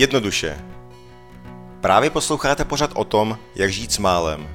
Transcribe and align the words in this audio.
Jednoduše. 0.00 0.64
Právě 1.80 2.10
posloucháte 2.10 2.64
pořad 2.64 2.90
o 2.94 3.04
tom, 3.04 3.38
jak 3.54 3.70
žít 3.70 3.92
s 3.92 3.98
málem. 3.98 4.48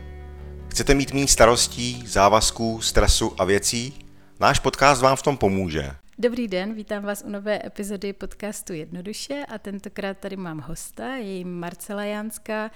Chcete 0.70 0.94
mít 0.94 1.14
méně 1.14 1.28
starostí, 1.28 2.08
závazků, 2.08 2.82
stresu 2.82 3.42
a 3.42 3.46
věcí? 3.46 4.06
Náš 4.40 4.60
podcast 4.60 5.02
vám 5.02 5.16
v 5.16 5.22
tom 5.22 5.38
pomůže. 5.38 5.92
Dobrý 6.18 6.48
den, 6.48 6.74
vítám 6.74 7.04
vás 7.04 7.24
u 7.26 7.30
nové 7.30 7.66
epizody 7.66 8.14
podcastu 8.14 8.74
Jednoduše 8.74 9.46
a 9.50 9.58
tentokrát 9.58 10.18
tady 10.18 10.38
mám 10.38 10.60
hosta, 10.60 11.16
je 11.16 11.34
jí 11.34 11.46
Marcela 11.46 12.04
Jánská, 12.04 12.72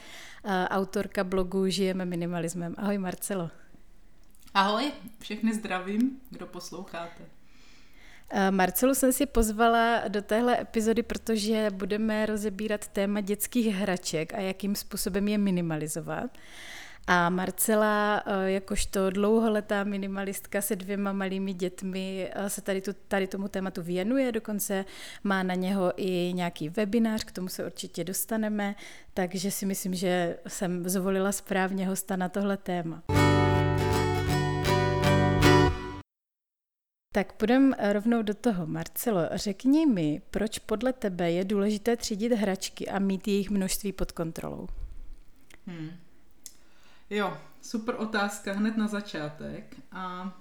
autorka 0.70 1.24
blogu 1.24 1.68
Žijeme 1.68 2.06
minimalismem. 2.06 2.76
Ahoj 2.78 2.98
Marcelo. 2.98 3.50
Ahoj, 4.54 4.92
všechny 5.20 5.54
zdravím, 5.54 6.20
kdo 6.30 6.46
posloucháte. 6.46 7.39
Marcelu 8.50 8.96
jsem 8.96 9.14
si 9.14 9.26
pozvala 9.26 10.08
do 10.08 10.22
téhle 10.22 10.62
epizody, 10.62 11.04
protože 11.04 11.68
budeme 11.74 12.26
rozebírat 12.26 12.88
téma 12.88 13.22
dětských 13.22 13.76
hraček 13.76 14.34
a 14.34 14.40
jakým 14.40 14.76
způsobem 14.76 15.28
je 15.28 15.38
minimalizovat. 15.38 16.32
A 17.08 17.30
Marcela, 17.30 18.24
jakožto 18.46 19.10
dlouholetá 19.10 19.84
minimalistka 19.84 20.62
se 20.62 20.76
dvěma 20.76 21.14
malými 21.14 21.54
dětmi, 21.54 22.32
se 22.48 22.62
tady, 22.62 22.82
tu, 22.82 22.92
tady 23.08 23.28
tomu 23.28 23.48
tématu 23.48 23.82
věnuje, 23.84 24.32
dokonce 24.32 24.86
má 25.24 25.44
na 25.44 25.54
něho 25.54 25.94
i 25.98 26.34
nějaký 26.34 26.70
webinář, 26.70 27.24
k 27.24 27.32
tomu 27.32 27.48
se 27.48 27.66
určitě 27.66 28.04
dostaneme, 28.04 28.76
takže 29.14 29.52
si 29.52 29.66
myslím, 29.66 29.94
že 29.94 30.38
jsem 30.48 30.90
zvolila 30.90 31.32
správně 31.32 31.88
hosta 31.88 32.16
na 32.16 32.30
tohle 32.30 32.58
téma. 32.58 33.04
Tak 37.12 37.34
půjdeme 37.34 37.94
rovnou 37.94 38.22
do 38.22 38.34
toho. 38.34 38.68
Marcelo, 38.68 39.22
řekni 39.32 39.86
mi, 39.86 40.22
proč 40.32 40.60
podle 40.60 40.94
tebe 40.94 41.32
je 41.32 41.46
důležité 41.46 41.98
třídit 41.98 42.34
hračky 42.34 42.90
a 42.90 43.00
mít 43.00 43.28
jejich 43.28 43.50
množství 43.50 43.92
pod 43.92 44.12
kontrolou? 44.12 44.68
Hmm. 45.68 45.90
Jo, 47.10 47.38
super 47.62 47.96
otázka 47.98 48.54
hned 48.54 48.78
na 48.78 48.88
začátek. 48.88 49.76
A 49.92 50.34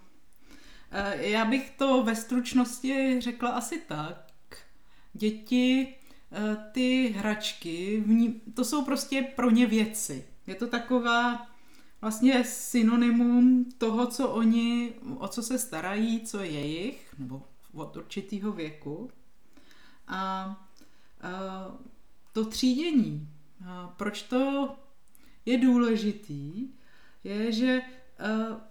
e, 0.90 1.28
já 1.28 1.44
bych 1.44 1.70
to 1.70 2.02
ve 2.04 2.16
stručnosti 2.16 3.20
řekla 3.20 3.50
asi 3.50 3.80
tak. 3.88 4.58
Děti, 5.12 5.94
e, 6.32 6.56
ty 6.72 7.14
hračky, 7.16 8.04
to 8.54 8.64
jsou 8.64 8.84
prostě 8.84 9.22
pro 9.22 9.50
ně 9.50 9.66
věci. 9.66 10.24
Je 10.46 10.54
to 10.54 10.66
taková 10.66 11.46
vlastně 12.00 12.44
synonymum 12.44 13.64
toho, 13.78 14.06
co 14.06 14.28
oni, 14.28 14.94
o 15.18 15.28
co 15.28 15.42
se 15.42 15.58
starají, 15.58 16.20
co 16.20 16.40
je 16.40 16.50
jejich, 16.50 17.14
nebo 17.18 17.42
od 17.72 17.96
určitého 17.96 18.52
věku. 18.52 19.10
A, 20.08 20.16
a 20.16 20.56
to 22.32 22.44
třídění, 22.44 23.28
a 23.66 23.94
proč 23.96 24.22
to 24.22 24.76
je 25.46 25.58
důležitý, 25.58 26.68
je, 27.24 27.52
že 27.52 27.80
a, 27.82 28.68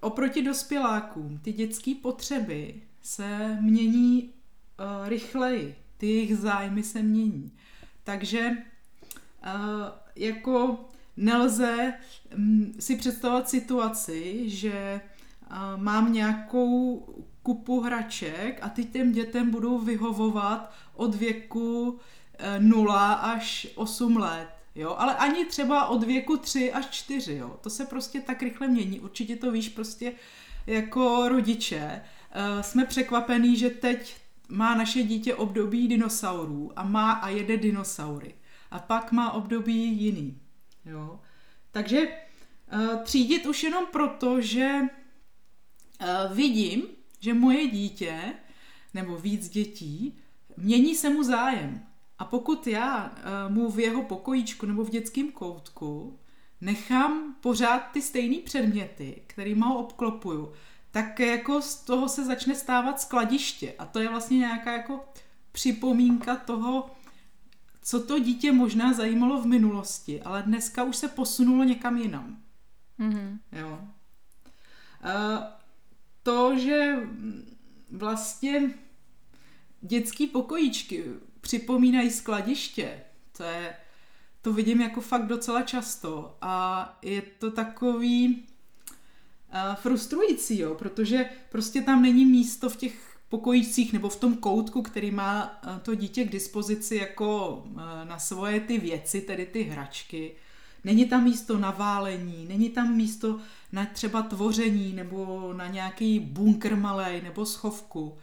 oproti 0.00 0.42
dospělákům 0.42 1.38
ty 1.38 1.52
dětské 1.52 1.94
potřeby 2.02 2.82
se 3.02 3.58
mění 3.60 4.32
a, 4.78 5.08
rychleji, 5.08 5.76
ty 5.96 6.06
jejich 6.06 6.36
zájmy 6.36 6.82
se 6.82 7.02
mění. 7.02 7.52
Takže 8.04 8.50
a, 9.42 9.56
jako 10.16 10.89
nelze 11.16 11.92
mm, 12.36 12.74
si 12.78 12.96
představovat 12.96 13.48
situaci, 13.48 14.50
že 14.50 15.00
mám 15.76 16.12
nějakou 16.12 17.06
kupu 17.42 17.80
hraček 17.80 18.58
a 18.62 18.68
ty 18.68 18.84
těm 18.84 19.12
dětem 19.12 19.50
budou 19.50 19.78
vyhovovat 19.78 20.72
od 20.94 21.14
věku 21.14 21.98
0 22.58 23.12
e, 23.12 23.16
až 23.16 23.68
8 23.74 24.16
let. 24.16 24.48
Jo, 24.74 24.94
ale 24.98 25.14
ani 25.16 25.44
třeba 25.44 25.86
od 25.86 26.04
věku 26.04 26.36
3 26.36 26.72
až 26.72 26.86
4, 26.86 27.34
jo. 27.34 27.58
To 27.60 27.70
se 27.70 27.84
prostě 27.84 28.20
tak 28.20 28.42
rychle 28.42 28.68
mění. 28.68 29.00
Určitě 29.00 29.36
to 29.36 29.50
víš 29.50 29.68
prostě 29.68 30.12
jako 30.66 31.28
rodiče. 31.28 32.02
E, 32.32 32.62
jsme 32.62 32.84
překvapení, 32.84 33.56
že 33.56 33.70
teď 33.70 34.16
má 34.48 34.74
naše 34.74 35.02
dítě 35.02 35.34
období 35.34 35.88
dinosaurů 35.88 36.72
a 36.76 36.84
má 36.84 37.12
a 37.12 37.28
jede 37.28 37.56
dinosaury. 37.56 38.34
A 38.70 38.78
pak 38.78 39.12
má 39.12 39.32
období 39.32 40.02
jiný. 40.02 40.40
Jo? 40.84 41.20
Takže 41.70 42.08
uh, 42.72 43.02
třídit 43.02 43.46
už 43.46 43.62
jenom 43.62 43.86
proto, 43.86 44.40
že 44.40 44.80
uh, 44.80 46.36
vidím, 46.36 46.82
že 47.20 47.34
moje 47.34 47.68
dítě, 47.68 48.34
nebo 48.94 49.16
víc 49.16 49.48
dětí, 49.48 50.18
mění 50.56 50.94
se 50.94 51.10
mu 51.10 51.22
zájem. 51.22 51.86
A 52.18 52.24
pokud 52.24 52.66
já 52.66 53.14
uh, 53.46 53.54
mu 53.54 53.70
v 53.70 53.80
jeho 53.80 54.02
pokojíčku 54.02 54.66
nebo 54.66 54.84
v 54.84 54.90
dětském 54.90 55.32
koutku 55.32 56.18
nechám 56.60 57.36
pořád 57.40 57.78
ty 57.78 58.02
stejné 58.02 58.36
předměty, 58.44 59.22
kterými 59.26 59.60
ho 59.60 59.78
obklopuju, 59.78 60.52
tak 60.90 61.20
jako 61.20 61.62
z 61.62 61.74
toho 61.76 62.08
se 62.08 62.24
začne 62.24 62.54
stávat 62.54 63.00
skladiště. 63.00 63.74
A 63.78 63.86
to 63.86 63.98
je 63.98 64.08
vlastně 64.08 64.38
nějaká 64.38 64.72
jako 64.72 65.04
připomínka 65.52 66.36
toho, 66.36 66.90
co 67.82 68.02
to 68.02 68.18
dítě 68.18 68.52
možná 68.52 68.92
zajímalo 68.92 69.42
v 69.42 69.46
minulosti, 69.46 70.22
ale 70.22 70.42
dneska 70.42 70.82
už 70.84 70.96
se 70.96 71.08
posunulo 71.08 71.64
někam 71.64 71.96
jinam. 71.96 72.42
Mm-hmm. 73.00 73.38
Jo. 73.52 73.80
A 75.02 75.42
to, 76.22 76.58
že 76.58 76.96
vlastně 77.90 78.74
dětský 79.80 80.26
pokojíčky 80.26 81.04
připomínají 81.40 82.10
skladiště, 82.10 83.00
to 83.36 83.42
je, 83.42 83.76
to 84.42 84.52
vidím 84.52 84.80
jako 84.80 85.00
fakt 85.00 85.26
docela 85.26 85.62
často 85.62 86.38
a 86.40 86.98
je 87.02 87.22
to 87.22 87.50
takový 87.50 88.46
uh, 89.54 89.74
frustrující, 89.74 90.58
jo, 90.58 90.74
protože 90.74 91.30
prostě 91.50 91.82
tam 91.82 92.02
není 92.02 92.24
místo 92.24 92.70
v 92.70 92.76
těch 92.76 93.09
pokojících 93.30 93.92
nebo 93.92 94.08
v 94.08 94.16
tom 94.16 94.36
koutku, 94.36 94.82
který 94.82 95.10
má 95.10 95.60
eh, 95.62 95.80
to 95.82 95.94
dítě 95.94 96.24
k 96.24 96.32
dispozici 96.32 96.96
jako 96.96 97.62
eh, 97.66 98.04
na 98.04 98.18
svoje 98.18 98.60
ty 98.60 98.78
věci, 98.78 99.20
tedy 99.20 99.46
ty 99.46 99.62
hračky. 99.62 100.34
Není 100.84 101.06
tam 101.06 101.24
místo 101.24 101.58
na 101.58 101.70
válení, 101.70 102.46
není 102.48 102.70
tam 102.70 102.96
místo 102.96 103.40
na 103.72 103.86
třeba 103.86 104.22
tvoření 104.22 104.92
nebo 104.92 105.52
na 105.52 105.66
nějaký 105.66 106.20
bunkr 106.20 106.76
malej 106.76 107.20
nebo 107.22 107.46
schovku. 107.46 108.18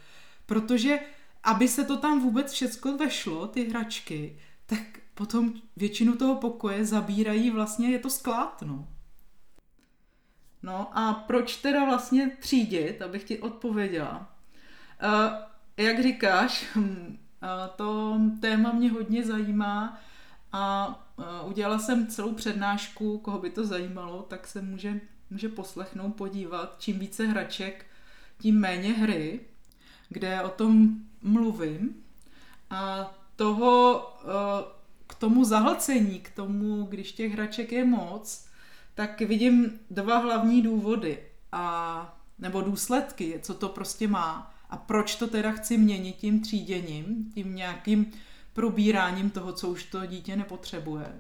Protože 0.46 1.00
aby 1.44 1.68
se 1.68 1.84
to 1.84 1.98
tam 1.98 2.22
vůbec 2.22 2.52
všechno 2.52 2.98
vešlo, 2.98 3.48
ty 3.48 3.70
hračky, 3.70 4.40
tak 4.66 4.80
potom 5.14 5.54
většinu 5.76 6.16
toho 6.16 6.36
pokoje 6.36 6.86
zabírají 6.86 7.52
vlastně, 7.52 7.90
je 7.90 8.00
to 8.00 8.10
sklad, 8.10 8.62
no. 8.62 8.88
No 10.64 10.98
a 10.98 11.14
proč 11.14 11.56
teda 11.56 11.86
vlastně 11.86 12.32
třídit, 12.40 13.02
abych 13.02 13.24
ti 13.24 13.40
odpověděla? 13.40 14.37
Jak 15.78 16.04
říkáš, 16.04 16.66
uh, 16.76 16.84
to 17.76 18.20
téma 18.42 18.72
mě 18.72 18.92
hodně 18.92 19.26
zajímá 19.26 20.00
a 20.52 20.88
udělala 21.46 21.80
jsem 21.80 22.08
celou 22.08 22.34
přednášku, 22.34 23.18
koho 23.18 23.40
by 23.40 23.50
to 23.50 23.66
zajímalo, 23.66 24.22
tak 24.22 24.48
se 24.48 24.62
může, 24.62 25.02
může 25.30 25.50
poslechnout, 25.50 26.16
podívat. 26.16 26.76
Čím 26.80 27.00
více 27.00 27.28
hraček, 27.28 27.86
tím 28.40 28.60
méně 28.60 28.94
hry, 28.94 29.40
kde 30.10 30.42
o 30.42 30.50
tom 30.50 30.90
mluvím. 31.22 32.04
A 32.70 33.14
toho 33.36 34.04
uh, 34.24 34.32
k 35.08 35.16
tomu 35.16 35.44
zahlcení, 35.44 36.20
k 36.20 36.32
tomu, 36.32 36.84
když 36.84 37.12
těch 37.12 37.32
hraček 37.32 37.72
je 37.72 37.86
moc, 37.86 38.48
tak 38.96 39.22
vidím 39.22 39.80
dva 39.92 40.18
hlavní 40.18 40.62
důvody 40.62 41.24
a 41.52 42.20
nebo 42.40 42.62
důsledky, 42.62 43.40
co 43.44 43.54
to 43.54 43.70
prostě 43.70 44.08
má. 44.08 44.54
A 44.70 44.78
proč 44.78 45.16
to 45.16 45.28
teda 45.28 45.52
chci 45.52 45.78
měnit 45.78 46.16
tím 46.16 46.42
tříděním, 46.42 47.32
tím 47.34 47.56
nějakým 47.56 48.12
probíráním 48.54 49.30
toho, 49.30 49.54
co 49.54 49.70
už 49.70 49.84
to 49.84 50.06
dítě 50.06 50.36
nepotřebuje. 50.36 51.20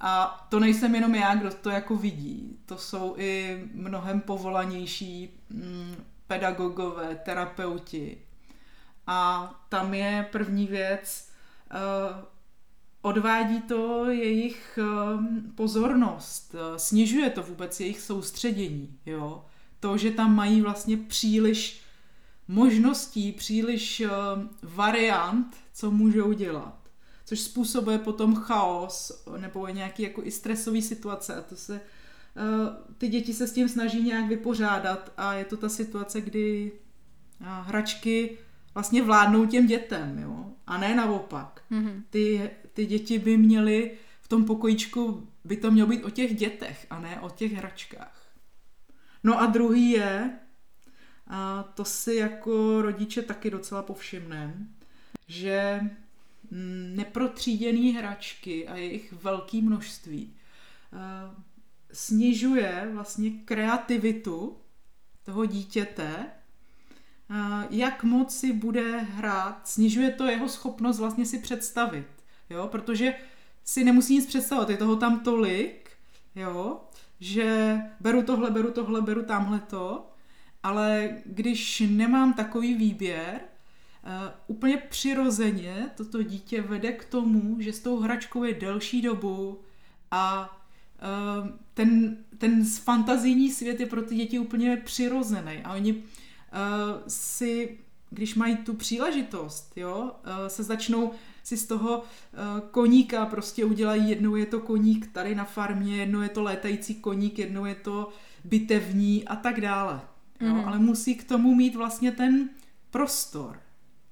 A 0.00 0.46
to 0.48 0.60
nejsem 0.60 0.94
jenom 0.94 1.14
já, 1.14 1.34
kdo 1.34 1.50
to 1.50 1.70
jako 1.70 1.96
vidí. 1.96 2.58
To 2.66 2.78
jsou 2.78 3.14
i 3.18 3.62
mnohem 3.74 4.20
povolanější 4.20 5.30
mm, 5.50 6.04
pedagogové, 6.26 7.20
terapeuti. 7.24 8.18
A 9.06 9.50
tam 9.68 9.94
je 9.94 10.28
první 10.32 10.66
věc, 10.66 11.30
uh, 11.72 12.24
odvádí 13.02 13.60
to 13.60 14.10
jejich 14.10 14.78
uh, 14.82 15.24
pozornost, 15.54 16.54
snižuje 16.76 17.30
to 17.30 17.42
vůbec 17.42 17.80
jejich 17.80 18.00
soustředění. 18.00 18.98
Jo? 19.06 19.44
To, 19.80 19.96
že 19.96 20.10
tam 20.10 20.34
mají 20.34 20.60
vlastně 20.60 20.96
příliš 20.96 21.85
možností, 22.48 23.32
příliš 23.32 24.00
uh, 24.00 24.10
variant, 24.62 25.56
co 25.72 25.90
můžou 25.90 26.32
dělat. 26.32 26.78
Což 27.24 27.40
způsobuje 27.40 27.98
potom 27.98 28.34
chaos 28.34 29.24
nebo 29.36 29.68
nějaký 29.68 30.02
jako 30.02 30.24
i 30.24 30.30
stresový 30.30 30.82
situace 30.82 31.34
a 31.34 31.40
to 31.40 31.56
se 31.56 31.72
uh, 31.72 32.94
ty 32.98 33.08
děti 33.08 33.34
se 33.34 33.46
s 33.46 33.52
tím 33.52 33.68
snaží 33.68 34.02
nějak 34.02 34.28
vypořádat 34.28 35.12
a 35.16 35.34
je 35.34 35.44
to 35.44 35.56
ta 35.56 35.68
situace, 35.68 36.20
kdy 36.20 36.72
uh, 37.40 37.46
hračky 37.46 38.38
vlastně 38.74 39.02
vládnou 39.02 39.46
těm 39.46 39.66
dětem, 39.66 40.18
jo, 40.18 40.52
a 40.66 40.78
ne 40.78 40.94
naopak. 40.94 41.62
Mm-hmm. 41.70 42.02
Ty, 42.10 42.50
ty 42.72 42.86
děti 42.86 43.18
by 43.18 43.36
měly 43.36 43.90
v 44.20 44.28
tom 44.28 44.44
pokojíčku, 44.44 45.28
by 45.44 45.56
to 45.56 45.70
mělo 45.70 45.88
být 45.88 46.04
o 46.04 46.10
těch 46.10 46.36
dětech 46.36 46.86
a 46.90 47.00
ne 47.00 47.20
o 47.20 47.30
těch 47.30 47.52
hračkách. 47.52 48.22
No 49.24 49.40
a 49.40 49.46
druhý 49.46 49.90
je, 49.90 50.38
a 51.26 51.62
to 51.62 51.84
si 51.84 52.14
jako 52.14 52.82
rodiče 52.82 53.22
taky 53.22 53.50
docela 53.50 53.82
povšimneme, 53.82 54.54
že 55.28 55.80
mm, 56.50 56.92
neprotříděné 56.96 57.98
hračky 57.98 58.68
a 58.68 58.76
jejich 58.76 59.12
velké 59.12 59.62
množství 59.62 60.36
snižuje 61.92 62.88
vlastně 62.92 63.30
kreativitu 63.30 64.56
toho 65.22 65.46
dítěte, 65.46 66.26
jak 67.70 68.04
moc 68.04 68.36
si 68.36 68.52
bude 68.52 68.98
hrát, 68.98 69.68
snižuje 69.68 70.10
to 70.10 70.24
jeho 70.24 70.48
schopnost 70.48 70.98
vlastně 70.98 71.26
si 71.26 71.38
představit, 71.38 72.06
jo, 72.50 72.68
protože 72.68 73.14
si 73.64 73.84
nemusí 73.84 74.14
nic 74.14 74.26
představovat, 74.26 74.70
je 74.70 74.76
toho 74.76 74.96
tam 74.96 75.20
tolik, 75.20 75.90
jo, 76.34 76.80
že 77.20 77.78
beru 78.00 78.22
tohle, 78.22 78.50
beru 78.50 78.70
tohle, 78.70 79.02
beru 79.02 79.22
tamhle 79.22 79.60
to, 79.60 80.10
ale 80.66 81.10
když 81.24 81.82
nemám 81.90 82.32
takový 82.32 82.74
výběr, 82.74 83.40
uh, 83.40 84.10
úplně 84.46 84.76
přirozeně 84.76 85.90
toto 85.96 86.22
dítě 86.22 86.62
vede 86.62 86.92
k 86.92 87.04
tomu, 87.04 87.56
že 87.60 87.72
s 87.72 87.80
tou 87.80 88.00
hračkou 88.00 88.44
je 88.44 88.54
delší 88.54 89.02
dobu 89.02 89.60
a 90.10 90.58
uh, 91.42 91.48
ten, 91.74 92.16
ten 92.38 92.64
fantazijní 92.64 93.50
svět 93.50 93.80
je 93.80 93.86
pro 93.86 94.02
ty 94.02 94.14
děti 94.14 94.38
úplně 94.38 94.76
přirozený 94.76 95.60
a 95.64 95.74
oni 95.74 95.92
uh, 95.92 96.00
si, 97.08 97.78
když 98.10 98.34
mají 98.34 98.56
tu 98.56 98.74
příležitost, 98.74 99.72
jo, 99.76 100.12
se 100.48 100.62
začnou 100.62 101.12
si 101.42 101.56
z 101.56 101.66
toho 101.66 102.02
koníka 102.70 103.26
prostě 103.26 103.64
udělají, 103.64 104.10
jednou 104.10 104.36
je 104.36 104.46
to 104.46 104.60
koník 104.60 105.12
tady 105.12 105.34
na 105.34 105.44
farmě, 105.44 105.96
jednou 105.96 106.20
je 106.20 106.28
to 106.28 106.42
létající 106.42 106.94
koník, 106.94 107.38
jednou 107.38 107.64
je 107.64 107.74
to 107.74 108.08
bitevní 108.44 109.24
a 109.24 109.36
tak 109.36 109.60
dále. 109.60 110.00
Jo? 110.40 110.48
Mm-hmm. 110.48 110.66
Ale 110.68 110.78
musí 110.78 111.14
k 111.14 111.28
tomu 111.28 111.54
mít 111.54 111.76
vlastně 111.76 112.12
ten 112.12 112.48
prostor. 112.90 113.60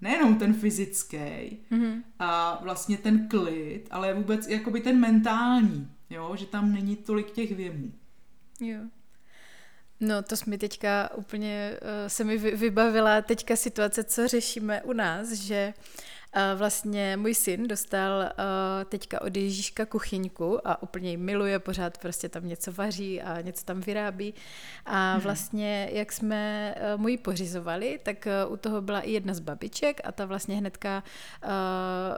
Nejenom 0.01 0.39
ten 0.39 0.55
fyzický 0.55 1.17
mm-hmm. 1.17 2.03
a 2.19 2.61
vlastně 2.63 2.99
ten 2.99 3.29
klid, 3.29 3.89
ale 3.91 4.15
vůbec 4.15 4.49
jakoby 4.49 4.81
ten 4.81 5.01
mentální, 5.01 5.91
jo? 6.11 6.37
že 6.37 6.47
tam 6.47 6.73
není 6.73 6.97
tolik 6.97 7.31
těch 7.31 7.57
věmů. 7.57 7.93
Jo. 8.61 8.79
No 10.01 10.23
to 10.23 10.37
jsme 10.37 10.59
teďka 10.59 11.11
úplně, 11.17 11.79
uh, 11.83 12.09
se 12.09 12.25
mi 12.25 12.39
vybavila 12.39 13.23
teďka 13.23 13.57
situace, 13.57 14.05
co 14.05 14.29
řešíme 14.29 14.83
u 14.83 14.93
nás, 14.93 15.33
že 15.33 15.75
uh, 15.77 15.85
vlastně 16.55 17.17
můj 17.17 17.35
syn 17.35 17.69
dostal 17.69 18.31
teďka 18.89 19.23
od 19.23 19.37
Ježíška 19.37 19.87
kuchyňku 19.87 20.69
a 20.69 20.83
úplně 20.83 21.11
ji 21.11 21.17
miluje, 21.17 21.59
pořád 21.59 21.99
prostě 21.99 22.29
tam 22.29 22.49
něco 22.49 22.73
vaří 22.73 23.23
a 23.23 23.41
něco 23.41 23.65
tam 23.65 23.81
vyrábí. 23.81 24.35
A 24.87 25.13
mhm. 25.13 25.23
vlastně, 25.23 25.91
jak 25.93 26.13
jsme 26.13 26.75
mu 26.97 27.09
ji 27.09 27.19
pořizovali, 27.19 28.01
tak 28.03 28.29
u 28.49 28.57
toho 28.57 28.83
byla 28.83 29.01
i 29.01 29.11
jedna 29.11 29.35
z 29.35 29.41
babiček 29.41 30.01
a 30.05 30.13
ta 30.13 30.25
vlastně 30.25 30.57
hnedka 30.57 31.03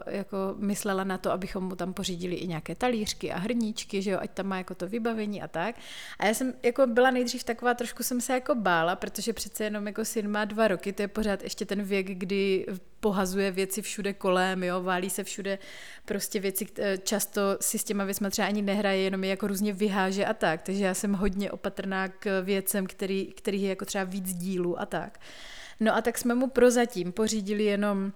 jako 0.07 0.55
myslela 0.59 1.05
na 1.05 1.19
to, 1.19 1.33
abychom 1.33 1.65
mu 1.65 1.77
tam 1.77 1.95
pořídili 1.95 2.35
i 2.35 2.47
nějaké 2.47 2.75
talířky 2.75 3.33
a 3.33 3.39
hrníčky, 3.39 4.03
že 4.03 4.11
jo, 4.11 4.19
ať 4.21 4.31
tam 4.31 4.47
má 4.47 4.59
jako 4.59 4.75
to 4.75 4.89
vybavení 4.89 5.43
a 5.43 5.49
tak. 5.49 5.77
A 6.19 6.27
já 6.27 6.35
jsem 6.35 6.55
jako 6.63 6.87
byla 6.87 7.11
nejdřív 7.11 7.45
taková, 7.45 7.75
trošku 7.75 8.03
jsem 8.03 8.21
se 8.21 8.33
jako 8.33 8.55
bála, 8.55 8.97
protože 8.97 9.33
přece 9.33 9.65
jenom 9.65 9.87
jako 9.87 10.05
syn 10.05 10.31
má 10.31 10.45
dva 10.45 10.69
roky, 10.69 10.93
to 10.93 11.03
je 11.03 11.09
pořád 11.09 11.43
ještě 11.43 11.65
ten 11.65 11.83
věk, 11.83 12.07
kdy 12.07 12.67
pohazuje 13.07 13.51
věci 13.51 13.83
všude 13.83 14.13
kolem, 14.13 14.63
jo, 14.63 14.83
válí 14.83 15.11
se 15.11 15.25
všude 15.25 15.59
prostě 16.05 16.41
věci, 16.41 16.67
často 17.03 17.41
si 17.61 17.79
s 17.79 17.85
těma 17.85 18.05
věcmi 18.05 18.31
třeba 18.31 18.49
ani 18.49 18.63
nehraje, 18.63 19.03
jenom 19.03 19.25
je 19.25 19.31
jako 19.31 19.47
různě 19.47 19.73
vyháže 19.73 20.27
a 20.27 20.35
tak, 20.35 20.63
takže 20.63 20.85
já 20.85 20.95
jsem 20.95 21.13
hodně 21.13 21.51
opatrná 21.51 22.09
k 22.09 22.41
věcem, 22.43 22.87
který, 22.87 23.27
kterých 23.27 23.63
je 23.63 23.69
jako 23.69 23.85
třeba 23.85 24.05
víc 24.05 24.35
dílů 24.35 24.81
a 24.81 24.87
tak. 24.87 25.19
No 25.81 25.97
a 25.97 26.03
tak 26.03 26.19
jsme 26.19 26.35
mu 26.35 26.47
prozatím 26.47 27.13
pořídili 27.13 27.65
jenom 27.65 28.13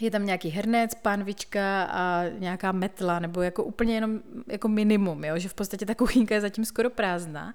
je 0.00 0.10
tam 0.10 0.26
nějaký 0.26 0.48
hrnec, 0.48 0.94
pánvička 0.94 1.84
a 1.84 2.24
nějaká 2.38 2.72
metla, 2.72 3.18
nebo 3.18 3.42
jako 3.42 3.64
úplně 3.64 3.94
jenom 3.94 4.20
jako 4.48 4.68
minimum, 4.68 5.24
jo? 5.24 5.38
že 5.38 5.48
v 5.48 5.54
podstatě 5.54 5.86
ta 5.86 5.94
kuchynka 5.94 6.34
je 6.34 6.40
zatím 6.40 6.64
skoro 6.64 6.90
prázdná. 6.90 7.54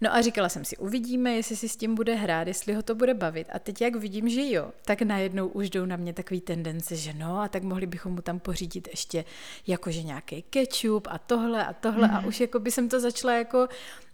No 0.00 0.14
a 0.14 0.20
říkala 0.20 0.48
jsem 0.48 0.64
si, 0.64 0.76
uvidíme, 0.76 1.34
jestli 1.34 1.56
si 1.56 1.68
s 1.68 1.76
tím 1.76 1.94
bude 1.94 2.14
hrát, 2.14 2.48
jestli 2.48 2.74
ho 2.74 2.82
to 2.82 2.94
bude 2.94 3.14
bavit. 3.14 3.46
A 3.52 3.58
teď 3.58 3.80
jak 3.80 3.96
vidím, 3.96 4.28
že 4.28 4.50
jo, 4.50 4.72
tak 4.84 5.02
najednou 5.02 5.46
už 5.46 5.70
jdou 5.70 5.84
na 5.84 5.96
mě 5.96 6.12
takový 6.12 6.40
tendence, 6.40 6.96
že 6.96 7.12
no 7.12 7.40
a 7.40 7.48
tak 7.48 7.62
mohli 7.62 7.86
bychom 7.86 8.12
mu 8.12 8.22
tam 8.22 8.40
pořídit 8.40 8.88
ještě 8.88 9.24
jakože 9.66 10.02
nějaký 10.02 10.42
ketchup 10.42 11.08
a 11.10 11.18
tohle 11.18 11.66
a 11.66 11.72
tohle 11.72 12.08
mm. 12.08 12.14
a 12.14 12.18
mhm. 12.20 12.28
už 12.28 12.40
jako 12.40 12.58
by 12.58 12.70
jsem 12.70 12.88
to 12.88 13.00
začala 13.00 13.34
jako 13.34 13.68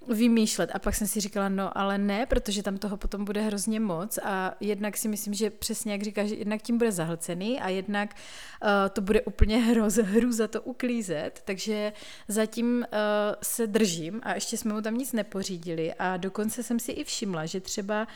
vymýšlet. 0.09 0.71
A 0.75 0.79
pak 0.79 0.95
jsem 0.95 1.07
si 1.07 1.21
říkala, 1.21 1.49
no 1.49 1.79
ale 1.79 1.99
ne, 1.99 2.27
protože 2.27 2.63
tam 2.63 2.79
toho 2.79 2.97
potom 2.97 3.25
bude 3.25 3.41
hrozně 3.41 3.81
moc 3.81 4.19
a 4.19 4.55
jednak 4.61 4.97
si 4.97 5.09
myslím, 5.09 5.35
že 5.35 5.51
přesně 5.51 5.93
jak 5.93 6.03
říkáš, 6.03 6.31
jednak 6.31 6.63
tím 6.63 6.79
bude 6.79 6.93
zahlcený 6.93 7.61
a 7.61 7.69
jednak 7.69 8.15
uh, 8.63 8.69
to 8.93 9.01
bude 9.01 9.23
úplně 9.23 9.59
hroz, 9.59 9.95
hru 9.95 10.33
za 10.33 10.49
to 10.49 10.63
uklízet, 10.63 11.43
takže 11.45 11.93
zatím 12.29 12.77
uh, 12.77 12.85
se 13.43 13.67
držím 13.67 14.21
a 14.23 14.35
ještě 14.35 14.57
jsme 14.57 14.75
mu 14.75 14.83
tam 14.83 14.95
nic 14.95 15.13
nepořídili 15.13 15.95
a 15.95 16.17
dokonce 16.17 16.63
jsem 16.63 16.79
si 16.79 16.93
i 16.93 17.05
všimla, 17.05 17.47
že 17.47 17.61
třeba, 17.61 18.07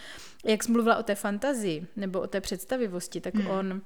jak 0.45 0.63
jsi 0.63 0.73
mluvila 0.73 0.97
o 0.97 1.03
té 1.03 1.15
fantazii 1.15 1.87
nebo 1.97 2.21
o 2.21 2.27
té 2.27 2.41
představivosti, 2.41 3.21
tak 3.21 3.35
hmm. 3.35 3.47
on 3.47 3.83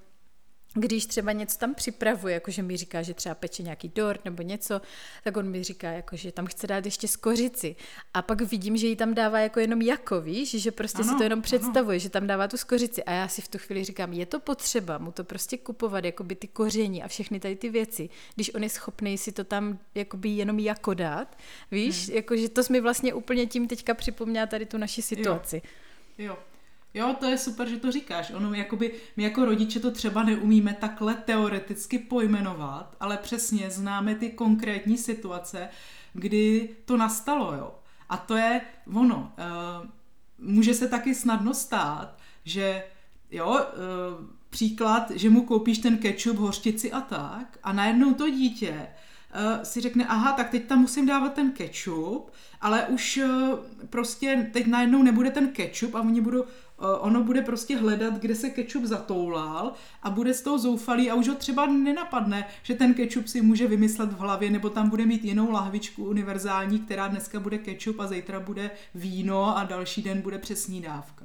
když 0.75 1.07
třeba 1.07 1.33
něco 1.33 1.59
tam 1.59 1.75
připravuje, 1.75 2.35
jakože 2.35 2.63
mi 2.63 2.77
říká, 2.77 3.03
že 3.03 3.15
třeba 3.15 3.35
peče 3.35 3.63
nějaký 3.63 3.93
dort 3.95 4.25
nebo 4.25 4.43
něco, 4.43 4.81
tak 5.25 5.37
on 5.37 5.51
mi 5.51 5.63
říká, 5.63 5.91
jako, 5.91 6.17
že 6.17 6.33
tam 6.33 6.47
chce 6.47 6.67
dát 6.67 6.85
ještě 6.85 7.09
skořici. 7.09 7.77
A 8.15 8.23
pak 8.23 8.41
vidím, 8.41 8.77
že 8.77 8.87
ji 8.87 8.97
tam 8.97 9.15
dává 9.15 9.39
jako 9.41 9.61
jenom 9.61 9.83
jako, 9.83 10.21
víš, 10.21 10.51
že 10.51 10.71
prostě 10.71 11.03
ano, 11.03 11.13
si 11.13 11.17
to 11.17 11.23
jenom 11.23 11.43
představuje, 11.43 11.95
ano. 11.95 11.99
že 11.99 12.11
tam 12.11 12.27
dává 12.27 12.49
tu 12.49 12.57
skořici. 12.57 13.05
A 13.05 13.13
já 13.13 13.29
si 13.29 13.43
v 13.43 13.49
tu 13.49 13.59
chvíli 13.59 13.85
říkám, 13.85 14.13
je 14.13 14.27
to 14.27 14.41
potřeba 14.41 14.99
mu 14.99 15.13
to 15.13 15.25
prostě 15.25 15.59
kupovat, 15.59 16.05
jako 16.05 16.25
by 16.25 16.35
ty 16.35 16.49
koření 16.49 17.03
a 17.03 17.09
všechny 17.09 17.41
tady 17.41 17.57
ty 17.57 17.69
věci, 17.69 18.09
když 18.35 18.55
on 18.55 18.63
je 18.63 18.69
schopný 18.69 19.19
si 19.19 19.33
to 19.33 19.45
tam 19.45 19.79
jakoby 19.95 20.29
jenom 20.29 20.59
jako 20.59 20.95
dát, 20.95 21.39
víš, 21.71 22.07
hmm. 22.07 22.17
jakože 22.17 22.49
to 22.49 22.63
mi 22.71 22.81
vlastně 22.81 23.15
úplně 23.15 23.47
tím 23.47 23.69
teďka 23.69 23.95
připomněla 23.95 24.47
tady 24.47 24.67
tu 24.67 24.79
naši 24.79 25.03
situaci. 25.03 25.63
Jo. 26.19 26.27
jo. 26.27 26.54
Jo, 26.95 27.17
to 27.21 27.27
je 27.27 27.39
super, 27.39 27.69
že 27.69 27.77
to 27.77 27.93
říkáš. 27.93 28.31
Ono, 28.31 28.55
jakoby, 28.55 28.93
my 29.17 29.23
jako 29.23 29.45
rodiče 29.45 29.81
to 29.81 29.91
třeba 29.91 30.23
neumíme 30.23 30.77
takhle 30.81 31.15
teoreticky 31.15 31.99
pojmenovat, 31.99 32.97
ale 33.01 33.17
přesně 33.17 33.71
známe 33.71 34.15
ty 34.15 34.31
konkrétní 34.31 34.99
situace, 34.99 35.69
kdy 36.13 36.69
to 36.85 36.97
nastalo, 36.97 37.55
jo. 37.55 37.75
A 38.09 38.17
to 38.17 38.37
je 38.37 38.61
ono. 38.95 39.33
Uh, 39.39 39.89
může 40.39 40.75
se 40.75 40.89
taky 40.89 41.15
snadno 41.15 41.55
stát, 41.55 42.19
že 42.45 42.85
jo, 43.31 43.49
uh, 43.49 43.61
příklad, 44.51 45.11
že 45.11 45.31
mu 45.31 45.43
koupíš 45.43 45.79
ten 45.79 45.99
ketchup, 45.99 46.37
hořčici 46.37 46.93
a 46.93 47.01
tak 47.01 47.59
a 47.63 47.73
najednou 47.73 48.15
to 48.15 48.31
dítě 48.31 48.71
uh, 48.77 49.63
si 49.63 49.81
řekne, 49.81 50.07
aha, 50.07 50.33
tak 50.33 50.51
teď 50.51 50.67
tam 50.67 50.79
musím 50.79 51.07
dávat 51.07 51.35
ten 51.35 51.53
ketchup, 51.53 52.31
ale 52.61 52.87
už 52.87 53.21
prostě 53.91 54.51
teď 54.53 54.67
najednou 54.67 55.03
nebude 55.03 55.31
ten 55.31 55.49
ketchup 55.49 55.95
a 55.95 56.01
oni 56.01 56.21
budou, 56.21 56.45
ono 57.01 57.23
bude 57.23 57.43
prostě 57.43 57.77
hledat, 57.77 58.15
kde 58.15 58.35
se 58.35 58.51
kečup 58.51 58.85
zatoulal 58.85 59.73
a 60.03 60.11
bude 60.11 60.35
z 60.35 60.43
toho 60.43 60.59
zoufalý 60.59 61.11
a 61.11 61.15
už 61.15 61.29
ho 61.29 61.35
třeba 61.35 61.67
nenapadne, 61.67 62.47
že 62.63 62.75
ten 62.75 62.95
kečup 62.95 63.29
si 63.29 63.43
může 63.43 63.67
vymyslet 63.69 64.13
v 64.13 64.19
hlavě 64.19 64.51
nebo 64.51 64.71
tam 64.71 64.91
bude 64.91 65.07
mít 65.07 65.25
jinou 65.25 65.51
lahvičku 65.51 66.05
univerzální, 66.05 66.79
která 66.79 67.09
dneska 67.09 67.41
bude 67.41 67.59
kečup 67.59 68.01
a 68.01 68.07
zítra 68.07 68.41
bude 68.41 68.71
víno 68.95 69.59
a 69.59 69.65
další 69.65 70.03
den 70.03 70.21
bude 70.21 70.39
přesní 70.39 70.81
dávka. 70.81 71.24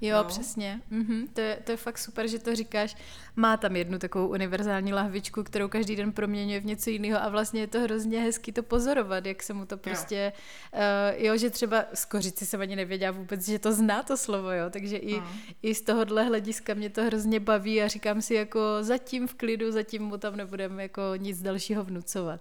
Jo, 0.00 0.16
jo, 0.16 0.24
přesně. 0.24 0.80
Mhm, 0.90 1.26
to, 1.32 1.40
je, 1.40 1.58
to 1.64 1.70
je 1.70 1.76
fakt 1.76 1.98
super, 1.98 2.28
že 2.28 2.38
to 2.38 2.54
říkáš. 2.54 2.96
Má 3.36 3.56
tam 3.56 3.76
jednu 3.76 3.98
takovou 3.98 4.28
univerzální 4.28 4.92
lahvičku, 4.92 5.42
kterou 5.42 5.68
každý 5.68 5.96
den 5.96 6.12
proměňuje 6.12 6.60
v 6.60 6.64
něco 6.64 6.90
jiného 6.90 7.22
a 7.22 7.28
vlastně 7.28 7.60
je 7.60 7.66
to 7.66 7.80
hrozně 7.80 8.20
hezký 8.20 8.52
to 8.52 8.62
pozorovat, 8.62 9.26
jak 9.26 9.42
se 9.42 9.52
mu 9.52 9.66
to 9.66 9.76
prostě, 9.76 10.32
jo, 10.72 10.80
uh, 11.16 11.24
jo 11.24 11.36
že 11.36 11.50
třeba 11.50 11.84
z 11.94 12.04
kořici 12.04 12.46
jsem 12.46 12.60
ani 12.60 12.76
nevěděla 12.76 13.12
vůbec, 13.12 13.48
že 13.48 13.58
to 13.58 13.72
zná 13.72 14.02
to 14.02 14.16
slovo, 14.16 14.50
jo, 14.50 14.70
takže 14.70 14.96
i, 14.96 15.20
no. 15.20 15.26
i 15.62 15.74
z 15.74 15.80
tohohle 15.80 16.24
hlediska 16.24 16.74
mě 16.74 16.90
to 16.90 17.04
hrozně 17.04 17.40
baví 17.40 17.82
a 17.82 17.88
říkám 17.88 18.22
si 18.22 18.34
jako 18.34 18.60
zatím 18.80 19.28
v 19.28 19.34
klidu, 19.34 19.72
zatím 19.72 20.02
mu 20.02 20.16
tam 20.16 20.36
nebudeme 20.36 20.82
jako 20.82 21.02
nic 21.16 21.42
dalšího 21.42 21.84
vnucovat. 21.84 22.40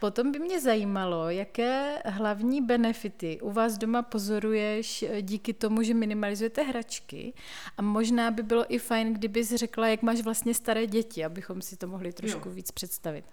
Potom 0.00 0.32
by 0.32 0.38
mě 0.38 0.60
zajímalo, 0.60 1.30
jaké 1.30 2.02
hlavní 2.04 2.62
benefity 2.62 3.40
u 3.40 3.50
vás 3.50 3.78
doma 3.78 4.02
pozoruješ 4.02 5.02
eh, 5.02 5.22
díky 5.22 5.54
tomu, 5.54 5.82
že 5.82 5.94
minimalizujete 5.94 6.62
hračky 6.62 7.32
a 7.76 7.82
možná 7.82 8.30
by 8.30 8.42
bylo 8.42 8.74
i 8.74 8.78
fajn, 8.78 9.12
kdybys 9.12 9.54
řekla, 9.54 9.88
jak 9.88 10.02
máš 10.02 10.20
vlastně 10.20 10.54
staré 10.54 10.86
děti, 10.86 11.24
abychom 11.24 11.62
si 11.62 11.76
to 11.76 11.86
mohli 11.86 12.12
trošku 12.12 12.48
jo. 12.48 12.54
víc 12.54 12.70
představit. 12.70 13.24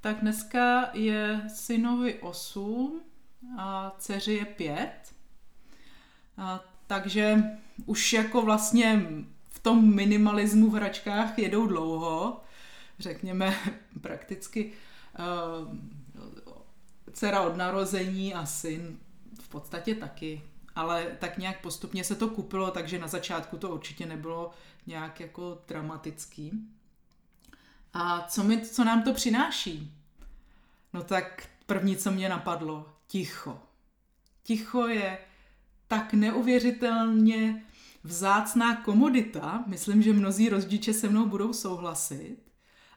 Tak 0.00 0.20
dneska 0.20 0.90
je 0.92 1.40
synovi 1.54 2.14
8 2.14 3.00
a 3.58 3.96
dceři 3.98 4.32
je 4.32 4.44
5. 4.44 4.90
A 6.36 6.64
takže 6.86 7.42
už 7.86 8.12
jako 8.12 8.42
vlastně 8.42 9.06
v 9.48 9.58
tom 9.58 9.94
minimalismu 9.94 10.70
v 10.70 10.74
hračkách 10.74 11.38
jedou 11.38 11.66
dlouho, 11.66 12.40
řekněme 12.98 13.54
prakticky 14.00 14.72
dcera 17.12 17.40
od 17.40 17.56
narození 17.56 18.34
a 18.34 18.46
syn 18.46 18.98
v 19.40 19.48
podstatě 19.48 19.94
taky. 19.94 20.42
Ale 20.74 21.16
tak 21.18 21.38
nějak 21.38 21.60
postupně 21.60 22.04
se 22.04 22.14
to 22.14 22.28
kupilo, 22.28 22.70
takže 22.70 22.98
na 22.98 23.08
začátku 23.08 23.56
to 23.56 23.70
určitě 23.70 24.06
nebylo 24.06 24.50
nějak 24.86 25.20
jako 25.20 25.62
dramatický. 25.68 26.52
A 27.92 28.26
co, 28.28 28.44
mi, 28.44 28.60
co 28.60 28.84
nám 28.84 29.02
to 29.02 29.14
přináší? 29.14 29.94
No 30.92 31.02
tak 31.02 31.48
první, 31.66 31.96
co 31.96 32.10
mě 32.10 32.28
napadlo, 32.28 32.92
ticho. 33.06 33.62
Ticho 34.42 34.86
je 34.86 35.18
tak 35.88 36.12
neuvěřitelně 36.12 37.64
vzácná 38.04 38.76
komodita, 38.76 39.64
myslím, 39.66 40.02
že 40.02 40.12
mnozí 40.12 40.48
rozdiče 40.48 40.92
se 40.92 41.08
mnou 41.08 41.26
budou 41.26 41.52
souhlasit. 41.52 42.36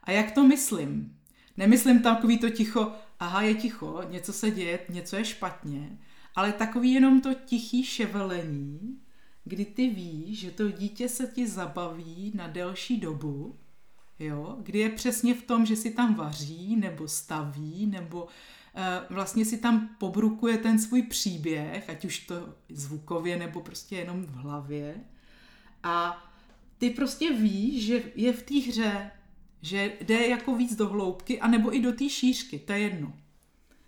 A 0.04 0.12
jak 0.12 0.32
to 0.32 0.44
myslím? 0.44 1.21
Nemyslím 1.62 2.02
takový 2.02 2.38
to 2.38 2.50
ticho, 2.50 2.92
aha, 3.20 3.42
je 3.42 3.54
ticho, 3.54 4.02
něco 4.10 4.34
se 4.34 4.52
děje, 4.52 4.80
něco 4.90 5.16
je 5.16 5.26
špatně, 5.26 5.98
ale 6.36 6.54
takový 6.54 6.94
jenom 6.94 7.22
to 7.22 7.34
tichý 7.34 7.84
ševelení, 7.84 9.00
kdy 9.44 9.66
ty 9.66 9.90
víš, 9.90 10.40
že 10.40 10.52
to 10.52 10.72
dítě 10.72 11.10
se 11.10 11.28
ti 11.28 11.48
zabaví 11.48 12.32
na 12.36 12.48
delší 12.48 13.00
dobu, 13.00 13.60
jo, 14.20 14.58
kdy 14.64 14.80
je 14.80 14.90
přesně 14.90 15.34
v 15.34 15.44
tom, 15.44 15.66
že 15.66 15.76
si 15.76 15.92
tam 15.92 16.16
vaří, 16.16 16.76
nebo 16.76 17.08
staví, 17.08 17.86
nebo 17.86 18.28
e, 18.76 19.14
vlastně 19.14 19.46
si 19.46 19.58
tam 19.58 19.90
pobrukuje 20.00 20.58
ten 20.58 20.80
svůj 20.80 21.02
příběh, 21.02 21.90
ať 21.90 22.06
už 22.06 22.20
to 22.20 22.54
zvukově, 22.70 23.38
nebo 23.38 23.62
prostě 23.62 23.96
jenom 23.96 24.26
v 24.26 24.34
hlavě. 24.34 24.96
A 25.84 26.24
ty 26.78 26.90
prostě 26.90 27.34
víš, 27.34 27.86
že 27.86 28.04
je 28.16 28.34
v 28.34 28.44
té 28.44 28.60
hře, 28.60 29.12
že 29.62 29.92
jde 30.02 30.28
jako 30.28 30.56
víc 30.56 30.76
do 30.76 30.88
hloubky, 30.88 31.40
anebo 31.40 31.76
i 31.76 31.82
do 31.82 31.94
té 31.94 32.10
šířky, 32.10 32.60
to 32.60 32.72
je 32.72 32.80
jedno. 32.80 33.14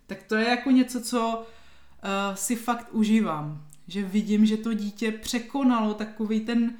Tak 0.06 0.22
to 0.22 0.34
je 0.34 0.48
jako 0.48 0.70
něco, 0.70 1.00
co 1.00 1.38
uh, 1.38 2.34
si 2.34 2.56
fakt 2.56 2.88
užívám. 2.92 3.66
Že 3.88 4.02
vidím, 4.02 4.46
že 4.46 4.56
to 4.56 4.74
dítě 4.74 5.12
překonalo 5.12 5.94
takový 5.94 6.40
ten, 6.40 6.76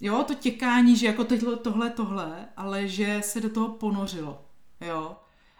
jo, 0.00 0.24
to 0.26 0.34
těkání, 0.34 0.96
že 0.96 1.06
jako 1.06 1.24
tohle, 1.24 1.56
tohle, 1.56 1.90
tohle, 1.90 2.48
ale 2.56 2.88
že 2.88 3.20
se 3.24 3.40
do 3.40 3.50
toho 3.50 3.68
ponořilo, 3.68 4.44
jo. 4.80 5.16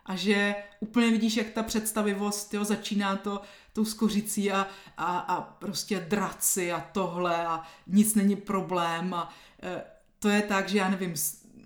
A 0.07 0.17
že 0.17 0.55
úplně 0.81 1.11
vidíš, 1.11 1.37
jak 1.37 1.51
ta 1.51 1.63
představivost, 1.63 2.55
jo, 2.55 2.65
začíná 2.65 3.17
to 3.17 3.41
tou 3.73 3.85
skořicí 3.85 4.53
a, 4.53 4.67
a, 4.97 5.19
a 5.19 5.41
prostě 5.41 6.07
draci 6.09 6.73
a 6.73 6.81
tohle 6.93 7.47
a 7.47 7.63
nic 7.87 8.15
není 8.15 8.37
problém 8.37 9.15
a 9.15 9.33
e, 9.63 9.83
to 10.19 10.29
je 10.29 10.43
tak, 10.43 10.69
že 10.69 10.79
já 10.79 10.89
nevím, 10.89 11.17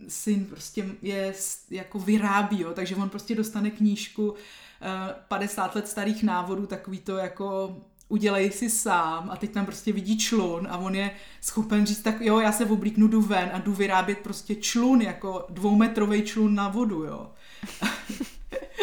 syn 0.09 0.45
prostě 0.45 0.87
je 1.03 1.35
jako 1.71 1.99
vyrábí, 1.99 2.61
jo, 2.61 2.73
takže 2.75 2.97
on 2.97 3.09
prostě 3.09 3.35
dostane 3.35 3.71
knížku 3.71 4.35
50 5.29 5.75
let 5.75 5.89
starých 5.89 6.23
návodů, 6.23 6.67
takový 6.67 6.99
to 6.99 7.17
jako 7.17 7.77
udělej 8.09 8.51
si 8.51 8.71
sám 8.71 9.31
a 9.31 9.37
teď 9.37 9.51
tam 9.51 9.67
prostě 9.67 9.93
vidí 9.93 10.19
člun 10.19 10.69
a 10.71 10.77
on 10.77 10.95
je 10.95 11.11
schopen 11.41 11.87
říct 11.87 12.03
tak 12.03 12.21
jo, 12.21 12.41
já 12.41 12.53
se 12.53 12.65
oblíknu, 12.65 13.09
jdu 13.09 13.23
ven 13.23 13.51
a 13.53 13.59
jdu 13.59 13.73
vyrábět 13.73 14.19
prostě 14.19 14.55
člun, 14.55 15.03
jako 15.03 15.47
dvoumetrový 15.51 16.23
člun 16.23 16.55
na 16.55 16.69
vodu, 16.69 17.05
jo. 17.05 17.33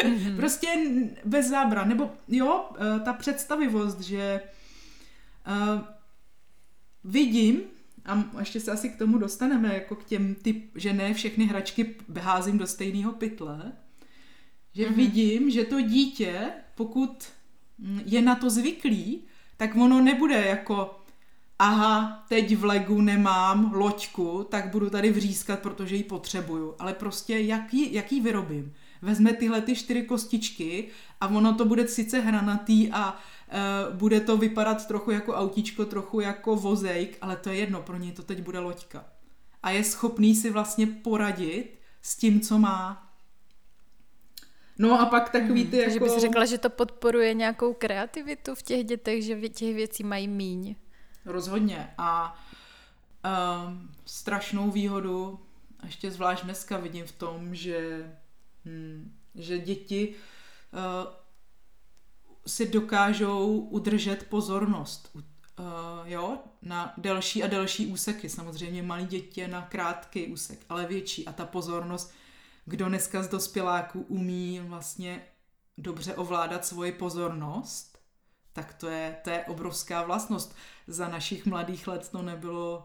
Mhm. 0.04 0.36
prostě 0.36 0.68
bez 1.24 1.48
zábran, 1.48 1.88
nebo 1.88 2.10
jo, 2.28 2.64
eh, 2.76 3.00
ta 3.00 3.12
představivost, 3.12 4.00
že 4.00 4.40
uh, 5.46 5.80
vidím, 7.04 7.60
a 8.06 8.26
ještě 8.38 8.60
se 8.60 8.72
asi 8.72 8.88
k 8.88 8.98
tomu 8.98 9.18
dostaneme, 9.18 9.74
jako 9.74 9.96
k 9.96 10.04
těm 10.04 10.34
typ, 10.34 10.70
že 10.74 10.92
ne 10.92 11.14
všechny 11.14 11.46
hračky 11.46 11.94
házím 12.20 12.58
do 12.58 12.66
stejného 12.66 13.12
pytle, 13.12 13.72
že 14.74 14.88
mm-hmm. 14.88 14.94
vidím, 14.94 15.50
že 15.50 15.64
to 15.64 15.80
dítě, 15.80 16.50
pokud 16.74 17.28
je 18.04 18.22
na 18.22 18.34
to 18.34 18.50
zvyklý, 18.50 19.22
tak 19.56 19.76
ono 19.76 20.00
nebude 20.00 20.46
jako 20.46 21.00
aha, 21.58 22.24
teď 22.28 22.56
v 22.56 22.64
Legu 22.64 23.00
nemám 23.00 23.72
loďku, 23.74 24.46
tak 24.50 24.70
budu 24.70 24.90
tady 24.90 25.10
vřískat, 25.10 25.60
protože 25.62 25.96
ji 25.96 26.04
potřebuju. 26.04 26.74
Ale 26.78 26.94
prostě 26.94 27.38
jaký, 27.38 27.94
jaký 27.94 28.20
vyrobím? 28.20 28.72
Vezme 29.02 29.32
tyhle 29.32 29.60
ty 29.60 29.76
čtyři 29.76 30.02
kostičky 30.02 30.88
a 31.20 31.28
ono 31.28 31.54
to 31.54 31.64
bude 31.64 31.88
sice 31.88 32.20
hranatý 32.20 32.90
a 32.92 33.18
e, 33.48 33.96
bude 33.96 34.20
to 34.20 34.36
vypadat 34.36 34.86
trochu 34.86 35.10
jako 35.10 35.34
autíčko, 35.34 35.84
trochu 35.84 36.20
jako 36.20 36.56
vozejk, 36.56 37.18
ale 37.20 37.36
to 37.36 37.50
je 37.50 37.56
jedno, 37.56 37.82
pro 37.82 37.96
něj 37.96 38.12
to 38.12 38.22
teď 38.22 38.42
bude 38.42 38.58
loďka. 38.58 39.04
A 39.62 39.70
je 39.70 39.84
schopný 39.84 40.34
si 40.34 40.50
vlastně 40.50 40.86
poradit 40.86 41.78
s 42.02 42.16
tím, 42.16 42.40
co 42.40 42.58
má. 42.58 43.12
No 44.78 45.00
a 45.00 45.06
pak 45.06 45.30
takový 45.30 45.62
hmm, 45.62 45.70
ty 45.70 45.76
hmm, 45.76 45.90
jako... 45.90 46.04
Takže 46.04 46.14
bys 46.14 46.22
řekla, 46.22 46.44
že 46.44 46.58
to 46.58 46.70
podporuje 46.70 47.34
nějakou 47.34 47.74
kreativitu 47.74 48.54
v 48.54 48.62
těch 48.62 48.84
dětech, 48.84 49.24
že 49.24 49.48
těch 49.48 49.74
věcí 49.74 50.04
mají 50.04 50.28
míň. 50.28 50.76
Rozhodně. 51.24 51.94
A 51.98 52.38
um, 53.66 53.90
strašnou 54.04 54.70
výhodu, 54.70 55.40
ještě 55.84 56.10
zvlášť 56.10 56.44
dneska 56.44 56.76
vidím 56.76 57.06
v 57.06 57.12
tom, 57.12 57.54
že, 57.54 58.10
hm, 58.66 59.12
že 59.34 59.58
děti 59.58 60.14
uh, 60.72 61.12
si 62.46 62.68
dokážou 62.68 63.58
udržet 63.58 64.26
pozornost. 64.28 65.10
Uh, 65.14 65.22
jo, 66.04 66.38
na 66.62 66.94
delší 66.96 67.42
a 67.42 67.46
delší 67.46 67.86
úseky. 67.86 68.28
Samozřejmě 68.28 68.82
malí 68.82 69.06
děti 69.06 69.48
na 69.48 69.62
krátký 69.62 70.26
úsek, 70.26 70.58
ale 70.68 70.86
větší. 70.86 71.26
A 71.26 71.32
ta 71.32 71.46
pozornost 71.46 72.12
kdo 72.66 72.88
dneska 72.88 73.22
z 73.22 73.28
dospěláků 73.28 74.00
umí 74.08 74.60
vlastně 74.60 75.22
dobře 75.78 76.14
ovládat 76.14 76.66
svoji 76.66 76.92
pozornost, 76.92 77.98
tak 78.52 78.74
to 78.74 78.88
je, 78.88 79.16
to 79.24 79.30
je 79.30 79.44
obrovská 79.44 80.02
vlastnost. 80.02 80.56
Za 80.86 81.08
našich 81.08 81.46
mladých 81.46 81.88
let 81.88 82.08
to 82.08 82.22
nebylo 82.22 82.78
uh, 82.78 82.84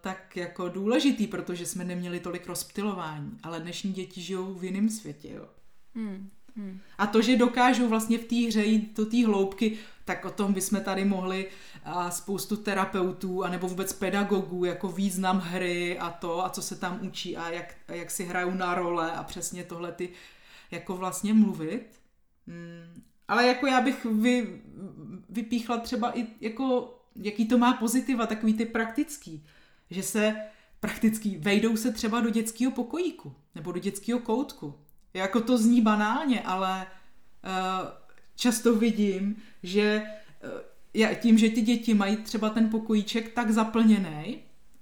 tak 0.00 0.36
jako 0.36 0.68
důležitý, 0.68 1.26
protože 1.26 1.66
jsme 1.66 1.84
neměli 1.84 2.20
tolik 2.20 2.46
rozptilování, 2.46 3.38
ale 3.42 3.60
dnešní 3.60 3.92
děti 3.92 4.20
žijou 4.20 4.54
v 4.54 4.64
jiném 4.64 4.88
světě. 4.88 5.28
Jo. 5.32 5.46
Hmm. 5.94 6.30
Hmm. 6.56 6.80
A 6.98 7.06
to, 7.06 7.22
že 7.22 7.36
dokážou 7.36 7.88
vlastně 7.88 8.18
v 8.18 8.24
té 8.24 8.36
hře 8.36 8.64
jít 8.64 8.96
do 8.96 9.06
té 9.06 9.26
hloubky, 9.26 9.78
tak 10.04 10.24
o 10.24 10.30
tom 10.30 10.52
bychom 10.52 10.80
tady 10.80 11.04
mohli 11.04 11.50
a 11.84 12.10
spoustu 12.10 12.56
terapeutů 12.56 13.44
a 13.44 13.48
nebo 13.48 13.68
vůbec 13.68 13.92
pedagogů, 13.92 14.64
jako 14.64 14.88
význam 14.88 15.38
hry 15.38 15.98
a 15.98 16.10
to, 16.10 16.44
a 16.44 16.50
co 16.50 16.62
se 16.62 16.76
tam 16.76 16.98
učí 17.02 17.36
a 17.36 17.50
jak, 17.50 17.74
a 17.88 17.92
jak 17.92 18.10
si 18.10 18.24
hrajou 18.24 18.50
na 18.50 18.74
role 18.74 19.12
a 19.12 19.22
přesně 19.22 19.64
tohle 19.64 19.92
ty 19.92 20.08
jako 20.70 20.96
vlastně 20.96 21.34
mluvit. 21.34 22.00
Hmm. 22.46 23.02
Ale 23.28 23.46
jako 23.46 23.66
já 23.66 23.80
bych 23.80 24.04
vy, 24.04 24.60
vypíchla 25.28 25.78
třeba 25.78 26.18
i 26.18 26.26
jako, 26.40 26.94
jaký 27.16 27.48
to 27.48 27.58
má 27.58 27.72
pozitiva, 27.72 28.26
takový 28.26 28.54
ty 28.54 28.66
praktický, 28.66 29.44
že 29.90 30.02
se 30.02 30.36
praktický, 30.80 31.36
vejdou 31.36 31.76
se 31.76 31.92
třeba 31.92 32.20
do 32.20 32.30
dětského 32.30 32.72
pokojíku 32.72 33.34
nebo 33.54 33.72
do 33.72 33.80
dětského 33.80 34.18
koutku. 34.18 34.74
Jako 35.14 35.40
to 35.40 35.58
zní 35.58 35.80
banálně, 35.80 36.40
ale 36.40 36.86
uh, 36.86 37.88
často 38.36 38.74
vidím, 38.74 39.36
že 39.62 40.02
uh, 40.94 41.14
tím, 41.14 41.38
že 41.38 41.50
ty 41.50 41.60
děti 41.62 41.94
mají 41.94 42.16
třeba 42.16 42.50
ten 42.50 42.70
pokojíček 42.70 43.32
tak 43.32 43.50
zaplněný, 43.50 44.38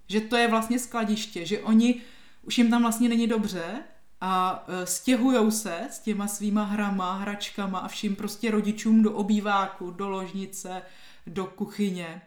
že 0.09 0.21
to 0.21 0.37
je 0.37 0.49
vlastně 0.49 0.79
skladiště, 0.79 1.47
že 1.47 1.61
oni, 1.61 2.01
už 2.43 2.59
jim 2.59 2.71
tam 2.71 2.83
vlastně 2.83 3.09
není 3.09 3.27
dobře 3.27 3.83
a 4.21 4.65
uh, 4.69 4.75
stěhujou 4.85 5.51
se 5.51 5.89
s 5.91 5.99
těma 5.99 6.27
svýma 6.27 6.65
hrama, 6.65 7.19
hračkama 7.19 7.79
a 7.79 7.89
vším 7.89 8.17
prostě 8.17 8.51
rodičům 8.51 9.03
do 9.03 9.13
obýváku, 9.13 9.91
do 9.91 10.09
ložnice, 10.09 10.83
do 11.27 11.47
kuchyně. 11.47 12.23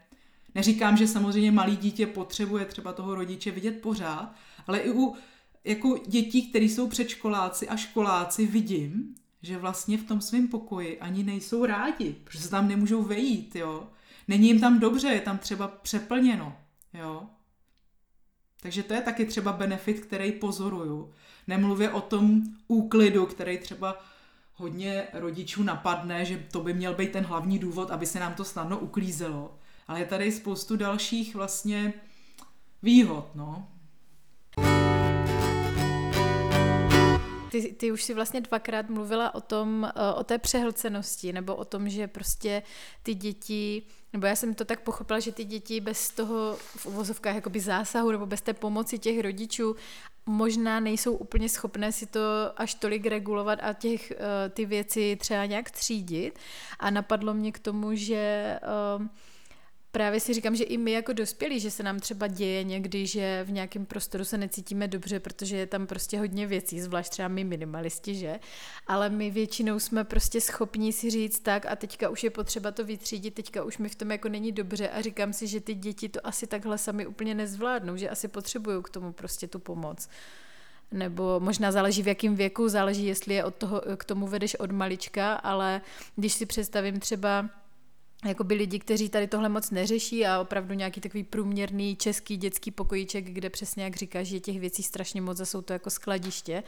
Neříkám, 0.55 0.97
že 0.97 1.07
samozřejmě 1.07 1.51
malý 1.51 1.77
dítě 1.77 2.07
potřebuje 2.07 2.65
třeba 2.65 2.93
toho 2.93 3.15
rodiče 3.15 3.51
vidět 3.51 3.81
pořád, 3.81 4.35
ale 4.67 4.79
i 4.79 4.91
u 4.91 5.15
jako 5.63 5.97
dětí, 6.07 6.49
které 6.49 6.65
jsou 6.65 6.87
předškoláci 6.87 7.67
a 7.67 7.77
školáci, 7.77 8.47
vidím, 8.47 9.15
že 9.41 9.57
vlastně 9.57 9.97
v 9.97 10.03
tom 10.03 10.21
svém 10.21 10.47
pokoji 10.47 10.99
ani 10.99 11.23
nejsou 11.23 11.65
rádi, 11.65 12.15
protože 12.23 12.39
se 12.39 12.49
tam 12.49 12.67
nemůžou 12.67 13.03
vejít, 13.03 13.55
jo. 13.55 13.87
Není 14.27 14.47
jim 14.47 14.59
tam 14.59 14.79
dobře, 14.79 15.07
je 15.07 15.21
tam 15.21 15.37
třeba 15.37 15.67
přeplněno, 15.67 16.57
jo. 16.93 17.23
Takže 18.61 18.83
to 18.83 18.93
je 18.93 19.01
taky 19.01 19.25
třeba 19.25 19.53
benefit, 19.53 19.99
který 19.99 20.31
pozoruju. 20.31 21.13
Nemluvě 21.47 21.89
o 21.89 22.01
tom 22.01 22.43
úklidu, 22.67 23.25
který 23.25 23.57
třeba 23.57 24.05
hodně 24.55 25.07
rodičů 25.13 25.63
napadne, 25.63 26.25
že 26.25 26.43
to 26.51 26.61
by 26.61 26.73
měl 26.73 26.93
být 26.93 27.11
ten 27.11 27.23
hlavní 27.23 27.59
důvod, 27.59 27.91
aby 27.91 28.05
se 28.05 28.19
nám 28.19 28.33
to 28.33 28.43
snadno 28.43 28.79
uklízelo. 28.79 29.57
Ale 29.87 29.99
je 29.99 30.05
tady 30.05 30.31
spoustu 30.31 30.77
dalších 30.77 31.35
vlastně 31.35 31.93
výhod, 32.81 33.29
no. 33.35 33.67
ty, 37.61 37.73
ty 37.73 37.91
už 37.91 38.03
si 38.03 38.13
vlastně 38.13 38.41
dvakrát 38.41 38.89
mluvila 38.89 39.35
o 39.35 39.41
tom, 39.41 39.91
eh, 39.95 40.13
o 40.13 40.23
té 40.23 40.37
přehlcenosti, 40.37 41.33
nebo 41.33 41.55
o 41.55 41.65
tom, 41.65 41.89
že 41.89 42.07
prostě 42.07 42.63
ty 43.03 43.13
děti, 43.15 43.83
nebo 44.13 44.25
já 44.25 44.35
jsem 44.35 44.53
to 44.53 44.65
tak 44.65 44.81
pochopila, 44.81 45.19
že 45.19 45.31
ty 45.31 45.43
děti 45.43 45.81
bez 45.81 46.09
toho 46.09 46.57
v 46.57 46.85
uvozovkách 46.85 47.35
jakoby 47.35 47.59
zásahu, 47.59 48.11
nebo 48.11 48.25
bez 48.25 48.41
té 48.41 48.53
pomoci 48.53 48.99
těch 48.99 49.19
rodičů 49.19 49.75
možná 50.25 50.79
nejsou 50.79 51.13
úplně 51.13 51.49
schopné 51.49 51.91
si 51.91 52.05
to 52.05 52.19
až 52.55 52.73
tolik 52.73 53.05
regulovat 53.05 53.59
a 53.61 53.73
těch, 53.73 54.11
eh, 54.11 54.49
ty 54.49 54.65
věci 54.65 55.15
třeba 55.19 55.45
nějak 55.45 55.71
třídit. 55.71 56.39
A 56.79 56.89
napadlo 56.89 57.33
mě 57.33 57.51
k 57.51 57.59
tomu, 57.59 57.95
že 57.95 58.59
uh, 58.97 59.07
právě 59.93 60.19
si 60.19 60.33
říkám, 60.33 60.55
že 60.55 60.63
i 60.63 60.77
my 60.77 60.91
jako 60.91 61.13
dospělí, 61.13 61.59
že 61.59 61.71
se 61.71 61.83
nám 61.83 61.99
třeba 61.99 62.27
děje 62.27 62.63
někdy, 62.63 63.07
že 63.07 63.43
v 63.43 63.51
nějakém 63.51 63.85
prostoru 63.85 64.25
se 64.25 64.37
necítíme 64.37 64.87
dobře, 64.87 65.19
protože 65.19 65.57
je 65.57 65.67
tam 65.67 65.87
prostě 65.87 66.19
hodně 66.19 66.47
věcí, 66.47 66.81
zvlášť 66.81 67.11
třeba 67.11 67.27
my 67.27 67.43
minimalisti, 67.43 68.15
že? 68.15 68.39
Ale 68.87 69.09
my 69.09 69.31
většinou 69.31 69.79
jsme 69.79 70.03
prostě 70.03 70.41
schopní 70.41 70.93
si 70.93 71.09
říct 71.09 71.39
tak 71.39 71.65
a 71.65 71.75
teďka 71.75 72.09
už 72.09 72.23
je 72.23 72.29
potřeba 72.29 72.71
to 72.71 72.85
vytřídit, 72.85 73.33
teďka 73.33 73.63
už 73.63 73.77
mi 73.77 73.89
v 73.89 73.95
tom 73.95 74.11
jako 74.11 74.29
není 74.29 74.51
dobře 74.51 74.89
a 74.89 75.01
říkám 75.01 75.33
si, 75.33 75.47
že 75.47 75.59
ty 75.59 75.73
děti 75.73 76.09
to 76.09 76.27
asi 76.27 76.47
takhle 76.47 76.77
sami 76.77 77.07
úplně 77.07 77.35
nezvládnou, 77.35 77.97
že 77.97 78.09
asi 78.09 78.27
potřebují 78.27 78.83
k 78.83 78.89
tomu 78.89 79.13
prostě 79.13 79.47
tu 79.47 79.59
pomoc 79.59 80.09
nebo 80.91 81.39
možná 81.39 81.71
záleží 81.71 82.03
v 82.03 82.07
jakém 82.07 82.35
věku, 82.35 82.69
záleží, 82.69 83.05
jestli 83.05 83.33
je 83.33 83.43
od 83.43 83.55
toho, 83.55 83.81
k 83.97 84.03
tomu 84.03 84.27
vedeš 84.27 84.55
od 84.55 84.71
malička, 84.71 85.33
ale 85.33 85.81
když 86.15 86.33
si 86.33 86.45
představím 86.45 86.99
třeba 86.99 87.49
jakoby 88.25 88.55
lidi, 88.55 88.79
kteří 88.79 89.09
tady 89.09 89.27
tohle 89.27 89.49
moc 89.49 89.71
neřeší 89.71 90.25
a 90.25 90.39
opravdu 90.39 90.73
nějaký 90.73 91.01
takový 91.01 91.23
průměrný 91.23 91.95
český 91.95 92.37
dětský 92.37 92.71
pokojíček, 92.71 93.25
kde 93.25 93.49
přesně 93.49 93.83
jak 93.83 93.95
říkáš, 93.95 94.29
je 94.29 94.39
těch 94.39 94.59
věcí 94.59 94.83
strašně 94.83 95.21
moc 95.21 95.39
a 95.39 95.45
jsou 95.45 95.61
to 95.61 95.73
jako 95.73 95.89
skladiště, 95.89 96.63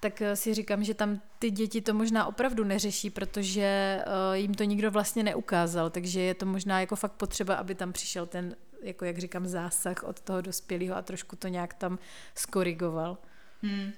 tak 0.00 0.22
eh, 0.22 0.36
si 0.36 0.54
říkám, 0.54 0.84
že 0.84 0.94
tam 0.94 1.20
ty 1.38 1.50
děti 1.50 1.80
to 1.80 1.94
možná 1.94 2.26
opravdu 2.26 2.64
neřeší, 2.64 3.10
protože 3.10 3.62
eh, 3.62 4.38
jim 4.38 4.54
to 4.54 4.64
nikdo 4.64 4.90
vlastně 4.90 5.22
neukázal, 5.22 5.90
takže 5.90 6.20
je 6.20 6.34
to 6.34 6.46
možná 6.46 6.80
jako 6.80 6.96
fakt 6.96 7.12
potřeba, 7.12 7.54
aby 7.54 7.74
tam 7.74 7.92
přišel 7.92 8.26
ten, 8.26 8.56
jako 8.82 9.04
jak 9.04 9.18
říkám, 9.18 9.46
zásah 9.46 10.02
od 10.02 10.20
toho 10.20 10.40
dospělého 10.40 10.96
a 10.96 11.02
trošku 11.02 11.36
to 11.36 11.48
nějak 11.48 11.74
tam 11.74 11.98
skorigoval. 12.34 13.18
Hmm. 13.62 13.92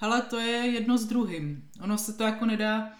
Hele, 0.00 0.22
to 0.22 0.38
je 0.38 0.56
jedno 0.56 0.98
s 0.98 1.04
druhým. 1.04 1.68
Ono 1.82 1.98
se 1.98 2.12
to 2.12 2.24
jako 2.24 2.46
nedá 2.46 2.90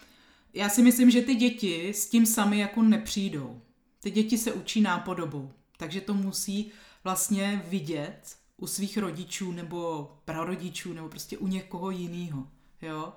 já 0.53 0.69
si 0.69 0.81
myslím, 0.81 1.11
že 1.11 1.21
ty 1.21 1.35
děti 1.35 1.89
s 1.89 2.09
tím 2.09 2.25
sami 2.25 2.59
jako 2.59 2.81
nepřijdou. 2.81 3.61
Ty 3.99 4.11
děti 4.11 4.37
se 4.37 4.53
učí 4.53 4.81
nápodobou, 4.81 5.51
takže 5.77 6.01
to 6.01 6.13
musí 6.13 6.71
vlastně 7.03 7.63
vidět 7.67 8.37
u 8.57 8.67
svých 8.67 8.97
rodičů 8.97 9.51
nebo 9.51 10.11
prarodičů 10.25 10.93
nebo 10.93 11.09
prostě 11.09 11.37
u 11.37 11.47
někoho 11.47 11.91
jiného. 11.91 12.47
Jo? 12.81 13.13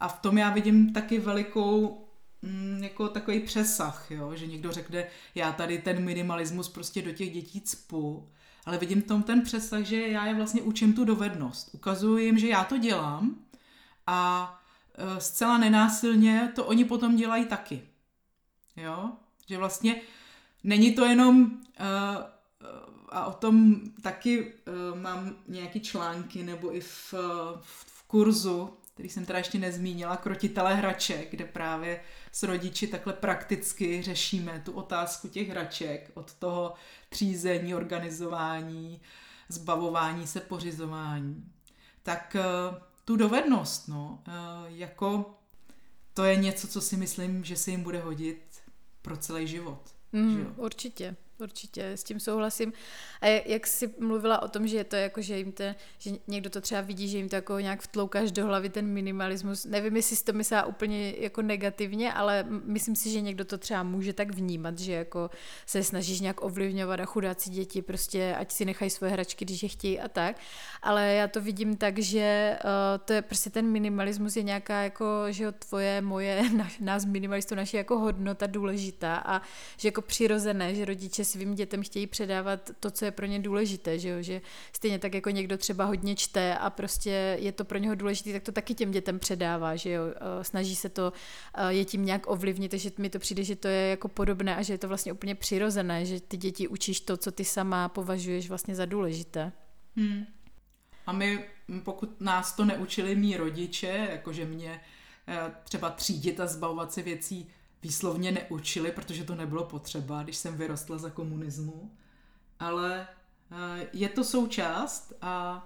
A 0.00 0.08
v 0.08 0.20
tom 0.20 0.38
já 0.38 0.50
vidím 0.50 0.92
taky 0.92 1.18
velikou 1.18 2.04
mm, 2.42 2.82
jako 2.82 3.08
takový 3.08 3.40
přesah, 3.40 4.10
jo? 4.10 4.36
že 4.36 4.46
někdo 4.46 4.72
řekne, 4.72 5.06
já 5.34 5.52
tady 5.52 5.78
ten 5.78 6.04
minimalismus 6.04 6.68
prostě 6.68 7.02
do 7.02 7.12
těch 7.12 7.32
dětí 7.32 7.60
cpu, 7.60 8.28
ale 8.66 8.78
vidím 8.78 9.02
v 9.02 9.06
tom 9.06 9.22
ten 9.22 9.42
přesah, 9.42 9.82
že 9.82 10.08
já 10.08 10.26
je 10.26 10.34
vlastně 10.34 10.62
učím 10.62 10.92
tu 10.92 11.04
dovednost. 11.04 11.70
Ukazuji 11.72 12.24
jim, 12.24 12.38
že 12.38 12.48
já 12.48 12.64
to 12.64 12.78
dělám 12.78 13.36
a 14.06 14.57
zcela 15.18 15.58
nenásilně, 15.58 16.52
to 16.54 16.64
oni 16.64 16.84
potom 16.84 17.16
dělají 17.16 17.44
taky. 17.44 17.82
Jo? 18.76 19.10
Že 19.46 19.58
vlastně 19.58 20.00
není 20.64 20.94
to 20.94 21.04
jenom, 21.04 21.42
uh, 21.42 21.52
a 23.08 23.26
o 23.26 23.32
tom 23.32 23.80
taky 24.02 24.44
uh, 24.44 24.98
mám 25.00 25.36
nějaký 25.48 25.80
články, 25.80 26.42
nebo 26.42 26.76
i 26.76 26.80
v, 26.80 27.14
v 27.60 28.02
kurzu, 28.06 28.78
který 28.94 29.08
jsem 29.08 29.26
teda 29.26 29.38
ještě 29.38 29.58
nezmínila, 29.58 30.16
krotitelé 30.16 30.74
hraček, 30.74 31.30
kde 31.30 31.44
právě 31.44 32.00
s 32.32 32.42
rodiči 32.42 32.86
takhle 32.86 33.12
prakticky 33.12 34.02
řešíme 34.02 34.62
tu 34.64 34.72
otázku 34.72 35.28
těch 35.28 35.48
hraček, 35.48 36.10
od 36.14 36.34
toho 36.34 36.74
třízení, 37.08 37.74
organizování, 37.74 39.00
zbavování 39.48 40.26
se, 40.26 40.40
pořizování. 40.40 41.44
Tak 42.02 42.36
tu 43.08 43.16
dovednost, 43.16 43.88
no, 43.88 44.22
eh, 44.28 44.32
jako 44.66 45.34
to 46.14 46.24
je 46.24 46.36
něco, 46.36 46.68
co 46.68 46.80
si 46.80 46.96
myslím, 46.96 47.44
že 47.44 47.56
se 47.56 47.70
jim 47.70 47.82
bude 47.82 48.00
hodit 48.00 48.42
pro 49.02 49.16
celý 49.16 49.46
život. 49.46 49.80
Mm, 50.12 50.34
že 50.34 50.40
jo? 50.40 50.46
Určitě. 50.56 51.16
Určitě, 51.40 51.92
s 51.92 52.04
tím 52.04 52.20
souhlasím. 52.20 52.72
A 53.20 53.26
jak 53.26 53.66
jsi 53.66 53.94
mluvila 53.98 54.42
o 54.42 54.48
tom, 54.48 54.66
že 54.66 54.76
je 54.76 54.84
to 54.84 54.96
jako, 54.96 55.22
že 55.22 55.38
jim 55.38 55.52
to, 55.52 55.64
že 55.98 56.10
někdo 56.26 56.50
to 56.50 56.60
třeba 56.60 56.80
vidí, 56.80 57.08
že 57.08 57.16
jim 57.18 57.28
to 57.28 57.36
jako 57.36 57.58
nějak 57.58 57.82
vtloukáš 57.82 58.32
do 58.32 58.46
hlavy 58.46 58.68
ten 58.68 58.86
minimalismus. 58.86 59.64
Nevím, 59.64 59.96
jestli 59.96 60.16
jsi 60.16 60.24
to 60.24 60.32
myslela 60.32 60.64
úplně 60.64 61.14
jako 61.18 61.42
negativně, 61.42 62.12
ale 62.12 62.46
myslím 62.64 62.96
si, 62.96 63.10
že 63.10 63.20
někdo 63.20 63.44
to 63.44 63.58
třeba 63.58 63.82
může 63.82 64.12
tak 64.12 64.34
vnímat, 64.34 64.78
že 64.78 64.92
jako 64.92 65.30
se 65.66 65.82
snažíš 65.82 66.20
nějak 66.20 66.44
ovlivňovat 66.44 67.00
a 67.00 67.04
chudáci 67.04 67.50
děti, 67.50 67.82
prostě 67.82 68.34
ať 68.38 68.52
si 68.52 68.64
nechají 68.64 68.90
svoje 68.90 69.12
hračky, 69.12 69.44
když 69.44 69.62
je 69.62 69.68
chtějí 69.68 70.00
a 70.00 70.08
tak. 70.08 70.36
Ale 70.82 71.12
já 71.14 71.28
to 71.28 71.40
vidím 71.40 71.76
tak, 71.76 71.98
že 71.98 72.58
uh, 72.64 72.70
to 73.04 73.12
je 73.12 73.22
prostě 73.22 73.50
ten 73.50 73.66
minimalismus 73.66 74.36
je 74.36 74.42
nějaká 74.42 74.82
jako, 74.82 75.04
že 75.30 75.44
jo, 75.44 75.52
tvoje, 75.52 76.00
moje, 76.00 76.42
nás 76.80 77.04
minimalistů, 77.04 77.54
naše 77.54 77.76
jako 77.76 77.98
hodnota 77.98 78.46
důležitá 78.46 79.16
a 79.16 79.42
že 79.76 79.88
jako 79.88 80.02
přirozené, 80.02 80.74
že 80.74 80.84
rodiče 80.84 81.27
svým 81.28 81.54
dětem 81.54 81.82
chtějí 81.82 82.06
předávat 82.06 82.70
to, 82.80 82.90
co 82.90 83.04
je 83.04 83.10
pro 83.10 83.26
ně 83.26 83.38
důležité, 83.38 83.98
že 83.98 84.08
jo? 84.08 84.22
že 84.22 84.40
stejně 84.72 84.98
tak 84.98 85.14
jako 85.14 85.30
někdo 85.30 85.58
třeba 85.58 85.84
hodně 85.84 86.16
čte 86.16 86.58
a 86.58 86.70
prostě 86.70 87.36
je 87.40 87.52
to 87.52 87.64
pro 87.64 87.78
něho 87.78 87.94
důležité, 87.94 88.32
tak 88.32 88.42
to 88.42 88.52
taky 88.52 88.74
těm 88.74 88.90
dětem 88.90 89.18
předává, 89.18 89.76
že 89.76 89.90
jo, 89.90 90.02
eh, 90.06 90.44
snaží 90.44 90.76
se 90.76 90.88
to 90.88 91.12
eh, 91.54 91.72
je 91.72 91.84
tím 91.84 92.04
nějak 92.04 92.30
ovlivnit, 92.30 92.70
takže 92.70 92.90
mi 92.98 93.10
to 93.10 93.18
přijde, 93.18 93.44
že 93.44 93.56
to 93.56 93.68
je 93.68 93.90
jako 93.90 94.08
podobné 94.08 94.56
a 94.56 94.62
že 94.62 94.74
je 94.74 94.78
to 94.78 94.88
vlastně 94.88 95.12
úplně 95.12 95.34
přirozené, 95.34 96.06
že 96.06 96.20
ty 96.20 96.36
děti 96.36 96.68
učíš 96.68 97.00
to, 97.00 97.16
co 97.16 97.32
ty 97.32 97.44
sama 97.44 97.88
považuješ 97.88 98.48
vlastně 98.48 98.74
za 98.74 98.84
důležité. 98.84 99.52
Hmm. 99.96 100.26
A 101.06 101.12
my, 101.12 101.44
pokud 101.84 102.20
nás 102.20 102.52
to 102.52 102.64
neučili 102.64 103.16
mý 103.16 103.36
rodiče, 103.36 104.08
jakože 104.10 104.44
mě 104.44 104.80
eh, 105.28 105.52
třeba 105.64 105.90
třídit 105.90 106.40
a 106.40 106.46
zbavovat 106.46 106.92
se 106.92 107.02
věcí 107.02 107.48
výslovně 107.82 108.32
neučili, 108.32 108.92
protože 108.92 109.24
to 109.24 109.34
nebylo 109.34 109.64
potřeba, 109.64 110.22
když 110.22 110.36
jsem 110.36 110.56
vyrostla 110.56 110.98
za 110.98 111.10
komunismu, 111.10 111.90
ale 112.58 113.08
eh, 113.50 113.86
je 113.92 114.08
to 114.08 114.24
součást 114.24 115.12
a 115.22 115.64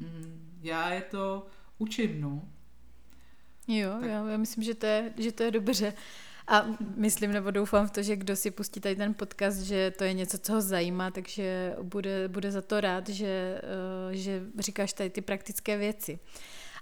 mm, 0.00 0.58
já 0.62 0.90
je 0.90 1.02
to 1.02 1.46
učím, 1.78 2.20
no. 2.20 2.48
Jo, 3.68 3.90
tak. 4.00 4.10
já, 4.10 4.28
já 4.28 4.36
myslím, 4.36 4.64
že 4.64 4.74
to, 4.74 4.86
je, 4.86 5.12
že 5.16 5.32
to 5.32 5.42
je 5.42 5.50
dobře. 5.50 5.92
A 6.46 6.66
myslím 6.96 7.32
nebo 7.32 7.50
doufám 7.50 7.86
v 7.86 7.90
to, 7.90 8.02
že 8.02 8.16
kdo 8.16 8.36
si 8.36 8.50
pustí 8.50 8.80
tady 8.80 8.96
ten 8.96 9.14
podcast, 9.14 9.60
že 9.60 9.90
to 9.90 10.04
je 10.04 10.12
něco, 10.12 10.38
co 10.38 10.52
ho 10.52 10.60
zajímá, 10.60 11.10
takže 11.10 11.76
bude, 11.82 12.28
bude 12.28 12.52
za 12.52 12.62
to 12.62 12.80
rád, 12.80 13.08
že, 13.08 13.60
eh, 14.10 14.16
že 14.16 14.42
říkáš 14.58 14.92
tady 14.92 15.10
ty 15.10 15.20
praktické 15.20 15.76
věci. 15.76 16.18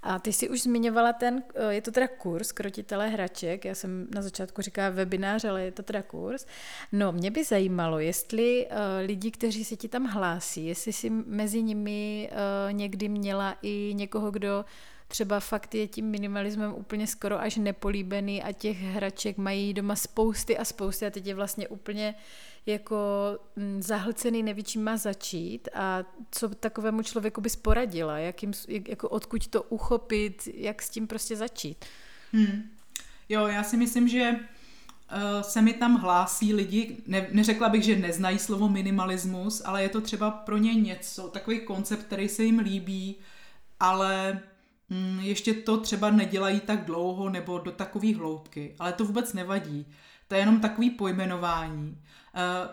A 0.02 0.18
ty 0.18 0.32
jsi 0.32 0.48
už 0.48 0.62
zmiňovala 0.62 1.12
ten, 1.12 1.42
eh, 1.54 1.74
je 1.74 1.82
to 1.82 1.90
teda 1.90 2.08
kurz 2.08 2.52
krotitele 2.52 3.08
hraček, 3.08 3.64
já 3.64 3.74
jsem 3.74 4.06
na 4.14 4.22
začátku 4.22 4.62
říkala 4.62 4.90
webinář, 4.90 5.44
ale 5.44 5.62
je 5.62 5.72
to 5.72 5.82
teda 5.82 6.02
kurz. 6.02 6.46
No, 6.92 7.12
mě 7.12 7.30
by 7.30 7.44
zajímalo, 7.44 7.98
jestli 7.98 8.66
uh, 8.66 8.76
lidi, 9.06 9.30
kteří 9.30 9.64
se 9.64 9.76
ti 9.76 9.88
tam 9.88 10.04
hlásí, 10.04 10.66
jestli 10.66 10.92
jsi 10.92 11.10
mezi 11.10 11.62
nimi 11.62 12.30
uh, 12.32 12.72
někdy 12.72 13.08
měla 13.08 13.56
i 13.62 13.92
někoho, 13.94 14.30
kdo 14.30 14.64
třeba 15.08 15.40
fakt 15.40 15.74
je 15.74 15.86
tím 15.86 16.06
minimalismem 16.06 16.74
úplně 16.74 17.06
skoro 17.06 17.40
až 17.40 17.56
nepolíbený 17.56 18.42
a 18.42 18.52
těch 18.52 18.80
hraček 18.80 19.38
mají 19.38 19.74
doma 19.74 19.96
spousty 19.96 20.58
a 20.58 20.64
spousty 20.64 21.06
a 21.06 21.10
teď 21.10 21.26
je 21.26 21.34
vlastně 21.34 21.68
úplně 21.68 22.14
jako 22.68 22.96
mm, 23.56 23.82
zahlcený, 23.82 24.42
neví, 24.42 24.62
čím 24.62 24.84
má 24.84 24.96
začít 24.96 25.68
a 25.74 26.04
co 26.30 26.48
takovému 26.48 27.02
člověku 27.02 27.40
bys 27.40 27.56
poradila, 27.56 28.18
jakým, 28.18 28.52
jako 28.88 29.08
odkud 29.08 29.46
to 29.46 29.62
uchopit, 29.62 30.48
jak 30.54 30.82
s 30.82 30.90
tím 30.90 31.06
prostě 31.06 31.36
začít. 31.36 31.84
Hmm. 32.32 32.70
Jo, 33.28 33.46
já 33.46 33.62
si 33.62 33.76
myslím, 33.76 34.08
že 34.08 34.30
uh, 34.32 35.42
se 35.42 35.62
mi 35.62 35.72
tam 35.72 35.96
hlásí 35.96 36.54
lidi, 36.54 36.96
ne, 37.06 37.26
neřekla 37.32 37.68
bych, 37.68 37.82
že 37.82 37.96
neznají 37.96 38.38
slovo 38.38 38.68
minimalismus, 38.68 39.62
ale 39.64 39.82
je 39.82 39.88
to 39.88 40.00
třeba 40.00 40.30
pro 40.30 40.56
ně 40.56 40.74
něco, 40.74 41.28
takový 41.28 41.60
koncept, 41.60 42.02
který 42.02 42.28
se 42.28 42.44
jim 42.44 42.58
líbí, 42.58 43.16
ale 43.80 44.40
mm, 44.88 45.20
ještě 45.20 45.54
to 45.54 45.80
třeba 45.80 46.10
nedělají 46.10 46.60
tak 46.60 46.84
dlouho 46.84 47.30
nebo 47.30 47.58
do 47.58 47.72
takové 47.72 48.14
hloubky, 48.14 48.74
ale 48.78 48.92
to 48.92 49.04
vůbec 49.04 49.32
nevadí. 49.32 49.86
To 50.28 50.34
je 50.34 50.40
jenom 50.40 50.60
takový 50.60 50.90
pojmenování. 50.90 51.98
Eh, 52.38 52.68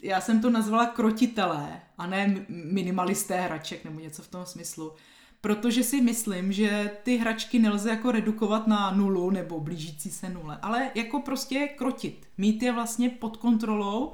já 0.00 0.20
jsem 0.20 0.40
to 0.42 0.50
nazvala 0.50 0.86
krotitelé 0.86 1.80
a 1.98 2.06
ne 2.06 2.46
minimalisté 2.48 3.40
hraček 3.40 3.84
nebo 3.84 4.00
něco 4.00 4.22
v 4.22 4.28
tom 4.28 4.46
smyslu. 4.46 4.92
Protože 5.40 5.84
si 5.84 6.00
myslím, 6.00 6.52
že 6.52 6.90
ty 7.02 7.16
hračky 7.16 7.58
nelze 7.58 7.90
jako 7.90 8.12
redukovat 8.12 8.66
na 8.66 8.90
nulu 8.90 9.30
nebo 9.30 9.60
blížící 9.60 10.10
se 10.10 10.28
nule, 10.28 10.58
ale 10.62 10.90
jako 10.94 11.20
prostě 11.20 11.68
krotit. 11.68 12.28
Mít 12.38 12.62
je 12.62 12.72
vlastně 12.72 13.08
pod 13.10 13.36
kontrolou, 13.36 14.12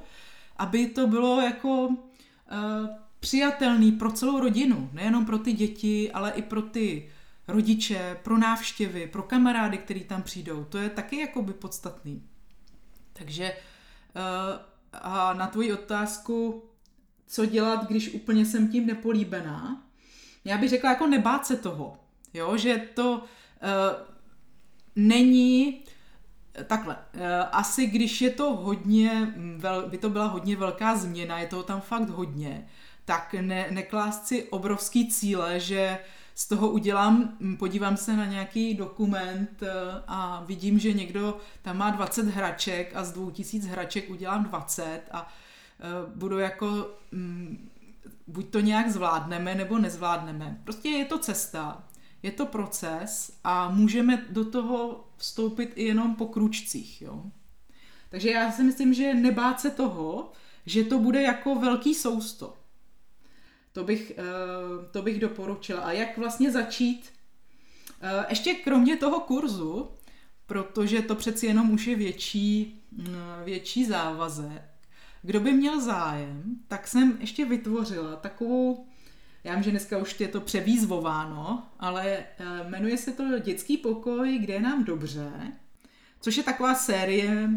aby 0.57 0.87
to 0.87 1.07
bylo 1.07 1.41
jako 1.41 1.87
uh, 1.87 1.95
přijatelný 3.19 3.91
pro 3.91 4.11
celou 4.11 4.39
rodinu. 4.39 4.89
Nejenom 4.93 5.25
pro 5.25 5.39
ty 5.39 5.53
děti, 5.53 6.11
ale 6.11 6.31
i 6.31 6.41
pro 6.41 6.61
ty 6.61 7.09
rodiče, 7.47 8.19
pro 8.23 8.37
návštěvy, 8.37 9.07
pro 9.07 9.23
kamarády, 9.23 9.77
který 9.77 10.03
tam 10.03 10.23
přijdou. 10.23 10.63
To 10.63 10.77
je 10.77 10.89
taky 10.89 11.19
jakoby 11.19 11.53
podstatný. 11.53 12.23
Takže 13.13 13.43
eh, 13.45 14.59
a 14.93 15.33
na 15.33 15.47
tvoji 15.47 15.73
otázku, 15.73 16.63
co 17.27 17.45
dělat, 17.45 17.87
když 17.87 18.13
úplně 18.13 18.45
jsem 18.45 18.67
tím 18.67 18.85
nepolíbená, 18.85 19.83
já 20.45 20.57
bych 20.57 20.69
řekla 20.69 20.89
jako 20.89 21.07
nebát 21.07 21.45
se 21.45 21.55
toho, 21.55 21.99
jo, 22.33 22.57
že 22.57 22.77
to 22.93 23.11
uh, 23.11 23.21
není 24.95 25.81
takhle, 26.67 26.95
uh, 26.95 27.21
asi 27.51 27.87
když 27.87 28.21
je 28.21 28.29
to 28.29 28.55
hodně, 28.55 29.33
vel, 29.57 29.89
by 29.89 29.97
to 29.97 30.09
byla 30.09 30.27
hodně 30.27 30.55
velká 30.55 30.95
změna, 30.95 31.39
je 31.39 31.47
toho 31.47 31.63
tam 31.63 31.81
fakt 31.81 32.09
hodně, 32.09 32.67
tak 33.05 33.35
ne, 33.41 33.67
neklást 33.71 34.27
si 34.27 34.43
obrovský 34.43 35.11
cíle, 35.11 35.59
že 35.59 35.99
z 36.39 36.47
toho 36.47 36.69
udělám, 36.69 37.37
podívám 37.59 37.97
se 37.97 38.17
na 38.17 38.25
nějaký 38.25 38.73
dokument 38.73 39.61
uh, 39.61 39.67
a 40.07 40.43
vidím, 40.45 40.79
že 40.79 40.93
někdo 40.93 41.37
tam 41.61 41.77
má 41.77 41.89
20 41.89 42.27
hraček 42.27 42.91
a 42.95 43.03
z 43.03 43.11
2000 43.11 43.67
hraček 43.67 44.09
udělám 44.09 44.43
20 44.43 45.01
a 45.11 45.21
uh, 45.21 46.13
budu 46.15 46.39
jako 46.39 46.89
buď 48.27 48.49
to 48.49 48.59
nějak 48.59 48.89
zvládneme, 48.89 49.55
nebo 49.55 49.77
nezvládneme. 49.77 50.61
Prostě 50.63 50.89
je 50.89 51.05
to 51.05 51.19
cesta, 51.19 51.83
je 52.23 52.31
to 52.31 52.45
proces 52.45 53.39
a 53.43 53.69
můžeme 53.69 54.25
do 54.29 54.45
toho 54.45 55.07
vstoupit 55.17 55.71
i 55.75 55.83
jenom 55.83 56.15
po 56.15 56.25
kručcích. 56.25 57.01
Jo? 57.01 57.23
Takže 58.09 58.31
já 58.31 58.51
si 58.51 58.63
myslím, 58.63 58.93
že 58.93 59.13
nebát 59.13 59.59
se 59.59 59.69
toho, 59.69 60.31
že 60.65 60.83
to 60.83 60.99
bude 60.99 61.21
jako 61.21 61.55
velký 61.55 61.95
sousto. 61.95 62.53
To 63.77 63.83
bych, 63.83 64.11
eh, 64.17 64.23
to 64.91 65.01
bych 65.01 65.19
doporučila. 65.19 65.81
A 65.81 65.91
jak 65.91 66.17
vlastně 66.17 66.51
začít? 66.51 67.13
Eh, 68.01 68.25
ještě 68.29 68.53
kromě 68.53 68.97
toho 68.97 69.19
kurzu, 69.19 69.91
protože 70.45 71.01
to 71.01 71.15
přeci 71.15 71.45
jenom 71.45 71.71
už 71.71 71.87
je 71.87 71.95
větší, 71.95 72.81
mm, 72.91 73.15
větší 73.43 73.85
závazek, 73.85 74.61
kdo 75.21 75.39
by 75.39 75.51
měl 75.51 75.81
zájem, 75.81 76.43
tak 76.67 76.87
jsem 76.87 77.17
ještě 77.19 77.45
vytvořila 77.45 78.15
takovou, 78.15 78.87
já 79.43 79.53
vím, 79.53 79.63
že 79.63 79.71
dneska 79.71 79.97
už 79.97 80.19
je 80.19 80.27
to 80.27 80.41
převýzvováno, 80.41 81.63
ale 81.79 82.17
eh, 82.17 82.69
jmenuje 82.69 82.97
se 82.97 83.11
to 83.11 83.39
Dětský 83.39 83.77
pokoj, 83.77 84.37
kde 84.37 84.53
je 84.53 84.61
nám 84.61 84.83
dobře, 84.83 85.31
což 86.21 86.37
je 86.37 86.43
taková 86.43 86.75
série 86.75 87.49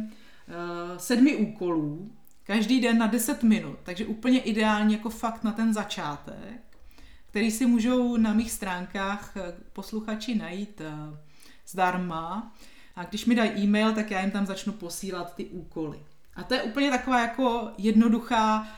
sedmi 0.97 1.37
úkolů, 1.37 2.13
každý 2.51 2.81
den 2.81 2.99
na 2.99 3.07
10 3.07 3.43
minut, 3.43 3.79
takže 3.83 4.07
úplně 4.07 4.41
ideální 4.41 4.93
jako 4.93 5.11
fakt 5.11 5.45
na 5.45 5.53
ten 5.53 5.75
začátek, 5.75 6.79
který 7.27 7.51
si 7.51 7.67
můžou 7.67 8.17
na 8.17 8.33
mých 8.33 8.51
stránkách 8.51 9.37
eh, 9.37 9.55
posluchači 9.73 10.35
najít 10.35 10.83
zdarma. 11.69 12.53
A 12.97 13.05
když 13.05 13.27
mi 13.27 13.35
dají 13.35 13.51
e-mail, 13.51 13.93
tak 13.93 14.11
já 14.11 14.21
jim 14.21 14.31
tam 14.31 14.47
začnu 14.47 14.73
posílat 14.73 15.35
ty 15.35 15.45
úkoly. 15.45 15.99
A 16.37 16.43
to 16.43 16.55
je 16.55 16.63
úplně 16.63 16.91
taková 16.91 17.21
jako 17.21 17.71
jednoduchá 17.79 18.69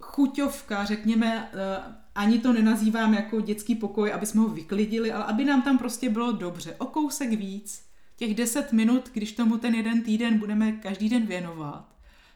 chuťovka, 0.00 0.84
řekněme, 0.84 1.50
eh, 1.52 1.82
ani 2.14 2.38
to 2.38 2.52
nenazývám 2.52 3.14
jako 3.14 3.40
dětský 3.40 3.74
pokoj, 3.74 4.12
aby 4.12 4.26
jsme 4.26 4.40
ho 4.40 4.48
vyklidili, 4.48 5.12
ale 5.12 5.24
aby 5.24 5.44
nám 5.44 5.62
tam 5.62 5.78
prostě 5.78 6.10
bylo 6.10 6.32
dobře. 6.32 6.74
O 6.78 6.86
kousek 6.86 7.30
víc, 7.30 7.84
těch 8.16 8.34
10 8.34 8.72
minut, 8.72 9.10
když 9.12 9.32
tomu 9.32 9.58
ten 9.58 9.74
jeden 9.74 10.02
týden 10.02 10.38
budeme 10.38 10.72
každý 10.72 11.08
den 11.08 11.26
věnovat, 11.26 11.91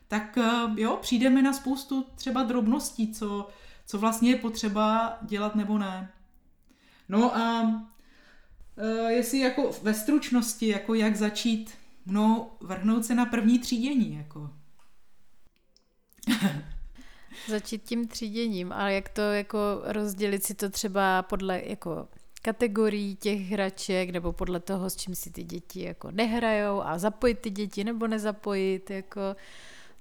tak 0.09 0.39
eh, 0.39 0.81
jo, 0.81 0.99
přijdeme 1.03 1.43
na 1.43 1.53
spoustu 1.53 2.07
třeba 2.15 2.43
drobností, 2.43 3.13
co, 3.13 3.49
co 3.87 3.99
vlastně 3.99 4.31
je 4.31 4.37
potřeba 4.37 5.19
dělat 5.23 5.55
nebo 5.55 5.79
ne. 5.79 6.13
No 7.09 7.37
a 7.37 7.75
eh, 8.77 9.13
jestli 9.13 9.39
jako 9.39 9.71
ve 9.83 9.95
stručnosti, 9.95 10.69
jako 10.69 10.95
jak 10.95 11.17
začít 11.17 11.75
no, 12.07 12.57
vrhnout 12.61 13.05
se 13.05 13.15
na 13.15 13.27
první 13.27 13.59
třídění, 13.59 14.17
jako. 14.17 14.51
Začít 17.49 17.83
tím 17.83 18.09
tříděním, 18.09 18.73
ale 18.73 18.95
jak 18.95 19.09
to 19.09 19.21
jako 19.21 19.59
rozdělit 19.85 20.45
si 20.45 20.55
to 20.55 20.71
třeba 20.71 21.23
podle 21.23 21.63
jako 21.65 22.09
kategorií 22.43 23.17
těch 23.17 23.41
hraček 23.41 24.11
nebo 24.11 24.33
podle 24.33 24.61
toho, 24.61 24.91
s 24.91 24.97
čím 24.97 25.15
si 25.15 25.31
ty 25.31 25.45
děti 25.45 25.83
jako 25.83 26.11
nehrajou 26.11 26.83
a 26.83 26.99
zapojit 26.99 27.39
ty 27.39 27.51
děti 27.51 27.85
nebo 27.85 28.07
nezapojit, 28.07 28.91
jako 28.91 29.21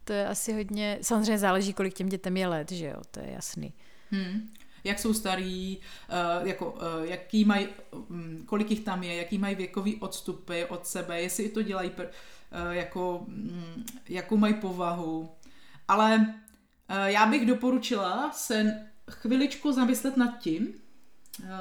to 0.05 0.13
je 0.13 0.27
asi 0.27 0.53
hodně, 0.53 0.97
samozřejmě 1.01 1.37
záleží, 1.37 1.73
kolik 1.73 1.93
těm 1.93 2.09
dětem 2.09 2.37
je 2.37 2.47
let, 2.47 2.71
že 2.71 2.85
jo, 2.85 3.01
to 3.11 3.19
je 3.19 3.31
jasný. 3.31 3.73
Hmm 4.11 4.49
jak 4.85 4.99
jsou 4.99 5.13
starý, 5.13 5.77
eh, 6.09 6.47
jako, 6.47 6.77
eh, 6.81 7.07
jaký 7.07 7.45
mají, 7.45 7.67
mm, 8.09 8.43
kolik 8.45 8.71
jich 8.71 8.79
tam 8.79 9.03
je, 9.03 9.15
jaký 9.15 9.37
mají 9.37 9.55
věkový 9.55 9.95
odstupy 9.95 10.63
od 10.63 10.87
sebe, 10.87 11.21
jestli 11.21 11.49
to 11.49 11.61
dělají 11.61 11.91
eh, 11.99 12.09
jako, 12.69 13.25
mm, 13.27 13.85
jakou 14.09 14.37
mají 14.37 14.53
povahu. 14.53 15.31
Ale 15.87 16.33
já 17.05 17.25
bych 17.25 17.45
doporučila 17.45 18.31
se 18.31 18.87
chviličku 19.11 19.71
zamyslet 19.71 20.17
nad 20.17 20.39
tím, 20.39 20.73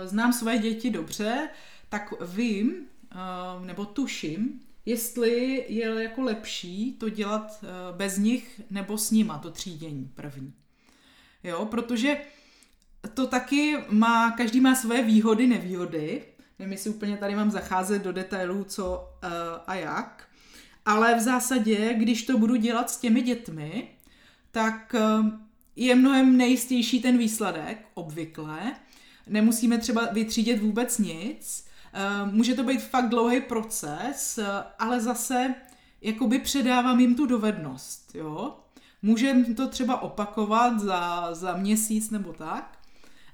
znám 0.05 0.33
své 0.33 0.59
děti 0.59 0.91
dobře, 0.91 1.49
tak 1.89 2.13
vím, 2.21 2.87
nebo 3.65 3.85
tuším, 3.85 4.61
jestli 4.87 5.65
je 5.69 6.03
jako 6.03 6.23
lepší 6.23 6.93
to 6.93 7.09
dělat 7.09 7.65
bez 7.97 8.19
nich 8.19 8.61
nebo 8.71 8.99
s 8.99 9.11
nima, 9.11 9.39
to 9.39 9.51
třídění 9.51 10.11
první. 10.15 10.55
Jo, 11.45 11.67
protože 11.67 12.17
to 13.15 13.27
taky 13.27 13.77
má, 13.89 14.31
každý 14.31 14.61
má 14.61 14.75
své 14.75 15.03
výhody, 15.03 15.47
nevýhody. 15.47 16.23
Nevím, 16.59 16.73
jestli 16.73 16.91
úplně 16.91 17.17
tady 17.17 17.35
mám 17.35 17.51
zacházet 17.51 18.03
do 18.03 18.13
detailů, 18.13 18.65
co 18.65 18.99
uh, 18.99 19.31
a 19.67 19.75
jak. 19.75 20.29
Ale 20.87 21.15
v 21.15 21.21
zásadě, 21.21 21.95
když 21.95 22.23
to 22.23 22.39
budu 22.39 22.57
dělat 22.57 22.91
s 22.91 22.97
těmi 22.97 23.23
dětmi, 23.23 23.89
tak 24.51 24.95
uh, 24.95 25.29
je 25.77 25.95
mnohem 25.95 26.37
nejistější 26.37 27.03
ten 27.03 27.19
výsledek, 27.19 27.87
obvykle. 27.95 28.73
Nemusíme 29.27 29.79
třeba 29.79 30.09
vytřídit 30.13 30.63
vůbec 30.63 30.99
nic. 30.99 31.67
Uh, 31.95 32.33
může 32.33 32.55
to 32.55 32.63
být 32.63 32.83
fakt 32.83 33.09
dlouhý 33.09 33.41
proces, 33.41 34.39
uh, 34.39 34.47
ale 34.79 35.01
zase 35.01 35.55
jakoby 36.03 36.39
předávám 36.39 37.01
jim 37.01 37.15
tu 37.15 37.27
dovednost, 37.27 38.15
jo. 38.15 38.57
Můžeme 39.03 39.55
to 39.55 39.69
třeba 39.69 40.03
opakovat 40.03 40.81
za, 40.81 41.29
za 41.35 41.57
měsíc 41.57 42.11
nebo 42.11 42.33
tak, 42.33 42.79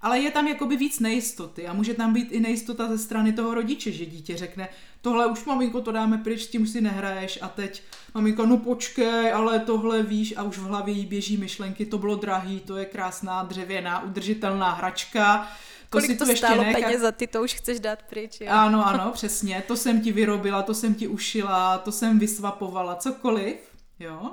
ale 0.00 0.18
je 0.18 0.30
tam 0.30 0.48
jakoby 0.48 0.76
víc 0.76 1.00
nejistoty 1.00 1.66
a 1.66 1.72
může 1.72 1.94
tam 1.94 2.12
být 2.12 2.32
i 2.32 2.40
nejistota 2.40 2.88
ze 2.88 2.98
strany 2.98 3.32
toho 3.32 3.54
rodiče, 3.54 3.92
že 3.92 4.06
dítě 4.06 4.36
řekne, 4.36 4.68
tohle 5.00 5.26
už 5.26 5.44
maminko 5.44 5.80
to 5.80 5.92
dáme 5.92 6.18
pryč, 6.18 6.46
tím 6.46 6.62
už 6.62 6.70
si 6.70 6.80
nehraješ 6.80 7.38
a 7.42 7.48
teď 7.48 7.82
maminko, 8.14 8.46
no 8.46 8.56
počkej, 8.56 9.32
ale 9.32 9.58
tohle 9.58 10.02
víš 10.02 10.34
a 10.36 10.42
už 10.42 10.58
v 10.58 10.62
hlavě 10.62 10.94
jí 10.94 11.06
běží 11.06 11.36
myšlenky, 11.36 11.86
to 11.86 11.98
bylo 11.98 12.16
drahý, 12.16 12.60
to 12.60 12.76
je 12.76 12.84
krásná 12.84 13.42
dřevěná, 13.42 14.02
udržitelná 14.02 14.70
hračka, 14.70 15.48
Kolik 15.90 16.10
si 16.10 16.16
to 16.16 16.24
ještě 16.24 16.46
stálo 16.46 16.62
ne, 16.62 16.72
peněz 16.72 17.00
za 17.00 17.12
ty, 17.12 17.26
to 17.26 17.42
už 17.42 17.54
chceš 17.54 17.80
dát 17.80 18.02
pryč. 18.02 18.40
Jo? 18.40 18.48
Ano, 18.50 18.86
ano, 18.86 19.10
přesně. 19.12 19.62
To 19.66 19.76
jsem 19.76 20.00
ti 20.00 20.12
vyrobila, 20.12 20.62
to 20.62 20.74
jsem 20.74 20.94
ti 20.94 21.08
ušila, 21.08 21.78
to 21.78 21.92
jsem 21.92 22.18
vysvapovala, 22.18 22.96
cokoliv. 22.96 23.56
Jo. 23.98 24.32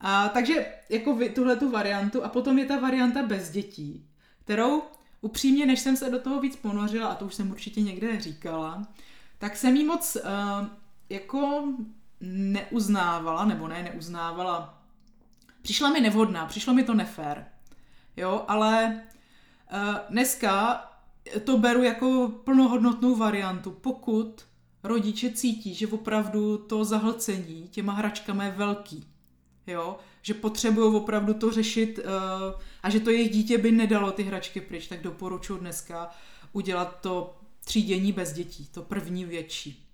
A, 0.00 0.28
takže 0.28 0.66
jako 0.88 1.18
tuhle 1.34 1.56
tu 1.56 1.70
variantu 1.70 2.24
a 2.24 2.28
potom 2.28 2.58
je 2.58 2.66
ta 2.66 2.78
varianta 2.78 3.22
bez 3.22 3.50
dětí 3.50 4.06
kterou 4.50 4.82
upřímně, 5.20 5.66
než 5.66 5.80
jsem 5.80 5.96
se 5.96 6.10
do 6.10 6.18
toho 6.18 6.40
víc 6.40 6.56
ponořila, 6.56 7.08
a 7.08 7.14
to 7.14 7.24
už 7.24 7.34
jsem 7.34 7.50
určitě 7.50 7.80
někde 7.80 8.20
říkala, 8.20 8.86
tak 9.38 9.56
jsem 9.56 9.76
jí 9.76 9.84
moc 9.84 10.16
uh, 10.16 10.66
jako 11.10 11.64
neuznávala, 12.20 13.44
nebo 13.44 13.68
ne, 13.68 13.82
neuznávala. 13.82 14.82
Přišla 15.62 15.90
mi 15.90 16.00
nevhodná, 16.00 16.46
přišlo 16.46 16.74
mi 16.74 16.82
to 16.82 16.94
nefér. 16.94 17.46
Jo, 18.16 18.44
ale 18.48 19.02
dneska 20.08 20.84
to 21.44 21.58
beru 21.58 21.82
jako 21.82 22.32
plnohodnotnou 22.44 23.16
variantu, 23.16 23.70
pokud 23.70 24.44
rodiče 24.82 25.32
cítí, 25.32 25.74
že 25.74 25.86
opravdu 25.86 26.58
to 26.58 26.84
zahlcení 26.84 27.68
těma 27.68 27.92
hračkami 27.92 28.44
je 28.44 28.50
velký. 28.50 29.06
Jo, 29.66 29.98
že 30.22 30.34
potřebují 30.34 30.94
opravdu 30.94 31.34
to 31.34 31.50
řešit 31.50 31.98
uh, 31.98 32.04
a 32.82 32.90
že 32.90 33.00
to 33.00 33.10
jejich 33.10 33.30
dítě 33.30 33.58
by 33.58 33.72
nedalo 33.72 34.12
ty 34.12 34.22
hračky 34.22 34.60
pryč, 34.60 34.86
tak 34.86 35.02
doporučuji 35.02 35.58
dneska 35.58 36.10
udělat 36.52 37.00
to 37.00 37.36
třídění 37.64 38.12
bez 38.12 38.32
dětí, 38.32 38.68
to 38.72 38.82
první 38.82 39.24
větší. 39.24 39.86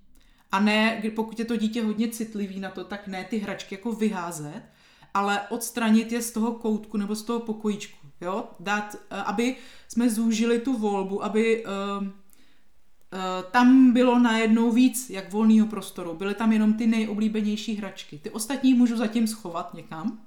A 0.52 0.60
ne, 0.60 1.02
pokud 1.16 1.38
je 1.38 1.44
to 1.44 1.56
dítě 1.56 1.82
hodně 1.82 2.08
citlivý 2.08 2.60
na 2.60 2.70
to, 2.70 2.84
tak 2.84 3.06
ne 3.06 3.24
ty 3.24 3.38
hračky 3.38 3.74
jako 3.74 3.92
vyházet, 3.92 4.62
ale 5.14 5.40
odstranit 5.48 6.12
je 6.12 6.22
z 6.22 6.30
toho 6.30 6.52
koutku 6.52 6.96
nebo 6.96 7.14
z 7.14 7.22
toho 7.22 7.40
pokojíčku. 7.40 8.05
Jo? 8.20 8.44
Dát, 8.60 8.94
uh, 8.94 9.18
aby 9.28 9.56
jsme 9.88 10.10
zúžili 10.10 10.58
tu 10.58 10.78
volbu, 10.78 11.24
aby 11.24 11.64
uh, 11.64 12.08
Eh, 13.12 13.44
tam 13.50 13.92
bylo 13.92 14.18
najednou 14.18 14.72
víc 14.72 15.10
jak 15.10 15.32
volného 15.32 15.66
prostoru. 15.66 16.14
Byly 16.14 16.34
tam 16.34 16.52
jenom 16.52 16.74
ty 16.74 16.86
nejoblíbenější 16.86 17.74
hračky. 17.74 18.18
Ty 18.18 18.30
ostatní 18.30 18.74
můžu 18.74 18.96
zatím 18.96 19.26
schovat 19.26 19.74
někam 19.74 20.26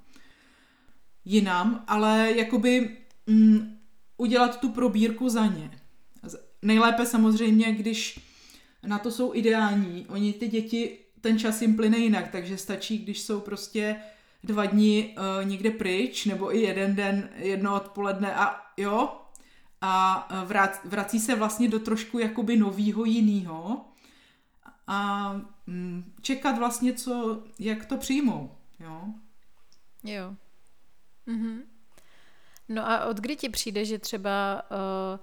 jinam, 1.24 1.84
ale 1.86 2.32
jakoby 2.36 2.96
mm, 3.26 3.78
udělat 4.16 4.60
tu 4.60 4.68
probírku 4.68 5.28
za 5.28 5.46
ně. 5.46 5.70
nejlépe 6.62 7.06
samozřejmě, 7.06 7.72
když 7.72 8.20
na 8.86 8.98
to 8.98 9.10
jsou 9.10 9.34
ideální. 9.34 10.06
Oni 10.08 10.32
ty 10.32 10.48
děti, 10.48 10.98
ten 11.20 11.38
čas 11.38 11.62
jim 11.62 11.76
plyne 11.76 11.98
jinak, 11.98 12.28
takže 12.28 12.56
stačí, 12.56 12.98
když 12.98 13.20
jsou 13.20 13.40
prostě 13.40 13.96
dva 14.44 14.66
dní 14.66 15.16
uh, 15.18 15.48
někde 15.48 15.70
pryč, 15.70 16.26
nebo 16.26 16.56
i 16.56 16.60
jeden 16.60 16.94
den, 16.94 17.30
jedno 17.36 17.76
odpoledne 17.76 18.34
a 18.34 18.60
jo, 18.76 19.12
a 19.80 20.28
vrát, 20.44 20.84
vrací 20.84 21.20
se 21.20 21.34
vlastně 21.34 21.68
do 21.68 21.78
trošku 21.78 22.18
jakoby 22.18 22.56
novýho 22.56 23.04
jinýho 23.04 23.84
a 24.86 25.32
mm, 25.66 26.12
čekat 26.22 26.58
vlastně, 26.58 26.92
co, 26.92 27.42
jak 27.58 27.86
to 27.86 27.96
přijmou, 27.96 28.56
jo. 28.80 29.04
Jo. 30.04 30.36
Mhm. 31.26 31.62
No 32.68 32.90
a 32.90 33.04
od 33.04 33.16
kdy 33.16 33.36
ti 33.36 33.48
přijde, 33.48 33.84
že 33.84 33.98
třeba 33.98 34.62
uh, 34.70 35.20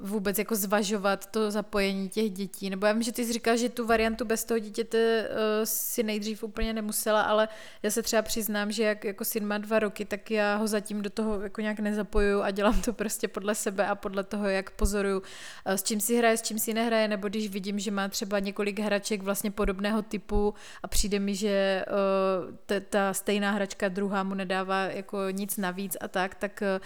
vůbec 0.00 0.38
jako 0.38 0.56
zvažovat 0.56 1.26
to 1.26 1.50
zapojení 1.50 2.08
těch 2.08 2.30
dětí. 2.30 2.70
Nebo 2.70 2.86
já 2.86 2.92
vím, 2.92 3.02
že 3.02 3.12
ty 3.12 3.24
jsi 3.24 3.32
říkal, 3.32 3.56
že 3.56 3.68
tu 3.68 3.86
variantu 3.86 4.24
bez 4.24 4.44
toho 4.44 4.58
dítěte 4.58 5.28
uh, 5.28 5.36
si 5.64 6.02
nejdřív 6.02 6.42
úplně 6.42 6.72
nemusela, 6.72 7.22
ale 7.22 7.48
já 7.82 7.90
se 7.90 8.02
třeba 8.02 8.22
přiznám, 8.22 8.72
že 8.72 8.82
jak 8.82 9.04
jako 9.04 9.24
syn 9.24 9.46
má 9.46 9.58
dva 9.58 9.78
roky, 9.78 10.04
tak 10.04 10.30
já 10.30 10.56
ho 10.56 10.66
zatím 10.66 11.02
do 11.02 11.10
toho 11.10 11.40
jako 11.40 11.60
nějak 11.60 11.80
nezapojuju 11.80 12.42
a 12.42 12.50
dělám 12.50 12.80
to 12.80 12.92
prostě 12.92 13.28
podle 13.28 13.54
sebe 13.54 13.86
a 13.86 13.94
podle 13.94 14.24
toho, 14.24 14.48
jak 14.48 14.70
pozoruju, 14.70 15.18
uh, 15.18 15.72
s 15.72 15.82
čím 15.82 16.00
si 16.00 16.16
hraje, 16.16 16.36
s 16.36 16.42
čím 16.42 16.58
si 16.58 16.74
nehraje, 16.74 17.08
nebo 17.08 17.28
když 17.28 17.48
vidím, 17.48 17.78
že 17.78 17.90
má 17.90 18.08
třeba 18.08 18.38
několik 18.38 18.78
hraček 18.78 19.22
vlastně 19.22 19.50
podobného 19.50 20.02
typu 20.02 20.54
a 20.82 20.88
přijde 20.88 21.18
mi, 21.18 21.34
že 21.34 21.84
uh, 21.88 22.78
ta 22.90 23.14
stejná 23.14 23.50
hračka 23.50 23.88
druhá 23.88 24.22
mu 24.22 24.34
nedává 24.34 24.82
jako 24.82 25.30
nic 25.30 25.56
navíc 25.56 25.96
a 26.00 26.08
tak, 26.08 26.34
tak 26.34 26.62
uh, 26.76 26.84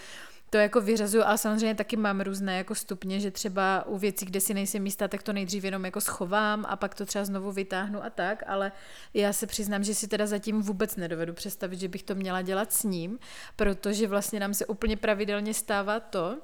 to 0.51 0.57
jako 0.57 0.81
vyřazuju, 0.81 1.23
ale 1.23 1.37
samozřejmě 1.37 1.75
taky 1.75 1.97
mám 1.97 2.21
různé 2.21 2.57
jako 2.57 2.75
stupně, 2.75 3.19
že 3.19 3.31
třeba 3.31 3.85
u 3.85 3.97
věcí, 3.97 4.25
kde 4.25 4.41
si 4.41 4.53
nejsem 4.53 4.83
místa, 4.83 5.07
tak 5.07 5.23
to 5.23 5.33
nejdřív 5.33 5.63
jenom 5.63 5.85
jako 5.85 6.01
schovám 6.01 6.65
a 6.67 6.75
pak 6.75 6.95
to 6.95 7.05
třeba 7.05 7.25
znovu 7.25 7.51
vytáhnu 7.51 8.03
a 8.03 8.09
tak, 8.09 8.43
ale 8.47 8.71
já 9.13 9.33
se 9.33 9.47
přiznám, 9.47 9.83
že 9.83 9.95
si 9.95 10.07
teda 10.07 10.27
zatím 10.27 10.61
vůbec 10.61 10.95
nedovedu 10.95 11.33
představit, 11.33 11.79
že 11.79 11.87
bych 11.87 12.03
to 12.03 12.15
měla 12.15 12.41
dělat 12.41 12.73
s 12.73 12.83
ním, 12.83 13.19
protože 13.55 14.07
vlastně 14.07 14.39
nám 14.39 14.53
se 14.53 14.65
úplně 14.65 14.97
pravidelně 14.97 15.53
stává 15.53 15.99
to, 15.99 16.37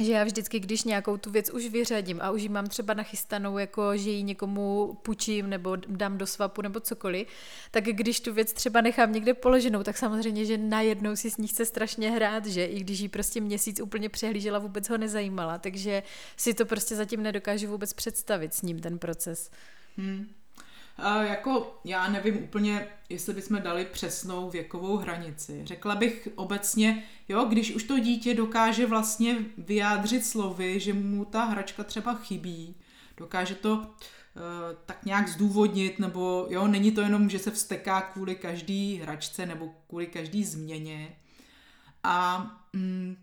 že 0.00 0.12
já 0.12 0.24
vždycky, 0.24 0.60
když 0.60 0.84
nějakou 0.84 1.16
tu 1.16 1.30
věc 1.30 1.50
už 1.50 1.66
vyřadím 1.66 2.18
a 2.22 2.30
už 2.30 2.42
ji 2.42 2.48
mám 2.48 2.66
třeba 2.66 2.94
nachystanou, 2.94 3.58
jako 3.58 3.96
že 3.96 4.10
ji 4.10 4.22
někomu 4.22 4.98
půjčím 5.02 5.50
nebo 5.50 5.76
dám 5.76 6.18
do 6.18 6.26
svapu 6.26 6.62
nebo 6.62 6.80
cokoliv, 6.80 7.28
tak 7.70 7.84
když 7.84 8.20
tu 8.20 8.32
věc 8.32 8.52
třeba 8.52 8.80
nechám 8.80 9.12
někde 9.12 9.34
položenou, 9.34 9.82
tak 9.82 9.96
samozřejmě, 9.96 10.44
že 10.44 10.58
najednou 10.58 11.16
si 11.16 11.30
s 11.30 11.36
ní 11.36 11.48
chce 11.48 11.64
strašně 11.64 12.10
hrát, 12.10 12.46
že 12.46 12.64
i 12.64 12.80
když 12.80 13.00
ji 13.00 13.08
prostě 13.08 13.40
měsíc 13.40 13.80
úplně 13.80 14.08
přehlížela, 14.08 14.58
vůbec 14.58 14.88
ho 14.88 14.98
nezajímala, 14.98 15.58
takže 15.58 16.02
si 16.36 16.54
to 16.54 16.66
prostě 16.66 16.96
zatím 16.96 17.22
nedokážu 17.22 17.68
vůbec 17.68 17.92
představit 17.92 18.54
s 18.54 18.62
ním 18.62 18.80
ten 18.80 18.98
proces. 18.98 19.50
Hmm. 19.96 20.26
A 20.98 21.22
jako 21.22 21.80
já 21.84 22.08
nevím 22.08 22.42
úplně, 22.42 22.88
jestli 23.08 23.34
bychom 23.34 23.62
dali 23.62 23.84
přesnou 23.84 24.50
věkovou 24.50 24.96
hranici. 24.96 25.60
Řekla 25.64 25.94
bych 25.94 26.28
obecně, 26.34 27.04
jo, 27.28 27.44
když 27.44 27.74
už 27.74 27.84
to 27.84 27.98
dítě 27.98 28.34
dokáže 28.34 28.86
vlastně 28.86 29.38
vyjádřit 29.58 30.26
slovy, 30.26 30.80
že 30.80 30.92
mu 30.92 31.24
ta 31.24 31.44
hračka 31.44 31.84
třeba 31.84 32.14
chybí, 32.14 32.80
dokáže 33.16 33.54
to 33.54 33.76
uh, 33.76 33.84
tak 34.86 35.04
nějak 35.04 35.28
zdůvodnit, 35.28 35.98
nebo 35.98 36.46
jo, 36.50 36.66
není 36.66 36.92
to 36.92 37.00
jenom, 37.00 37.30
že 37.30 37.38
se 37.38 37.50
vsteká 37.50 38.00
kvůli 38.00 38.34
každý 38.34 38.96
hračce 38.96 39.46
nebo 39.46 39.74
kvůli 39.88 40.06
každý 40.06 40.44
změně. 40.44 41.16
A 42.02 42.46
mm, 42.72 43.16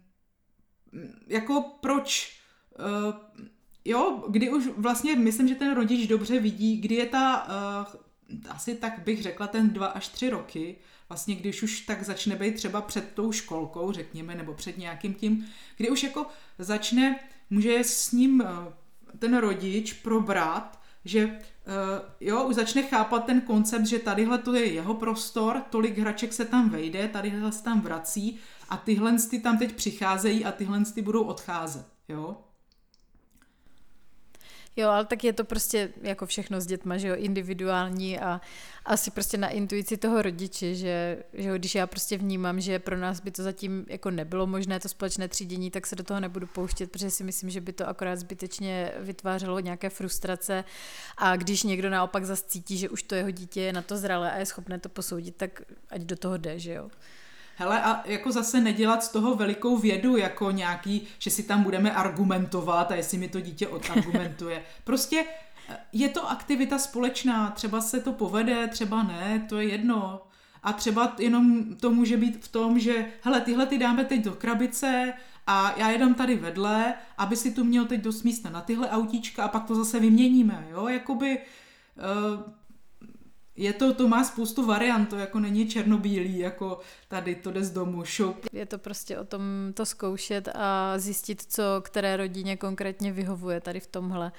jako 1.28 1.62
proč 1.82 2.40
uh, 2.80 3.46
jo, 3.86 4.24
kdy 4.30 4.50
už 4.50 4.68
vlastně 4.78 5.16
myslím, 5.16 5.48
že 5.48 5.56
ten 5.56 5.76
rodič 5.76 6.08
dobře 6.08 6.40
vidí, 6.40 6.78
kdy 6.78 6.96
je 6.96 7.06
ta, 7.06 7.48
uh, 7.90 8.50
asi 8.50 8.76
tak 8.76 9.00
bych 9.00 9.22
řekla, 9.22 9.48
ten 9.48 9.70
dva 9.70 9.88
až 9.88 10.08
tři 10.08 10.30
roky, 10.30 10.76
vlastně 11.10 11.36
když 11.36 11.64
už 11.64 11.82
tak 11.82 12.04
začne 12.04 12.36
být 12.36 12.56
třeba 12.56 12.82
před 12.82 13.12
tou 13.14 13.32
školkou, 13.32 13.92
řekněme, 13.92 14.36
nebo 14.36 14.54
před 14.54 14.78
nějakým 14.78 15.14
tím, 15.14 15.46
kdy 15.78 15.90
už 15.90 16.04
jako 16.04 16.26
začne, 16.60 17.20
může 17.50 17.80
s 17.84 18.12
ním 18.12 18.40
uh, 18.40 18.74
ten 19.20 19.38
rodič 19.38 19.94
probrat, 19.94 20.82
že 21.06 21.26
uh, 21.26 21.32
jo, 22.20 22.44
už 22.44 22.56
začne 22.56 22.84
chápat 22.84 23.26
ten 23.26 23.42
koncept, 23.42 23.86
že 23.86 24.00
tadyhle 24.00 24.38
to 24.38 24.54
je 24.54 24.74
jeho 24.74 24.94
prostor, 24.94 25.62
tolik 25.70 25.98
hraček 25.98 26.34
se 26.34 26.46
tam 26.46 26.70
vejde, 26.70 27.08
tadyhle 27.08 27.52
se 27.52 27.64
tam 27.64 27.82
vrací 27.82 28.40
a 28.70 28.78
tyhle 28.78 29.16
ty 29.30 29.40
tam 29.40 29.58
teď 29.58 29.76
přicházejí 29.76 30.46
a 30.46 30.52
tyhle 30.52 30.86
ty 30.86 31.02
budou 31.02 31.24
odcházet, 31.24 31.86
jo. 32.10 32.38
Jo, 34.78 34.90
ale 34.90 35.06
tak 35.06 35.24
je 35.24 35.34
to 35.34 35.44
prostě 35.44 35.90
jako 36.02 36.26
všechno 36.26 36.62
s 36.62 36.66
dětma, 36.66 36.98
že 36.98 37.08
jo, 37.08 37.16
individuální 37.16 38.20
a 38.20 38.42
asi 38.86 39.12
prostě 39.12 39.38
na 39.38 39.50
intuici 39.50 39.98
toho 39.98 40.22
rodiče, 40.22 40.76
že, 40.76 41.24
že 41.34 41.50
jo, 41.50 41.56
když 41.56 41.76
já 41.76 41.88
prostě 41.88 42.18
vnímám, 42.18 42.62
že 42.62 42.80
pro 42.80 42.98
nás 42.98 43.20
by 43.20 43.32
to 43.32 43.44
zatím 43.44 43.86
jako 43.90 44.12
nebylo 44.12 44.48
možné 44.48 44.80
to 44.80 44.90
společné 44.90 45.28
třídění, 45.28 45.72
tak 45.72 45.88
se 45.88 45.96
do 45.96 46.04
toho 46.04 46.20
nebudu 46.20 46.48
pouštět, 46.48 46.92
protože 46.92 47.12
si 47.12 47.24
myslím, 47.24 47.50
že 47.50 47.62
by 47.62 47.74
to 47.74 47.88
akorát 47.88 48.16
zbytečně 48.16 48.92
vytvářelo 49.00 49.60
nějaké 49.60 49.90
frustrace 49.90 50.64
a 51.18 51.36
když 51.36 51.64
někdo 51.64 51.90
naopak 51.90 52.26
zase 52.26 52.44
cítí, 52.48 52.78
že 52.78 52.90
už 52.90 53.04
to 53.04 53.16
jeho 53.16 53.32
dítě 53.32 53.62
je 53.62 53.74
na 53.74 53.82
to 53.82 53.98
zralé 53.98 54.32
a 54.32 54.38
je 54.38 54.46
schopné 54.46 54.80
to 54.80 54.90
posoudit, 54.90 55.36
tak 55.36 55.62
ať 55.90 56.02
do 56.02 56.16
toho 56.16 56.38
jde, 56.38 56.60
že 56.60 56.74
jo. 56.74 56.90
Hele, 57.58 57.82
a 57.82 58.02
jako 58.06 58.32
zase 58.32 58.62
nedělat 58.62 59.04
z 59.04 59.10
toho 59.10 59.36
velikou 59.36 59.78
vědu, 59.78 60.18
jako 60.18 60.52
nějaký, 60.52 61.08
že 61.20 61.30
si 61.30 61.44
tam 61.44 61.64
budeme 61.64 61.92
argumentovat 61.92 62.92
a 62.92 62.96
jestli 62.96 63.18
mi 63.18 63.28
to 63.28 63.42
dítě 63.42 63.68
odargumentuje. 63.68 64.64
Prostě 64.84 65.26
eh, 65.70 65.78
je 65.94 66.10
to 66.10 66.30
aktivita 66.30 66.80
společná, 66.80 67.52
třeba 67.52 67.82
se 67.82 68.00
to 68.00 68.14
povede, 68.14 68.68
třeba 68.68 69.04
ne, 69.04 69.46
to 69.50 69.60
je 69.60 69.68
jedno. 69.68 70.22
A 70.64 70.74
třeba 70.74 71.16
jenom 71.20 71.76
to 71.76 71.90
může 71.90 72.18
být 72.18 72.46
v 72.46 72.48
tom, 72.48 72.80
že 72.80 73.06
hele, 73.22 73.42
tyhle 73.42 73.66
ty 73.66 73.78
dáme 73.78 74.06
teď 74.06 74.24
do 74.24 74.32
krabice 74.32 75.14
a 75.48 75.74
já 75.78 75.90
jedem 75.90 76.14
tady 76.14 76.36
vedle, 76.36 76.94
aby 77.18 77.36
si 77.36 77.52
tu 77.52 77.64
měl 77.64 77.86
teď 77.86 78.02
dost 78.02 78.24
místa 78.24 78.50
na 78.50 78.62
tyhle 78.62 78.90
autíčka 78.90 79.44
a 79.44 79.48
pak 79.48 79.66
to 79.66 79.76
zase 79.76 80.00
vyměníme, 80.00 80.68
jo, 80.72 80.88
jakoby 80.88 81.38
uh, 81.38 82.54
je 83.58 83.74
to, 83.74 83.94
to 83.94 84.08
má 84.08 84.24
spoustu 84.24 84.66
variant, 84.66 85.06
to 85.06 85.16
jako 85.16 85.40
není 85.40 85.68
černobílý, 85.68 86.38
jako 86.38 86.80
tady 87.08 87.36
to 87.36 87.52
jde 87.52 87.64
z 87.64 87.72
domu, 87.72 88.06
šup. 88.06 88.46
Je 88.54 88.66
to 88.66 88.78
prostě 88.78 89.20
o 89.20 89.24
tom 89.24 89.42
to 89.74 89.86
zkoušet 89.86 90.50
a 90.56 90.94
zjistit, 90.98 91.42
co 91.42 91.64
které 91.82 92.18
rodině 92.18 92.58
konkrétně 92.58 93.12
vyhovuje 93.12 93.62
tady 93.62 93.80
v 93.80 93.88
tomhle. 93.88 94.32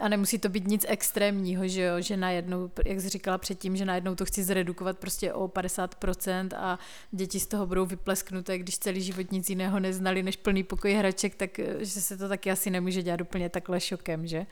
A 0.00 0.08
nemusí 0.08 0.38
to 0.38 0.48
být 0.48 0.66
nic 0.66 0.86
extrémního, 0.88 1.68
že 1.68 1.82
jo, 1.82 2.00
že 2.00 2.16
najednou, 2.16 2.70
jak 2.86 3.00
jsi 3.00 3.08
říkala 3.08 3.38
předtím, 3.38 3.76
že 3.76 3.84
najednou 3.84 4.14
to 4.14 4.24
chci 4.24 4.42
zredukovat 4.42 4.98
prostě 4.98 5.32
o 5.32 5.48
50% 5.48 6.48
a 6.56 6.78
děti 7.12 7.40
z 7.40 7.46
toho 7.46 7.66
budou 7.66 7.86
vyplesknuté, 7.86 8.58
když 8.58 8.78
celý 8.78 9.02
život 9.02 9.32
nic 9.32 9.50
jiného 9.50 9.80
neznali 9.80 10.22
než 10.22 10.36
plný 10.36 10.62
pokoj 10.62 10.92
hraček, 10.92 11.34
tak 11.34 11.60
že 11.78 12.00
se 12.00 12.16
to 12.16 12.28
taky 12.28 12.50
asi 12.50 12.70
nemůže 12.70 13.02
dělat 13.02 13.20
úplně 13.20 13.48
takhle 13.48 13.80
šokem, 13.80 14.26
že? 14.26 14.46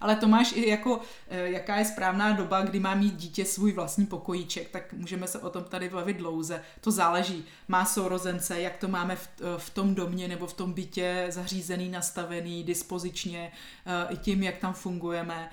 Ale 0.00 0.16
to 0.16 0.28
máš 0.28 0.52
i 0.52 0.68
jako, 0.68 1.00
eh, 1.28 1.50
jaká 1.50 1.76
je 1.76 1.84
správná 1.84 2.32
doba, 2.32 2.62
kdy 2.62 2.80
má 2.80 2.94
mít 2.94 3.14
dítě 3.14 3.44
svůj 3.44 3.72
vlastní 3.72 4.06
pokojíček, 4.06 4.70
tak 4.70 4.92
můžeme 4.92 5.26
se 5.26 5.38
o 5.38 5.50
tom 5.50 5.64
tady 5.64 5.88
bavit 5.88 6.16
dlouze. 6.16 6.62
To 6.80 6.90
záleží. 6.90 7.44
Má 7.68 7.84
sourozence, 7.84 8.60
jak 8.60 8.76
to 8.76 8.88
máme 8.88 9.16
v, 9.16 9.28
eh, 9.40 9.44
v 9.58 9.70
tom 9.70 9.94
domě 9.94 10.28
nebo 10.28 10.46
v 10.46 10.54
tom 10.54 10.72
bytě 10.72 11.26
zařízený, 11.28 11.88
nastavený, 11.88 12.64
dispozičně, 12.64 13.52
eh, 13.86 14.14
i 14.14 14.16
tím, 14.16 14.42
jak 14.42 14.58
tam 14.58 14.74
fungujeme. 14.74 15.50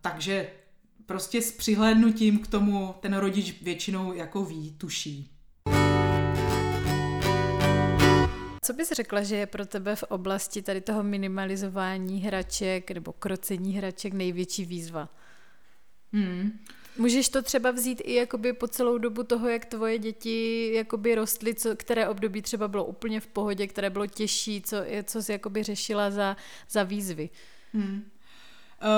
Takže 0.00 0.50
prostě 1.06 1.42
s 1.42 1.52
přihlédnutím 1.52 2.38
k 2.38 2.46
tomu 2.46 2.94
ten 3.00 3.16
rodič 3.16 3.62
většinou 3.62 4.12
jako 4.12 4.44
ví, 4.44 4.74
tuší. 4.78 5.35
Co 8.66 8.72
bys 8.72 8.92
řekla, 8.92 9.22
že 9.22 9.36
je 9.36 9.46
pro 9.46 9.66
tebe 9.66 9.96
v 9.96 10.02
oblasti 10.02 10.62
tady 10.62 10.80
toho 10.80 11.02
minimalizování 11.02 12.20
hraček 12.20 12.90
nebo 12.90 13.12
krocení 13.12 13.74
hraček 13.74 14.12
největší 14.12 14.64
výzva? 14.64 15.08
Hmm. 16.12 16.58
Můžeš 16.98 17.28
to 17.28 17.42
třeba 17.42 17.70
vzít 17.70 18.02
i 18.04 18.14
jakoby 18.14 18.52
po 18.52 18.68
celou 18.68 18.98
dobu 18.98 19.22
toho, 19.22 19.48
jak 19.48 19.64
tvoje 19.64 19.98
děti 19.98 20.70
jakoby 20.74 21.14
rostly, 21.14 21.54
co, 21.54 21.76
které 21.76 22.08
období 22.08 22.42
třeba 22.42 22.68
bylo 22.68 22.84
úplně 22.84 23.20
v 23.20 23.26
pohodě, 23.26 23.66
které 23.66 23.90
bylo 23.90 24.06
těžší, 24.06 24.62
co, 24.62 24.76
co 25.04 25.22
jsi 25.22 25.32
jakoby 25.32 25.62
řešila 25.62 26.10
za, 26.10 26.36
za 26.70 26.82
výzvy? 26.82 27.30
Hmm. 27.72 28.10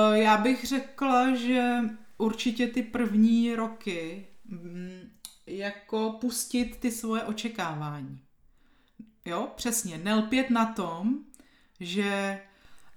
Uh, 0.08 0.14
já 0.16 0.36
bych 0.36 0.64
řekla, 0.64 1.34
že 1.34 1.72
určitě 2.18 2.66
ty 2.66 2.82
první 2.82 3.54
roky 3.54 4.26
mm, 4.44 5.10
jako 5.46 6.16
pustit 6.20 6.76
ty 6.76 6.90
svoje 6.90 7.22
očekávání. 7.22 8.27
Jo, 9.28 9.48
přesně. 9.56 9.98
Nelpět 9.98 10.50
na 10.50 10.66
tom, 10.66 11.18
že 11.80 12.40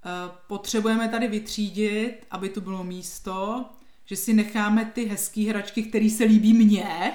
uh, 0.06 0.36
potřebujeme 0.48 1.10
tady 1.10 1.28
vytřídit, 1.28 2.26
aby 2.32 2.50
tu 2.50 2.62
bylo 2.62 2.84
místo, 2.84 3.66
že 4.06 4.16
si 4.16 4.34
necháme 4.34 4.86
ty 4.86 5.06
hezké 5.06 5.42
hračky, 5.50 5.84
které 5.84 6.10
se 6.10 6.24
líbí 6.24 6.54
mně, 6.54 7.12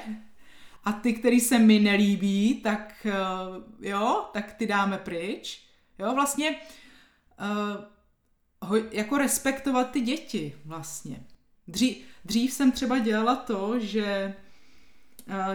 a 0.85 0.93
ty, 0.93 1.13
které 1.13 1.41
se 1.41 1.59
mi 1.59 1.81
nelíbí, 1.81 2.55
tak 2.55 3.07
uh, 3.07 3.87
jo, 3.87 4.31
tak 4.33 4.53
ty 4.53 4.67
dáme 4.67 4.99
pryč. 4.99 5.63
Jo, 5.99 6.15
vlastně 6.15 6.57
ho, 8.63 8.77
jako 8.77 9.19
respektovat 9.19 9.91
ty 9.91 10.01
děti 10.01 10.55
vlastně. 10.65 11.27
Dřív, 11.69 12.05
dřív 12.25 12.53
jsem 12.53 12.73
třeba 12.73 12.99
dělala 12.99 13.37
to, 13.37 13.79
že 13.79 14.35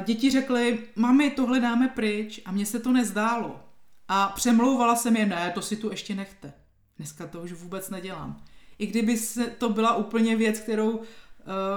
děti 0.05 0.31
řekly, 0.31 0.79
mami, 0.95 1.31
tohle 1.31 1.59
dáme 1.59 1.87
pryč 1.87 2.41
a 2.45 2.51
mně 2.51 2.65
se 2.65 2.79
to 2.79 2.91
nezdálo. 2.91 3.63
A 4.07 4.27
přemlouvala 4.27 4.95
jsem 4.95 5.15
je, 5.15 5.25
ne, 5.25 5.51
to 5.53 5.61
si 5.61 5.75
tu 5.75 5.91
ještě 5.91 6.15
nechte. 6.15 6.53
Dneska 6.97 7.27
to 7.27 7.41
už 7.41 7.53
vůbec 7.53 7.89
nedělám. 7.89 8.43
I 8.79 8.87
kdyby 8.87 9.17
se 9.17 9.47
to 9.47 9.69
byla 9.69 9.95
úplně 9.95 10.35
věc, 10.35 10.59
kterou 10.59 10.91
uh, 10.91 11.05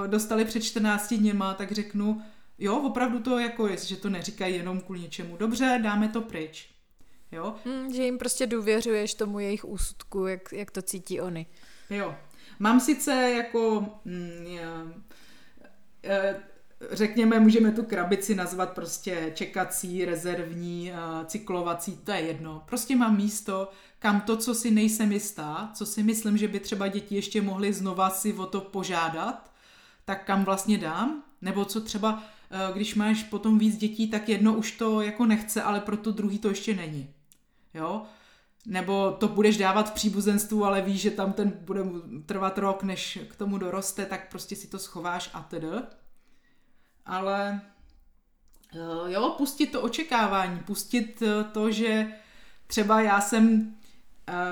dostali 0.06 0.44
před 0.44 0.60
14 0.60 1.14
dněma, 1.14 1.54
tak 1.54 1.72
řeknu, 1.72 2.22
jo, 2.58 2.76
opravdu 2.76 3.20
to 3.20 3.38
jako 3.38 3.68
je, 3.68 3.76
že 3.76 3.96
to 3.96 4.10
neříkají 4.10 4.54
jenom 4.54 4.80
kvůli 4.80 5.00
něčemu. 5.00 5.36
Dobře, 5.36 5.80
dáme 5.82 6.08
to 6.08 6.20
pryč. 6.20 6.70
Jo? 7.32 7.54
Hmm, 7.64 7.92
že 7.92 8.04
jim 8.04 8.18
prostě 8.18 8.46
důvěřuješ 8.46 9.14
tomu 9.14 9.38
jejich 9.38 9.64
úsudku, 9.64 10.26
jak, 10.26 10.52
jak 10.52 10.70
to 10.70 10.82
cítí 10.82 11.20
oni. 11.20 11.46
Jo. 11.90 12.14
Mám 12.58 12.80
sice 12.80 13.12
jako 13.36 13.86
mm, 14.04 14.46
je, 16.02 16.42
řekněme, 16.90 17.40
můžeme 17.40 17.72
tu 17.72 17.82
krabici 17.82 18.34
nazvat 18.34 18.72
prostě 18.72 19.32
čekací, 19.34 20.04
rezervní, 20.04 20.92
cyklovací, 21.26 21.96
to 22.04 22.10
je 22.10 22.20
jedno. 22.20 22.62
Prostě 22.66 22.96
mám 22.96 23.16
místo, 23.16 23.68
kam 23.98 24.20
to, 24.20 24.36
co 24.36 24.54
si 24.54 24.70
nejsem 24.70 25.12
jistá, 25.12 25.70
co 25.74 25.86
si 25.86 26.02
myslím, 26.02 26.36
že 26.36 26.48
by 26.48 26.60
třeba 26.60 26.88
děti 26.88 27.14
ještě 27.14 27.42
mohly 27.42 27.72
znova 27.72 28.10
si 28.10 28.32
o 28.32 28.46
to 28.46 28.60
požádat, 28.60 29.52
tak 30.04 30.24
kam 30.24 30.44
vlastně 30.44 30.78
dám, 30.78 31.22
nebo 31.42 31.64
co 31.64 31.80
třeba, 31.80 32.22
e, 32.50 32.72
když 32.72 32.94
máš 32.94 33.22
potom 33.22 33.58
víc 33.58 33.76
dětí, 33.76 34.10
tak 34.10 34.28
jedno 34.28 34.54
už 34.54 34.72
to 34.72 35.00
jako 35.00 35.26
nechce, 35.26 35.62
ale 35.62 35.80
pro 35.80 35.96
to 35.96 36.12
druhý 36.12 36.38
to 36.38 36.48
ještě 36.48 36.74
není. 36.74 37.10
Jo? 37.74 38.02
Nebo 38.66 39.10
to 39.10 39.28
budeš 39.28 39.56
dávat 39.56 39.90
v 39.90 39.94
příbuzenstvu, 39.94 40.64
ale 40.64 40.82
víš, 40.82 41.00
že 41.00 41.10
tam 41.10 41.32
ten 41.32 41.52
bude 41.60 41.80
trvat 42.26 42.58
rok, 42.58 42.82
než 42.82 43.18
k 43.30 43.36
tomu 43.36 43.58
doroste, 43.58 44.06
tak 44.06 44.30
prostě 44.30 44.56
si 44.56 44.66
to 44.66 44.78
schováš 44.78 45.30
a 45.32 45.42
tedy. 45.42 45.68
Ale 47.06 47.60
e, 48.74 49.12
jo, 49.12 49.34
pustit 49.38 49.66
to 49.66 49.82
očekávání, 49.82 50.58
pustit 50.60 51.22
e, 51.22 51.44
to, 51.44 51.70
že 51.70 52.12
třeba 52.66 53.00
já 53.00 53.20
jsem 53.20 53.74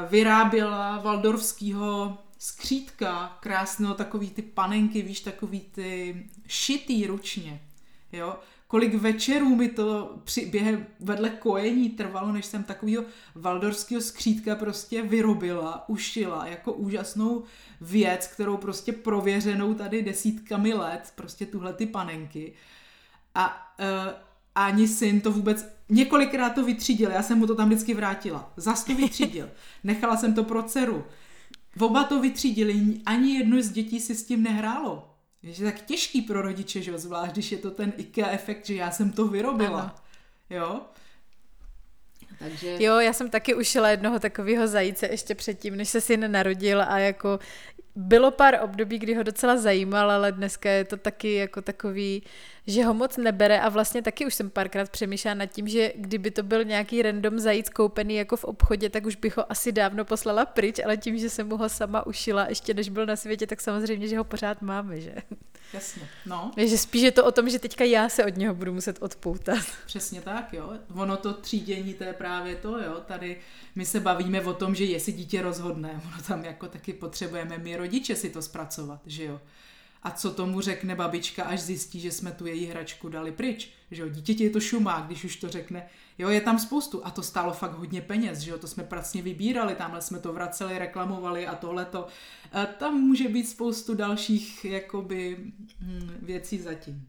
vyráběla 0.08 0.98
Valdorfského 0.98 2.18
skřítka, 2.38 3.38
krásného, 3.40 3.94
takový 3.94 4.30
ty 4.30 4.42
panenky, 4.42 5.02
víš, 5.02 5.20
takový 5.20 5.60
ty 5.60 6.22
šitý 6.46 7.06
ručně, 7.06 7.60
jo. 8.12 8.38
Kolik 8.72 8.94
večerů 8.94 9.56
mi 9.56 9.68
to 9.68 10.18
při, 10.24 10.46
během 10.46 10.87
vedle 11.00 11.30
kojení 11.30 11.90
trvalo, 11.90 12.32
než 12.32 12.46
jsem 12.46 12.64
takového 12.64 13.04
valdorského 13.35 14.00
skřítka 14.00 14.54
prostě 14.54 15.02
vyrobila, 15.02 15.88
ušila 15.88 16.46
jako 16.46 16.72
úžasnou 16.72 17.42
věc, 17.80 18.26
kterou 18.26 18.56
prostě 18.56 18.92
prověřenou 18.92 19.74
tady 19.74 20.02
desítkami 20.02 20.72
let, 20.72 21.12
prostě 21.14 21.46
tuhle 21.46 21.72
ty 21.72 21.87
panenky. 21.87 22.52
A 23.35 23.74
uh, 23.78 24.12
ani 24.54 24.88
syn 24.88 25.20
to 25.20 25.32
vůbec 25.32 25.66
několikrát 25.88 26.50
to 26.50 26.64
vytřídil, 26.64 27.11
já 27.11 27.22
jsem 27.22 27.38
mu 27.38 27.46
to 27.46 27.54
tam 27.54 27.68
vždycky 27.68 27.94
vrátila. 27.94 28.52
Zas 28.56 28.85
to 28.85 28.94
vytřídil. 28.94 29.50
Nechala 29.85 30.16
jsem 30.16 30.35
to 30.35 30.44
pro 30.44 30.62
dceru. 30.62 31.04
Oba 31.80 32.04
to 32.04 32.20
vytřídili, 32.20 33.00
ani 33.06 33.35
jedno 33.35 33.62
z 33.62 33.70
dětí 33.70 34.00
si 34.00 34.14
s 34.14 34.24
tím 34.24 34.42
nehrálo. 34.42 35.12
Je 35.42 35.64
tak 35.64 35.81
těžký 35.81 36.22
pro 36.22 36.42
rodiče, 36.42 36.83
že 36.83 36.98
zvlášť 36.98 37.33
když 37.33 37.52
je 37.52 37.59
to 37.59 37.70
ten 37.70 37.92
IKEA 37.96 38.31
efekt, 38.31 38.66
že 38.66 38.74
já 38.74 38.90
jsem 38.90 39.12
to 39.12 39.28
vyrobila. 39.28 39.81
Ano. 39.81 39.94
Jo? 40.50 40.81
Takže... 42.38 42.77
Jo, 42.79 42.99
já 42.99 43.12
jsem 43.12 43.31
taky 43.31 43.55
ušila 43.55 43.88
jednoho 43.88 44.18
takového 44.18 44.68
zajíce 44.68 45.07
ještě 45.07 45.35
předtím, 45.35 45.77
než 45.77 45.88
se 45.88 46.01
syn 46.01 46.33
narodil 46.33 46.83
a 46.83 46.99
jako 46.99 47.38
bylo 47.97 48.31
pár 48.31 48.59
období, 48.62 48.99
kdy 48.99 49.14
ho 49.14 49.23
docela 49.23 49.57
zajímal, 49.57 50.11
ale 50.11 50.33
dneska 50.33 50.71
je 50.71 50.85
to 50.85 50.97
taky 50.97 51.35
jako 51.35 51.62
takový, 51.62 52.23
že 52.66 52.85
ho 52.85 52.95
moc 52.95 53.16
nebere 53.16 53.61
a 53.61 53.68
vlastně 53.68 54.03
taky 54.03 54.27
už 54.27 54.35
jsem 54.35 54.51
párkrát 54.51 54.90
přemýšlela 54.90 55.35
nad 55.35 55.47
tím, 55.47 55.68
že 55.68 55.92
kdyby 55.97 56.31
to 56.31 56.42
byl 56.42 56.64
nějaký 56.64 57.03
random 57.03 57.38
zajíc 57.38 57.68
koupený 57.68 58.14
jako 58.14 58.37
v 58.37 58.45
obchodě, 58.45 58.90
tak 58.90 59.07
už 59.07 59.16
bych 59.16 59.37
ho 59.37 59.53
asi 59.53 59.73
dávno 59.73 60.05
poslala 60.05 60.47
pryč, 60.47 60.79
ale 60.85 60.97
tím, 60.97 61.18
že 61.18 61.31
jsem 61.31 61.49
mu 61.49 61.57
ho 61.57 61.68
sama 61.68 62.07
ušila 62.07 62.47
ještě 62.49 62.75
než 62.75 62.88
byl 62.88 63.07
na 63.07 63.16
světě, 63.16 63.47
tak 63.47 63.61
samozřejmě, 63.61 64.09
že 64.09 64.18
ho 64.18 64.25
pořád 64.25 64.62
máme, 64.62 65.01
že? 65.01 65.14
Jasně, 65.73 66.03
no. 66.27 66.51
Takže 66.55 66.79
spíš 66.79 67.03
je 67.03 67.12
to 67.12 67.25
o 67.25 67.33
tom, 67.33 67.49
že 67.49 67.59
teďka 67.59 67.85
já 67.85 68.09
se 68.09 68.25
od 68.25 68.37
něho 68.37 68.55
budu 68.55 68.73
muset 68.73 69.03
odpoutat. 69.03 69.64
Přesně 69.87 70.21
tak, 70.21 70.53
jo. 70.53 70.73
Ono 70.95 71.16
to 71.16 71.33
třídění, 71.33 71.97
je 72.05 72.12
právě 72.22 72.56
to, 72.56 72.78
jo. 72.78 73.02
Tady 73.06 73.37
my 73.74 73.87
se 73.87 74.00
bavíme 74.00 74.40
o 74.40 74.52
tom, 74.52 74.74
že 74.74 74.85
jestli 74.85 75.12
dítě 75.12 75.42
rozhodne, 75.42 76.02
ono 76.08 76.22
tam 76.22 76.44
jako 76.44 76.68
taky 76.68 76.92
potřebujeme 76.92 77.58
my 77.58 77.76
rodiče 77.76 78.16
si 78.16 78.30
to 78.30 78.42
zpracovat, 78.42 79.00
že 79.06 79.24
jo. 79.24 79.40
A 80.02 80.11
co 80.11 80.30
tomu 80.30 80.61
řekne 80.61 80.94
babička, 80.94 81.44
až 81.44 81.61
zjistí, 81.61 82.00
že 82.00 82.12
jsme 82.12 82.32
tu 82.32 82.46
její 82.46 82.66
hračku 82.66 83.08
dali 83.08 83.32
pryč. 83.32 83.70
Že 83.90 84.02
jo, 84.02 84.08
dítěti 84.08 84.44
je 84.44 84.50
to 84.50 84.61
šumá, 84.61 85.00
když 85.06 85.24
už 85.24 85.37
to 85.37 85.48
řekne. 85.48 85.87
Jo, 86.18 86.28
je 86.28 86.40
tam 86.40 86.58
spoustu. 86.58 87.06
A 87.06 87.11
to 87.11 87.22
stálo 87.22 87.52
fakt 87.52 87.78
hodně 87.78 88.00
peněz, 88.00 88.38
že 88.38 88.50
jo, 88.50 88.58
to 88.58 88.68
jsme 88.68 88.85
pracně 88.85 89.22
vybírali, 89.22 89.74
tamhle 89.74 90.02
jsme 90.02 90.18
to 90.18 90.32
vraceli, 90.32 90.78
reklamovali 90.78 91.46
a 91.46 91.54
tohleto. 91.54 92.06
A 92.52 92.66
tam 92.66 92.94
může 92.94 93.28
být 93.28 93.48
spoustu 93.48 93.94
dalších, 93.94 94.64
jakoby, 94.64 95.37
hm, 95.80 96.18
věcí 96.22 96.58
zatím. 96.58 97.08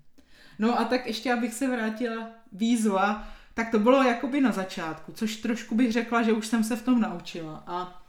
No 0.59 0.79
a 0.79 0.83
tak 0.83 1.07
ještě, 1.07 1.33
abych 1.33 1.53
se 1.53 1.67
vrátila 1.67 2.29
výzva, 2.51 3.27
tak 3.53 3.71
to 3.71 3.79
bylo 3.79 4.03
jakoby 4.03 4.41
na 4.41 4.51
začátku, 4.51 5.11
což 5.11 5.35
trošku 5.35 5.75
bych 5.75 5.91
řekla, 5.91 6.23
že 6.23 6.33
už 6.33 6.47
jsem 6.47 6.63
se 6.63 6.75
v 6.75 6.81
tom 6.81 7.01
naučila. 7.01 7.63
A 7.67 8.03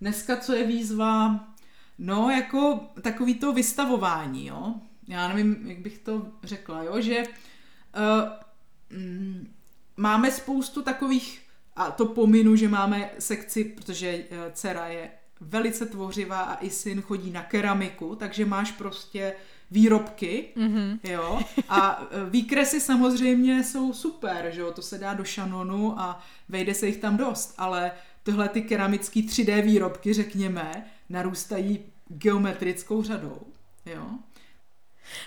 dneska, 0.00 0.36
co 0.36 0.52
je 0.52 0.66
výzva, 0.66 1.48
No, 1.98 2.30
jako 2.30 2.80
takový 3.02 3.34
to 3.34 3.52
vystavování, 3.52 4.46
jo. 4.46 4.74
Já 5.08 5.28
nevím, 5.28 5.56
jak 5.66 5.78
bych 5.78 5.98
to 5.98 6.26
řekla, 6.42 6.82
jo, 6.82 7.00
že 7.00 7.22
uh, 7.22 8.98
máme 9.96 10.30
spoustu 10.30 10.82
takových, 10.82 11.42
a 11.76 11.90
to 11.90 12.06
pominu, 12.06 12.56
že 12.56 12.68
máme 12.68 13.10
sekci, 13.18 13.64
protože 13.64 14.16
uh, 14.16 14.52
dcera 14.52 14.86
je 14.86 15.10
velice 15.40 15.86
tvořivá 15.86 16.40
a 16.40 16.64
i 16.64 16.70
syn 16.70 17.00
chodí 17.02 17.30
na 17.30 17.42
keramiku, 17.42 18.16
takže 18.16 18.44
máš 18.44 18.72
prostě 18.72 19.34
výrobky, 19.70 20.48
mm-hmm. 20.56 20.98
jo, 21.02 21.40
a 21.68 22.08
eh, 22.10 22.30
výkresy 22.30 22.80
samozřejmě 22.80 23.64
jsou 23.64 23.92
super, 23.92 24.50
že 24.50 24.60
jo, 24.60 24.72
to 24.72 24.82
se 24.82 24.98
dá 24.98 25.14
do 25.14 25.24
šanonu 25.24 26.00
a 26.00 26.22
vejde 26.48 26.74
se 26.74 26.86
jich 26.86 26.96
tam 26.96 27.16
dost, 27.16 27.54
ale 27.58 27.92
tyhle 28.22 28.48
ty 28.48 28.62
keramické 28.62 29.20
3D 29.20 29.62
výrobky, 29.62 30.12
řekněme, 30.12 30.84
narůstají 31.08 31.78
geometrickou 32.08 33.02
řadou, 33.02 33.38
jo. 33.86 34.06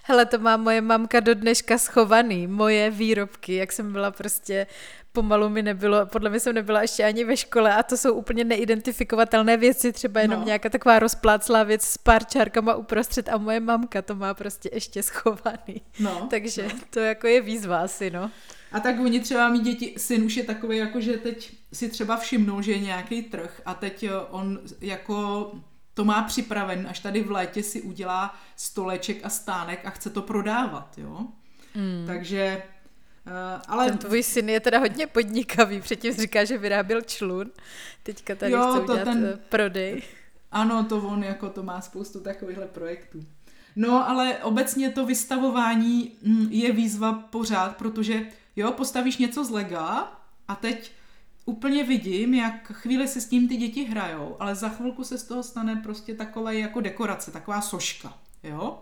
Hele, 0.04 0.26
to 0.26 0.40
má 0.40 0.58
moje 0.58 0.82
mamka 0.82 1.20
do 1.20 1.36
dneška 1.36 1.78
schovaný, 1.78 2.48
moje 2.48 2.92
výrobky, 2.92 3.56
jak 3.56 3.72
jsem 3.72 3.92
byla 3.92 4.12
prostě, 4.12 4.68
pomalu 5.12 5.50
mi 5.50 5.62
nebylo, 5.62 6.06
podle 6.06 6.30
mě 6.30 6.40
jsem 6.40 6.56
nebyla 6.56 6.82
ještě 6.82 7.04
ani 7.04 7.24
ve 7.24 7.38
škole 7.38 7.76
a 7.76 7.84
to 7.84 7.98
jsou 7.98 8.14
úplně 8.14 8.44
neidentifikovatelné 8.44 9.58
věci, 9.58 9.94
třeba 9.94 10.22
jenom 10.22 10.40
no. 10.40 10.46
nějaká 10.46 10.70
taková 10.70 11.00
rozpláclá 11.00 11.64
věc 11.64 11.82
s 11.84 11.98
pár 11.98 12.26
čárkama 12.26 12.76
uprostřed 12.76 13.30
a 13.30 13.38
moje 13.38 13.60
mamka 13.60 14.02
to 14.02 14.16
má 14.16 14.34
prostě 14.34 14.70
ještě 14.74 15.04
schovaný. 15.04 15.82
No. 16.00 16.28
Takže 16.30 16.64
no. 16.64 16.80
to 16.90 17.00
jako 17.00 17.28
je 17.28 17.42
výzva 17.42 17.82
asi, 17.82 18.12
no. 18.12 18.32
A 18.72 18.80
tak 18.80 19.00
oni 19.00 19.20
třeba 19.20 19.50
mít 19.50 19.64
děti, 19.64 19.94
syn 19.98 20.24
už 20.24 20.38
je 20.38 20.44
takový, 20.44 20.78
jako 20.78 21.02
že 21.02 21.18
teď 21.18 21.52
si 21.74 21.90
třeba 21.90 22.18
všimnul, 22.18 22.62
že 22.62 22.72
je 22.72 22.80
nějaký 22.80 23.24
trh 23.24 23.62
a 23.66 23.74
teď 23.74 24.04
eh, 24.04 24.10
on 24.30 24.60
jako 24.82 25.52
to 25.94 26.06
má 26.06 26.24
připraven, 26.24 26.88
až 26.90 27.00
tady 27.00 27.24
v 27.24 27.32
létě 27.32 27.64
si 27.64 27.82
udělá 27.82 28.36
stoleček 28.56 29.26
a 29.26 29.30
stánek 29.30 29.86
a 29.86 29.90
chce 29.90 30.10
to 30.10 30.22
prodávat, 30.22 30.98
jo. 30.98 31.28
Mm. 31.76 32.04
Takže 32.08 32.64
Uh, 33.28 33.62
ale... 33.68 33.86
Ten 33.86 33.98
tvůj 33.98 34.24
syn 34.24 34.50
je 34.50 34.60
teda 34.60 34.80
hodně 34.80 35.08
podnikavý, 35.08 35.82
předtím 35.82 36.14
říká, 36.14 36.46
že 36.46 36.58
vyráběl 36.58 37.02
člun, 37.02 37.52
teďka 38.04 38.36
tady 38.36 38.52
jo, 38.52 38.60
chce 38.60 38.78
to 38.78 38.84
udělat 38.84 39.04
ten... 39.04 39.32
Eh, 39.34 39.40
prodej. 39.50 40.02
Ano, 40.52 40.84
to 40.84 40.98
on 40.98 41.24
jako 41.24 41.50
to 41.50 41.64
má 41.64 41.82
spoustu 41.82 42.20
takovýchhle 42.20 42.68
projektů. 42.68 43.26
No, 43.76 44.10
ale 44.10 44.38
obecně 44.38 44.90
to 44.90 45.06
vystavování 45.06 46.12
mm, 46.22 46.48
je 46.52 46.72
výzva 46.72 47.14
pořád, 47.14 47.78
protože 47.78 48.22
jo, 48.56 48.72
postavíš 48.72 49.18
něco 49.18 49.46
z 49.46 49.50
lega 49.50 50.12
a 50.48 50.56
teď 50.56 50.92
úplně 51.46 51.84
vidím, 51.84 52.34
jak 52.34 52.72
chvíli 52.72 53.08
se 53.08 53.22
s 53.22 53.28
tím 53.28 53.48
ty 53.48 53.58
děti 53.58 53.84
hrajou, 53.84 54.36
ale 54.40 54.56
za 54.56 54.70
chvilku 54.70 55.04
se 55.04 55.18
z 55.18 55.24
toho 55.24 55.44
stane 55.44 55.76
prostě 55.76 56.16
takové 56.16 56.56
jako 56.56 56.82
dekorace, 56.82 57.32
taková 57.32 57.62
soška, 57.62 58.14
jo? 58.44 58.82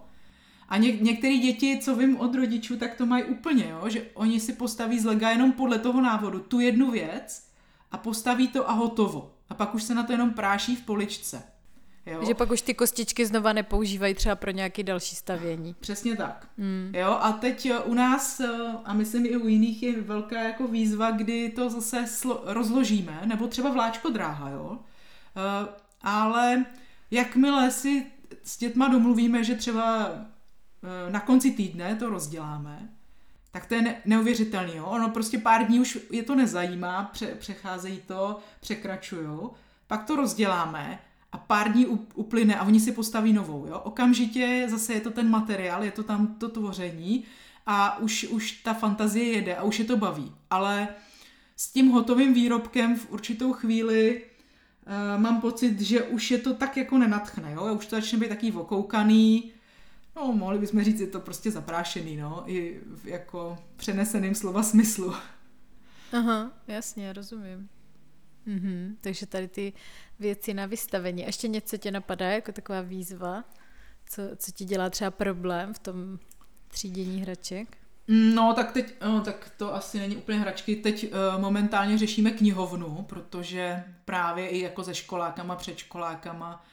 A 0.70 0.78
něk- 0.78 1.01
některé 1.01 1.38
děti, 1.38 1.80
co 1.82 1.95
vím 1.95 2.17
od 2.17 2.36
rodičů, 2.36 2.78
tak 2.78 2.95
to 2.95 3.05
mají 3.05 3.24
úplně, 3.24 3.70
jo? 3.70 3.89
že 3.89 4.01
oni 4.13 4.39
si 4.39 4.53
postaví 4.53 4.99
z 4.99 5.05
lega 5.05 5.30
jenom 5.30 5.51
podle 5.51 5.80
toho 5.80 6.01
návodu 6.01 6.39
tu 6.39 6.59
jednu 6.59 6.91
věc 6.91 7.43
a 7.91 7.97
postaví 7.97 8.47
to 8.47 8.70
a 8.70 8.74
hotovo. 8.74 9.34
A 9.49 9.53
pak 9.53 9.76
už 9.76 9.84
se 9.84 9.95
na 9.95 10.03
to 10.03 10.11
jenom 10.11 10.32
práší 10.32 10.76
v 10.76 10.82
poličce. 10.82 11.43
Jo? 12.05 12.26
Že 12.28 12.34
pak 12.34 12.51
už 12.51 12.61
ty 12.61 12.74
kostičky 12.74 13.26
znova 13.26 13.53
nepoužívají 13.53 14.13
třeba 14.13 14.36
pro 14.36 14.51
nějaké 14.51 14.84
další 14.84 15.15
stavění. 15.15 15.76
Přesně 15.80 16.15
tak. 16.15 16.47
Mm. 16.57 16.91
Jo, 16.95 17.17
a 17.22 17.32
teď 17.32 17.65
eh, 17.65 17.80
u 17.80 17.93
nás, 17.93 18.39
eh, 18.39 18.47
a 18.86 18.93
myslím 18.93 19.26
i 19.26 19.38
u 19.38 19.47
jiných, 19.47 19.84
je 19.84 20.01
velká 20.01 20.43
jako 20.43 20.67
výzva, 20.67 21.11
kdy 21.11 21.49
to 21.49 21.70
zase 21.70 22.03
slo- 22.03 22.41
rozložíme, 22.45 23.22
nebo 23.26 23.47
třeba 23.47 23.70
vláčko 23.70 24.09
dráha, 24.09 24.49
jo. 24.49 24.80
ale 26.01 26.65
jakmile 27.11 27.72
si 27.72 28.05
s 28.43 28.57
dětma 28.57 28.88
domluvíme, 28.88 29.43
že 29.43 29.55
třeba 29.55 30.11
na 31.09 31.19
konci 31.19 31.51
týdne 31.51 31.95
to 31.95 32.09
rozděláme, 32.09 32.89
tak 33.51 33.65
to 33.65 33.75
je 33.75 34.01
neuvěřitelný. 34.05 34.75
Jo? 34.75 34.86
Ono 34.86 35.09
prostě 35.09 35.38
pár 35.38 35.67
dní 35.67 35.80
už 35.80 35.99
je 36.11 36.23
to 36.23 36.36
nezajímá, 36.36 37.03
pře- 37.03 37.36
přecházejí 37.36 38.01
to, 38.07 38.39
překračují, 38.59 39.39
pak 39.88 40.03
to 40.03 40.15
rozděláme 40.15 40.99
a 41.32 41.38
pár 41.38 41.71
dní 41.71 41.86
uplyne 42.15 42.55
a 42.55 42.65
oni 42.65 42.80
si 42.80 42.91
postaví 42.91 43.34
novou. 43.34 43.65
Jo? 43.67 43.80
Okamžitě 43.80 44.67
zase 44.69 44.93
je 44.93 45.01
to 45.01 45.11
ten 45.11 45.30
materiál, 45.30 45.84
je 45.84 45.91
to 45.91 46.03
tam 46.03 46.27
to 46.27 46.49
tvoření 46.49 47.23
a 47.65 47.97
už, 47.97 48.23
už 48.23 48.51
ta 48.51 48.73
fantazie 48.73 49.25
jede 49.25 49.55
a 49.55 49.63
už 49.63 49.80
je 49.80 49.86
to 49.86 49.97
baví. 49.97 50.32
Ale 50.49 50.88
s 51.55 51.71
tím 51.71 51.89
hotovým 51.89 52.34
výrobkem 52.34 52.95
v 52.95 53.11
určitou 53.11 53.53
chvíli 53.53 54.23
uh, 54.86 55.21
mám 55.21 55.41
pocit, 55.41 55.82
že 55.82 56.03
už 56.03 56.32
je 56.32 56.38
to 56.38 56.53
tak 56.53 56.77
jako 56.77 56.97
nenatchne. 56.97 57.51
Jo? 57.51 57.73
Už 57.75 57.86
to 57.86 57.95
začne 57.95 58.19
být 58.19 58.30
taký 58.30 58.51
okoukaný, 58.51 59.51
no 60.16 60.34
mohli 60.34 60.60
bychom 60.60 60.84
říct, 60.84 60.99
je 60.99 61.07
to 61.07 61.20
prostě 61.20 61.51
zaprášený, 61.51 62.18
no, 62.18 62.43
i 62.45 62.80
v 62.95 63.05
jako 63.05 63.57
přeneseným 63.76 64.36
slova 64.36 64.64
smyslu. 64.64 65.14
Aha, 66.14 66.51
jasně, 66.68 67.14
rozumím. 67.14 67.70
Mhm, 68.45 68.97
takže 69.01 69.26
tady 69.26 69.47
ty 69.47 69.74
věci 70.20 70.53
na 70.53 70.66
vystavení. 70.66 71.22
Ještě 71.22 71.47
něco 71.47 71.78
tě 71.78 71.91
napadá 71.91 72.30
jako 72.30 72.51
taková 72.51 72.82
výzva? 72.82 73.43
Co, 74.10 74.22
co 74.38 74.51
ti 74.51 74.66
dělá 74.66 74.89
třeba 74.89 75.12
problém 75.12 75.74
v 75.74 75.80
tom 75.80 76.20
třídění 76.68 77.22
hraček? 77.22 77.78
No, 78.07 78.53
tak 78.53 78.72
teď, 78.72 78.93
no, 79.05 79.22
tak 79.22 79.51
to 79.57 79.76
asi 79.76 79.99
není 79.99 80.16
úplně 80.16 80.39
hračky. 80.39 80.76
Teď 80.76 81.14
uh, 81.14 81.41
momentálně 81.41 81.97
řešíme 81.97 82.32
knihovnu, 82.32 83.05
protože 83.10 83.84
právě 84.05 84.47
i 84.47 84.60
jako 84.60 84.84
se 84.84 84.95
školákama, 84.95 85.55
předškolákama, 85.55 86.66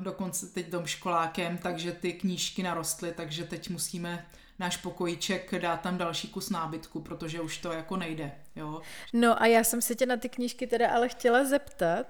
dokonce 0.00 0.46
teď 0.46 0.70
domškolákem, 0.70 1.58
takže 1.58 1.92
ty 1.92 2.12
knížky 2.12 2.62
narostly, 2.62 3.12
takže 3.12 3.44
teď 3.44 3.70
musíme 3.70 4.26
náš 4.58 4.76
pokojíček 4.76 5.54
dát 5.54 5.80
tam 5.80 5.98
další 5.98 6.28
kus 6.28 6.50
nábytku, 6.50 7.00
protože 7.00 7.40
už 7.40 7.58
to 7.58 7.72
jako 7.72 7.96
nejde. 7.96 8.32
Jo. 8.56 8.80
No 9.12 9.42
a 9.42 9.46
já 9.46 9.64
jsem 9.64 9.82
se 9.82 9.94
tě 9.94 10.06
na 10.06 10.16
ty 10.16 10.28
knížky 10.28 10.66
teda 10.66 10.90
ale 10.90 11.08
chtěla 11.08 11.44
zeptat, 11.44 12.06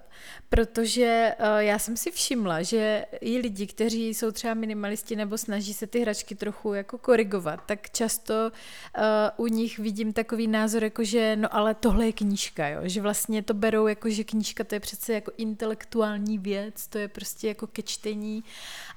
protože 0.49 1.34
uh, 1.40 1.47
já 1.59 1.78
jsem 1.78 1.97
si 1.97 2.11
všimla, 2.11 2.62
že 2.62 3.05
i 3.20 3.38
lidi, 3.38 3.66
kteří 3.66 4.14
jsou 4.14 4.30
třeba 4.30 4.55
minimalisti 4.55 5.16
nebo 5.16 5.38
snaží 5.38 5.74
se 5.74 5.86
ty 5.86 6.01
hračky 6.01 6.34
trochu 6.34 6.74
jako 6.74 6.99
korigovat, 6.99 7.61
tak 7.66 7.90
často 7.90 8.34
uh, 8.99 9.44
u 9.44 9.47
nich 9.47 9.78
vidím 9.78 10.12
takový 10.12 10.47
názor, 10.47 10.84
jako 10.84 11.05
že 11.05 11.36
no 11.36 11.55
ale 11.55 11.74
tohle 11.74 12.07
je 12.07 12.12
knížka, 12.12 12.68
jo? 12.68 12.80
že 12.84 13.01
vlastně 13.01 13.42
to 13.42 13.55
berou 13.55 13.86
jako, 13.86 14.11
že 14.11 14.24
knížka 14.24 14.64
to 14.64 14.74
je 14.74 14.80
přece 14.80 15.12
jako 15.12 15.32
intelektuální 15.36 16.38
věc, 16.38 16.86
to 16.86 16.99
je 16.99 17.09
prostě 17.09 17.49
jako 17.49 17.66
ke 17.66 17.82
čtení 17.82 18.44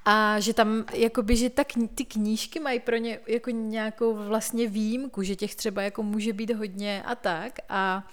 a 0.05 0.39
že 0.39 0.53
tam 0.53 0.85
jakoby, 0.93 1.35
že 1.35 1.49
ta, 1.49 1.63
ty 1.95 2.05
knížky 2.05 2.59
mají 2.59 2.79
pro 2.79 2.97
ně 2.97 3.19
jako 3.27 3.49
nějakou 3.49 4.15
vlastně 4.15 4.67
výjimku, 4.67 5.23
že 5.23 5.35
těch 5.35 5.55
třeba 5.55 5.81
jako 5.81 6.03
může 6.03 6.33
být 6.33 6.51
hodně 6.51 7.03
a 7.05 7.15
tak 7.15 7.38
a 7.69 8.07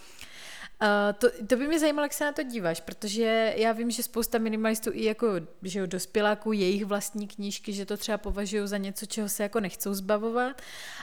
Uh, 0.83 1.13
to, 1.19 1.29
to 1.47 1.57
by 1.57 1.69
mě 1.69 1.81
zajímalo, 1.81 2.05
jak 2.05 2.13
se 2.13 2.25
na 2.25 2.33
to 2.33 2.43
díváš, 2.43 2.81
protože 2.81 3.55
já 3.57 3.73
vím, 3.73 3.91
že 3.91 4.03
spousta 4.03 4.39
minimalistů 4.39 4.91
i 4.93 5.05
jako 5.05 5.27
že 5.63 5.79
jo, 5.79 5.87
dospěláků, 5.87 6.53
jejich 6.53 6.85
vlastní 6.85 7.29
knížky, 7.29 7.73
že 7.73 7.87
to 7.87 7.97
třeba 7.97 8.19
považují 8.19 8.69
za 8.69 8.77
něco, 8.77 9.07
čeho 9.07 9.29
se 9.29 9.43
jako 9.43 9.61
nechcou 9.61 9.95
zbavovat. 9.95 10.63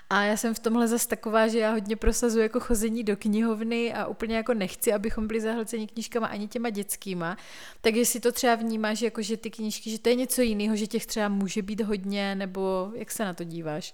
A 0.09 0.21
já 0.23 0.37
jsem 0.37 0.53
v 0.53 0.59
tomhle 0.59 0.87
zase 0.87 1.07
taková, 1.07 1.47
že 1.47 1.59
já 1.59 1.71
hodně 1.71 1.95
prosazuji 1.95 2.41
jako 2.41 2.59
chození 2.59 3.03
do 3.03 3.17
knihovny 3.17 3.93
a 3.93 4.05
úplně 4.05 4.35
jako 4.35 4.53
nechci, 4.53 4.93
abychom 4.93 5.27
byli 5.27 5.41
zahlceni 5.41 5.87
knížkama 5.87 6.27
ani 6.27 6.47
těma 6.47 6.69
dětskýma. 6.69 7.37
Takže 7.81 8.05
si 8.05 8.19
to 8.19 8.31
třeba 8.31 8.55
vnímáš, 8.55 9.01
jako 9.01 9.21
že 9.21 9.37
ty 9.37 9.49
knížky, 9.49 9.89
že 9.91 9.99
to 9.99 10.09
je 10.09 10.15
něco 10.15 10.41
jiného, 10.41 10.75
že 10.75 10.87
těch 10.87 11.05
třeba 11.05 11.27
může 11.27 11.61
být 11.61 11.81
hodně, 11.81 12.35
nebo 12.35 12.91
jak 12.95 13.11
se 13.11 13.25
na 13.25 13.33
to 13.33 13.43
díváš? 13.43 13.93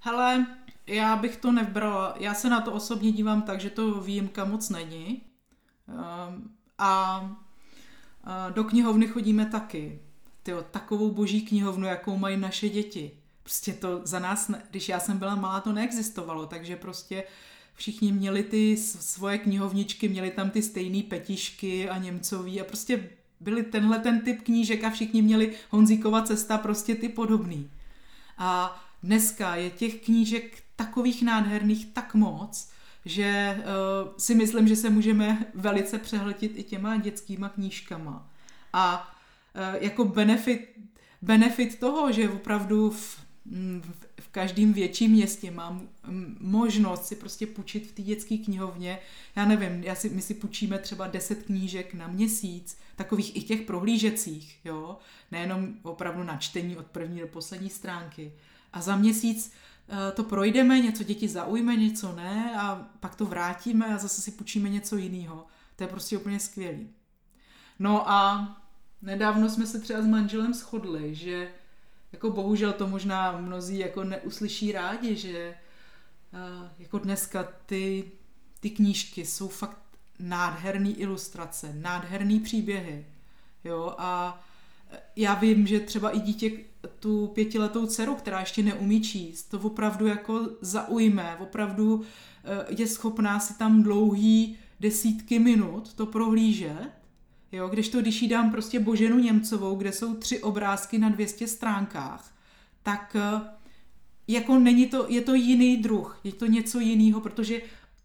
Hele, 0.00 0.46
já 0.86 1.16
bych 1.16 1.36
to 1.36 1.52
nebrala. 1.52 2.14
Já 2.18 2.34
se 2.34 2.50
na 2.50 2.60
to 2.60 2.72
osobně 2.72 3.12
dívám 3.12 3.42
tak, 3.42 3.60
že 3.60 3.70
to 3.70 4.00
výjimka 4.00 4.44
moc 4.44 4.70
není. 4.70 5.22
Ehm, 5.88 6.50
a 6.78 7.30
do 8.50 8.64
knihovny 8.64 9.06
chodíme 9.06 9.46
taky. 9.46 9.98
Tyjo, 10.42 10.62
takovou 10.70 11.10
boží 11.10 11.42
knihovnu, 11.42 11.86
jakou 11.86 12.16
mají 12.16 12.36
naše 12.36 12.68
děti. 12.68 13.10
Prostě 13.42 13.72
to 13.72 14.00
za 14.04 14.18
nás, 14.18 14.50
když 14.70 14.88
já 14.88 15.00
jsem 15.00 15.18
byla 15.18 15.34
malá, 15.34 15.60
to 15.60 15.72
neexistovalo, 15.72 16.46
takže 16.46 16.76
prostě 16.76 17.24
všichni 17.74 18.12
měli 18.12 18.42
ty 18.42 18.76
svoje 18.76 19.38
knihovničky, 19.38 20.08
měli 20.08 20.30
tam 20.30 20.50
ty 20.50 20.62
stejné 20.62 21.02
petišky 21.02 21.88
a 21.88 21.98
Němcový 21.98 22.60
a 22.60 22.64
prostě 22.64 23.10
byli 23.40 23.62
tenhle 23.62 23.98
ten 23.98 24.20
typ 24.20 24.42
knížek 24.42 24.84
a 24.84 24.90
všichni 24.90 25.22
měli 25.22 25.54
Honzíkova 25.70 26.22
cesta, 26.22 26.58
prostě 26.58 26.94
ty 26.94 27.08
podobný. 27.08 27.70
A 28.38 28.82
dneska 29.02 29.56
je 29.56 29.70
těch 29.70 29.94
knížek 29.94 30.62
takových 30.84 31.22
nádherných 31.22 31.86
tak 31.86 32.14
moc, 32.14 32.70
že 33.04 33.58
uh, 33.58 34.12
si 34.18 34.34
myslím, 34.34 34.68
že 34.68 34.76
se 34.76 34.90
můžeme 34.90 35.46
velice 35.54 35.98
přehltit 35.98 36.52
i 36.54 36.62
těma 36.62 36.96
dětskýma 36.96 37.48
knížkama. 37.48 38.30
A 38.72 39.14
uh, 39.54 39.82
jako 39.82 40.04
benefit, 40.04 40.68
benefit 41.22 41.80
toho, 41.80 42.12
že 42.12 42.28
opravdu 42.28 42.90
v, 42.90 43.20
v, 43.80 44.06
v 44.20 44.28
každém 44.28 44.72
větším 44.72 45.10
městě 45.10 45.50
mám 45.50 45.88
možnost 46.40 47.06
si 47.06 47.16
prostě 47.16 47.46
půjčit 47.46 47.86
v 47.86 47.92
té 47.92 48.02
dětské 48.02 48.36
knihovně, 48.36 48.98
já 49.36 49.44
nevím, 49.44 49.84
já 49.84 49.94
si, 49.94 50.10
my 50.10 50.22
si 50.22 50.34
půjčíme 50.34 50.78
třeba 50.78 51.06
10 51.06 51.42
knížek 51.42 51.94
na 51.94 52.06
měsíc, 52.06 52.78
takových 52.96 53.36
i 53.36 53.42
těch 53.42 53.62
prohlížecích, 53.62 54.58
jo, 54.64 54.98
nejenom 55.30 55.74
opravdu 55.82 56.22
na 56.22 56.36
čtení 56.36 56.76
od 56.76 56.86
první 56.86 57.20
do 57.20 57.26
poslední 57.26 57.70
stránky. 57.70 58.32
A 58.72 58.80
za 58.80 58.96
měsíc 58.96 59.52
to 60.14 60.24
projdeme, 60.24 60.80
něco 60.80 61.02
děti 61.04 61.28
zaujme, 61.28 61.76
něco 61.76 62.12
ne 62.12 62.56
a 62.60 62.86
pak 63.00 63.14
to 63.14 63.24
vrátíme 63.24 63.94
a 63.94 63.98
zase 63.98 64.20
si 64.20 64.30
půjčíme 64.30 64.68
něco 64.68 64.96
jiného. 64.96 65.46
To 65.76 65.84
je 65.84 65.88
prostě 65.88 66.18
úplně 66.18 66.40
skvělý. 66.40 66.88
No 67.78 68.10
a 68.10 68.48
nedávno 69.02 69.50
jsme 69.50 69.66
se 69.66 69.80
třeba 69.80 70.02
s 70.02 70.06
manželem 70.06 70.54
shodli, 70.54 71.14
že 71.14 71.50
jako 72.12 72.30
bohužel 72.30 72.72
to 72.72 72.88
možná 72.88 73.32
mnozí 73.32 73.78
jako 73.78 74.04
neuslyší 74.04 74.72
rádi, 74.72 75.16
že 75.16 75.54
uh, 76.32 76.68
jako 76.78 76.98
dneska 76.98 77.48
ty, 77.66 78.12
ty 78.60 78.70
knížky 78.70 79.26
jsou 79.26 79.48
fakt 79.48 79.78
nádherný 80.18 81.00
ilustrace, 81.00 81.74
nádherný 81.74 82.40
příběhy. 82.40 83.06
Jo, 83.64 83.94
a 83.98 84.40
já 85.16 85.34
vím, 85.34 85.66
že 85.66 85.80
třeba 85.80 86.10
i 86.10 86.20
dítě, 86.20 86.50
tu 86.98 87.26
pětiletou 87.26 87.86
dceru, 87.86 88.14
která 88.14 88.40
ještě 88.40 88.62
neumí 88.62 89.00
číst, 89.00 89.42
to 89.42 89.58
opravdu 89.58 90.06
jako 90.06 90.48
zaujme, 90.60 91.36
opravdu 91.40 92.02
eh, 92.44 92.74
je 92.78 92.86
schopná 92.86 93.40
si 93.40 93.58
tam 93.58 93.82
dlouhý 93.82 94.56
desítky 94.80 95.38
minut 95.38 95.94
to 95.94 96.06
prohlížet, 96.06 96.90
jo, 97.52 97.68
když 97.68 97.88
to, 97.88 98.00
když 98.00 98.22
jí 98.22 98.28
dám 98.28 98.50
prostě 98.50 98.80
Boženu 98.80 99.18
Němcovou, 99.18 99.74
kde 99.74 99.92
jsou 99.92 100.14
tři 100.14 100.42
obrázky 100.42 100.98
na 100.98 101.08
200 101.08 101.46
stránkách, 101.46 102.34
tak 102.82 103.16
eh, 103.16 103.40
jako 104.28 104.58
není 104.58 104.86
to, 104.86 105.06
je 105.08 105.20
to 105.20 105.34
jiný 105.34 105.76
druh, 105.76 106.20
je 106.24 106.32
to 106.32 106.46
něco 106.46 106.80
jiného, 106.80 107.20
protože 107.20 107.60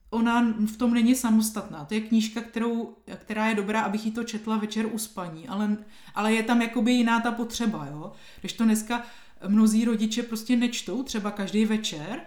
ona 0.09 0.53
v 0.65 0.77
tom 0.77 0.93
není 0.93 1.15
samostatná. 1.15 1.85
To 1.85 1.93
je 1.93 2.01
knížka, 2.01 2.41
kterou, 2.41 2.95
která 3.15 3.47
je 3.47 3.55
dobrá, 3.55 3.81
abych 3.81 4.05
ji 4.05 4.11
to 4.11 4.23
četla 4.23 4.57
večer 4.57 4.85
u 4.85 4.97
spaní, 4.97 5.47
ale, 5.47 5.77
ale 6.15 6.33
je 6.33 6.43
tam 6.43 6.61
jakoby 6.61 6.91
jiná 6.91 7.19
ta 7.19 7.31
potřeba, 7.31 7.87
jo. 7.91 8.11
Když 8.39 8.53
to 8.53 8.63
dneska 8.63 9.03
mnozí 9.47 9.85
rodiče 9.85 10.23
prostě 10.23 10.55
nečtou 10.55 11.03
třeba 11.03 11.31
každý 11.31 11.65
večer, 11.65 12.21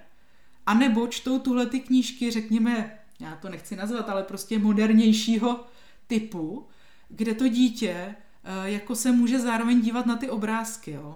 anebo 0.67 1.07
čtou 1.07 1.39
tuhle 1.39 1.67
ty 1.67 1.81
knížky, 1.81 2.31
řekněme, 2.31 2.99
já 3.21 3.37
to 3.37 3.49
nechci 3.49 3.77
nazvat, 3.77 4.09
ale 4.09 4.23
prostě 4.23 4.59
modernějšího 4.59 5.65
typu, 6.07 6.67
kde 7.09 7.35
to 7.35 7.49
dítě 7.49 7.95
eh, 7.95 8.71
jako 8.71 8.95
se 8.95 9.13
může 9.13 9.39
zároveň 9.39 9.81
dívat 9.81 10.07
na 10.07 10.17
ty 10.17 10.31
obrázky, 10.31 10.91
jo. 10.91 11.15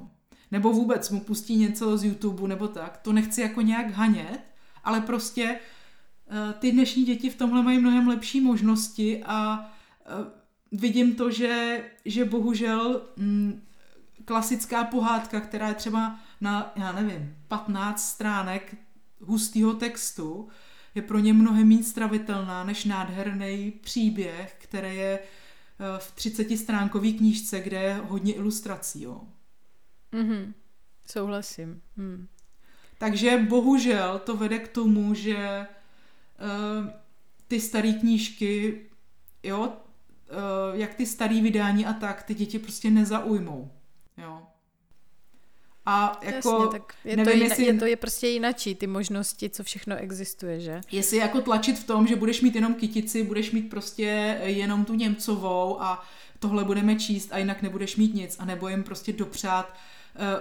Nebo 0.51 0.73
vůbec 0.73 1.11
mu 1.11 1.21
pustí 1.21 1.57
něco 1.57 1.99
z 1.99 2.05
YouTube 2.05 2.49
nebo 2.49 2.69
tak. 2.69 2.97
To 2.97 3.13
nechci 3.13 3.41
jako 3.41 3.61
nějak 3.61 3.91
hanět, 3.91 4.41
ale 4.85 5.01
prostě 5.01 5.59
Eh, 5.59 5.61
ty 6.59 6.73
dnešní 6.73 7.05
děti 7.05 7.31
v 7.31 7.37
tomhle 7.37 7.63
mají 7.63 7.79
mnohem 7.79 8.09
lepší 8.09 8.41
možnosti 8.41 9.23
a 9.25 9.71
eh, 10.01 10.11
vidím 10.73 11.15
to, 11.15 11.31
že, 11.31 11.85
že 12.05 12.25
bohužel 12.25 13.03
mm, 13.17 13.63
klasická 14.25 14.85
pohádka, 14.85 15.41
která 15.41 15.69
je 15.69 15.75
třeba 15.75 16.21
na, 16.41 16.73
já 16.77 16.93
nevím, 16.93 17.37
15 17.49 18.09
stránek 18.09 18.77
hustého 19.21 19.75
textu, 19.75 20.49
je 20.95 21.03
pro 21.03 21.19
ně 21.19 21.33
mnohem 21.33 21.69
méně 21.69 21.83
stravitelná 21.83 22.65
než 22.65 22.85
nádherný 22.85 23.71
příběh, 23.71 24.57
který 24.59 24.97
je 24.97 25.19
eh, 25.19 25.99
v 25.99 26.13
30 26.13 26.57
stránkové 26.57 27.13
knížce, 27.13 27.61
kde 27.61 27.83
je 27.83 27.95
hodně 27.95 28.35
ilustrací. 28.35 29.03
Jo. 29.03 29.21
Mm-hmm. 30.13 30.53
Souhlasím. 31.07 31.83
Mm. 31.97 32.27
Takže 32.99 33.47
bohužel 33.49 34.19
to 34.19 34.37
vede 34.37 34.59
k 34.59 34.69
tomu, 34.69 35.15
že 35.15 35.67
Eh, 36.39 36.93
ty 37.49 37.61
staré 37.61 37.93
knížky, 37.93 38.81
jo, 39.43 39.73
jak 40.73 40.95
ty 40.95 41.07
starý 41.07 41.41
vydání 41.41 41.87
a 41.87 41.93
tak, 41.93 42.23
ty 42.23 42.35
děti 42.35 42.59
prostě 42.59 42.91
nezaujmou. 42.91 43.71
Jo. 44.19 44.43
A 45.87 46.21
jako, 46.23 46.51
Jasně, 46.53 46.81
tak 46.81 46.95
je, 47.05 47.17
nevím, 47.17 47.33
to 47.33 47.39
jina, 47.39 47.47
jestli, 47.47 47.65
je 47.65 47.75
to 47.75 47.87
je 47.87 47.97
prostě 47.97 48.29
jinačí, 48.29 48.75
ty 48.75 48.87
možnosti, 48.87 49.51
co 49.51 49.65
všechno 49.65 49.97
existuje, 49.97 50.61
že? 50.61 50.81
Jestli 50.93 51.17
jako 51.17 51.41
tlačit 51.41 51.79
v 51.79 51.85
tom, 51.85 52.07
že 52.07 52.17
budeš 52.17 52.41
mít 52.41 52.55
jenom 52.55 52.75
kytici, 52.75 53.23
budeš 53.23 53.51
mít 53.51 53.71
prostě 53.71 54.39
jenom 54.43 54.85
tu 54.85 54.95
Němcovou 54.95 55.83
a 55.83 56.05
tohle 56.39 56.65
budeme 56.65 56.97
číst 56.97 57.29
a 57.33 57.39
jinak 57.39 57.63
nebudeš 57.63 57.97
mít 57.97 58.15
nic, 58.15 58.37
a 58.39 58.45
nebo 58.45 58.69
jim 58.69 58.83
prostě 58.83 59.13
dopřát 59.13 59.69
uh, 59.69 59.75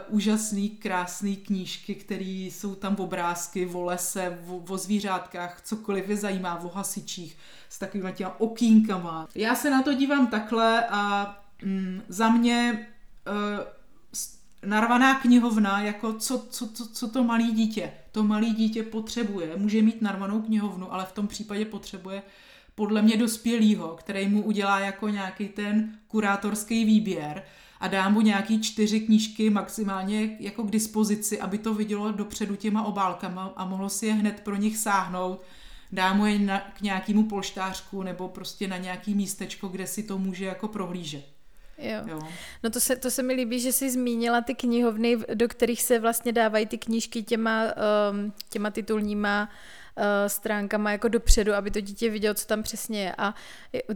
úžasný, 0.08 0.70
krásný 0.70 1.36
knížky, 1.36 1.96
které 1.96 2.26
jsou 2.26 2.76
tam 2.76 2.96
obrázky 2.96 3.66
o 3.66 3.82
lese, 3.82 4.40
o, 4.48 4.58
o 4.58 4.78
zvířátkách, 4.78 5.62
cokoliv 5.62 6.10
je 6.10 6.18
zajímá, 6.18 6.60
o 6.60 6.70
hasičích, 6.70 7.38
s 7.70 7.80
takovými 7.80 8.14
těma 8.14 8.40
okýnkama. 8.40 9.28
Já 9.36 9.56
se 9.56 9.70
na 9.70 9.82
to 9.82 9.94
dívám 9.94 10.28
takhle 10.28 10.86
a 10.90 11.36
mm, 11.64 12.02
za 12.08 12.30
mě 12.30 12.88
uh, 13.28 14.70
narvaná 14.70 15.20
knihovna, 15.20 15.82
jako 15.82 16.14
co, 16.14 16.48
co, 16.50 16.68
co, 16.68 16.88
co 16.88 17.08
to 17.08 17.24
malý 17.24 17.52
dítě. 17.52 17.92
To 18.12 18.24
malý 18.24 18.54
dítě 18.54 18.84
potřebuje, 18.84 19.58
může 19.58 19.82
mít 19.82 20.02
narvanou 20.02 20.42
knihovnu, 20.42 20.94
ale 20.94 21.06
v 21.06 21.12
tom 21.12 21.28
případě 21.28 21.66
potřebuje 21.66 22.22
podle 22.76 23.02
mě 23.02 23.18
dospělýho, 23.18 23.88
který 23.88 24.28
mu 24.28 24.44
udělá 24.44 24.80
jako 24.80 25.10
nějaký 25.10 25.48
ten 25.48 25.98
kurátorský 26.08 26.86
výběr 26.86 27.44
a 27.84 27.88
dá 27.88 28.10
mu 28.10 28.22
nějaký 28.22 28.62
čtyři 28.62 29.00
knížky 29.00 29.50
maximálně 29.50 30.38
jako 30.40 30.64
k 30.64 30.72
dispozici, 30.72 31.40
aby 31.40 31.58
to 31.58 31.74
vidělo 31.74 32.12
dopředu 32.12 32.56
těma 32.56 32.84
obálkama 32.84 33.54
a 33.56 33.66
mohlo 33.66 33.90
si 33.90 34.06
je 34.06 34.14
hned 34.14 34.40
pro 34.40 34.56
nich 34.56 34.78
sáhnout, 34.78 35.42
dá 35.92 36.14
mu 36.14 36.26
je 36.26 36.40
na, 36.40 36.60
k 36.60 36.82
nějakému 36.82 37.24
polštářku 37.24 38.04
nebo 38.04 38.28
prostě 38.28 38.68
na 38.68 38.78
nějaký 38.78 39.16
místečko, 39.16 39.68
kde 39.68 39.88
si 39.88 40.04
to 40.04 40.18
může 40.18 40.46
jako 40.46 40.68
prohlížet. 40.68 41.26
Jo. 41.78 42.02
jo. 42.08 42.20
No 42.64 42.70
to 42.70 42.80
se, 42.80 42.96
to 42.96 43.12
se 43.12 43.24
mi 43.24 43.34
líbí, 43.34 43.60
že 43.60 43.72
jsi 43.72 43.92
zmínila 43.92 44.42
ty 44.42 44.56
knihovny, 44.56 45.18
do 45.34 45.48
kterých 45.48 45.84
se 45.84 46.00
vlastně 46.00 46.32
dávají 46.32 46.66
ty 46.66 46.78
knížky 46.78 47.24
těma, 47.24 47.64
um, 48.12 48.34
těma 48.50 48.72
titulníma 48.72 49.44
uh, 49.44 49.83
stránkama 50.28 50.92
jako 50.92 51.08
dopředu, 51.08 51.54
aby 51.54 51.72
to 51.72 51.82
dítě 51.82 52.10
vidělo, 52.10 52.34
co 52.34 52.48
tam 52.48 52.64
přesně 52.64 53.04
je. 53.04 53.16
A 53.18 53.36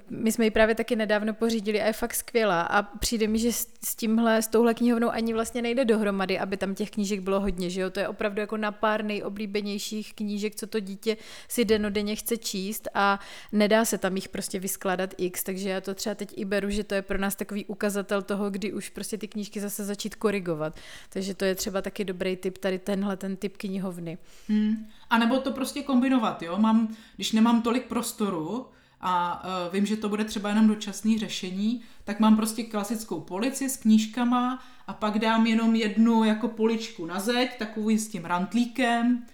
my 0.09 0.31
jsme 0.31 0.45
ji 0.45 0.51
právě 0.51 0.75
taky 0.75 0.95
nedávno 0.95 1.33
pořídili 1.33 1.81
a 1.81 1.87
je 1.87 1.93
fakt 1.93 2.13
skvělá. 2.13 2.61
A 2.61 2.83
přijde 2.83 3.27
mi, 3.27 3.39
že 3.39 3.51
s 3.53 3.95
tímhle, 3.95 4.41
s 4.41 4.47
touhle 4.47 4.73
knihovnou 4.73 5.09
ani 5.09 5.33
vlastně 5.33 5.61
nejde 5.61 5.85
dohromady, 5.85 6.39
aby 6.39 6.57
tam 6.57 6.75
těch 6.75 6.91
knížek 6.91 7.19
bylo 7.19 7.39
hodně, 7.39 7.69
že 7.69 7.81
jo? 7.81 7.89
To 7.89 7.99
je 7.99 8.07
opravdu 8.07 8.41
jako 8.41 8.57
na 8.57 8.71
pár 8.71 9.03
nejoblíbenějších 9.03 10.13
knížek, 10.13 10.55
co 10.55 10.67
to 10.67 10.79
dítě 10.79 11.17
si 11.47 11.65
denodenně 11.65 12.15
chce 12.15 12.37
číst 12.37 12.87
a 12.93 13.19
nedá 13.51 13.85
se 13.85 13.97
tam 13.97 14.15
jich 14.15 14.29
prostě 14.29 14.59
vyskládat 14.59 15.13
x, 15.17 15.43
takže 15.43 15.69
já 15.69 15.81
to 15.81 15.95
třeba 15.95 16.15
teď 16.15 16.33
i 16.35 16.45
beru, 16.45 16.69
že 16.69 16.83
to 16.83 16.95
je 16.95 17.01
pro 17.01 17.17
nás 17.17 17.35
takový 17.35 17.65
ukazatel 17.65 18.21
toho, 18.21 18.49
kdy 18.49 18.73
už 18.73 18.89
prostě 18.89 19.17
ty 19.17 19.27
knížky 19.27 19.59
zase 19.59 19.85
začít 19.85 20.15
korigovat. 20.15 20.75
Takže 21.09 21.33
to 21.33 21.45
je 21.45 21.55
třeba 21.55 21.81
taky 21.81 22.05
dobrý 22.05 22.35
tip, 22.35 22.57
tady 22.57 22.79
tenhle 22.79 23.17
ten 23.17 23.35
typ 23.35 23.57
knihovny. 23.57 24.17
Hmm. 24.47 24.87
A 25.09 25.17
nebo 25.17 25.39
to 25.39 25.51
prostě 25.51 25.83
kombinovat, 25.83 26.41
jo? 26.41 26.57
Mám, 26.57 26.95
když 27.15 27.31
nemám 27.31 27.61
tolik 27.61 27.85
prostoru 27.85 28.65
a 29.01 29.43
uh, 29.43 29.73
vím, 29.73 29.85
že 29.85 29.97
to 29.97 30.09
bude 30.09 30.23
třeba 30.23 30.49
jenom 30.49 30.67
dočasný 30.67 31.19
řešení, 31.19 31.81
tak 32.03 32.19
mám 32.19 32.35
prostě 32.35 32.63
klasickou 32.63 33.19
polici 33.19 33.69
s 33.69 33.77
knížkama 33.77 34.63
a 34.87 34.93
pak 34.93 35.19
dám 35.19 35.47
jenom 35.47 35.75
jednu 35.75 36.23
jako 36.23 36.47
poličku 36.47 37.05
na 37.05 37.19
zeď, 37.19 37.57
takovou 37.57 37.89
s 37.89 38.07
tím 38.07 38.25
rantlíkem 38.25 39.25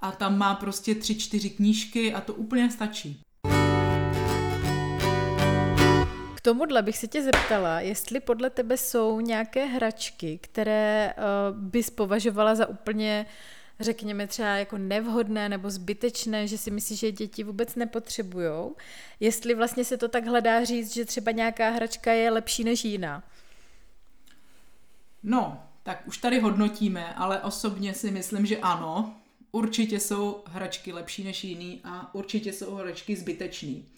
a 0.00 0.12
tam 0.12 0.38
má 0.38 0.54
prostě 0.54 0.94
tři, 0.94 1.14
čtyři 1.14 1.50
knížky 1.50 2.14
a 2.14 2.20
to 2.20 2.34
úplně 2.34 2.70
stačí. 2.70 3.20
K 6.34 6.40
tomuhle 6.42 6.82
bych 6.82 6.98
se 6.98 7.06
tě 7.06 7.22
zeptala, 7.22 7.80
jestli 7.80 8.20
podle 8.20 8.50
tebe 8.50 8.76
jsou 8.76 9.20
nějaké 9.20 9.64
hračky, 9.64 10.38
které 10.42 11.14
uh, 11.16 11.58
bys 11.58 11.90
považovala 11.90 12.54
za 12.54 12.66
úplně 12.66 13.26
uh, 13.28 13.32
řekněme 13.80 14.26
třeba 14.26 14.48
jako 14.48 14.78
nevhodné 14.78 15.48
nebo 15.48 15.70
zbytečné, 15.70 16.46
že 16.46 16.58
si 16.58 16.70
myslíš, 16.70 16.98
že 16.98 17.12
děti 17.12 17.44
vůbec 17.44 17.74
nepotřebujou. 17.74 18.76
Jestli 19.20 19.54
vlastně 19.54 19.84
se 19.84 19.96
to 19.96 20.08
tak 20.08 20.26
hledá 20.26 20.64
říct, 20.64 20.94
že 20.94 21.04
třeba 21.04 21.30
nějaká 21.30 21.70
hračka 21.70 22.12
je 22.12 22.30
lepší 22.30 22.64
než 22.64 22.84
jiná. 22.84 23.22
No, 25.22 25.62
tak 25.82 26.02
už 26.06 26.18
tady 26.18 26.40
hodnotíme, 26.40 27.14
ale 27.14 27.40
osobně 27.40 27.94
si 27.94 28.10
myslím, 28.10 28.46
že 28.46 28.56
ano. 28.56 29.14
Určitě 29.52 30.00
jsou 30.00 30.42
hračky 30.46 30.92
lepší 30.92 31.24
než 31.24 31.44
jiný 31.44 31.80
a 31.84 32.14
určitě 32.14 32.52
jsou 32.52 32.74
hračky 32.74 33.16
zbytečný. 33.16 33.88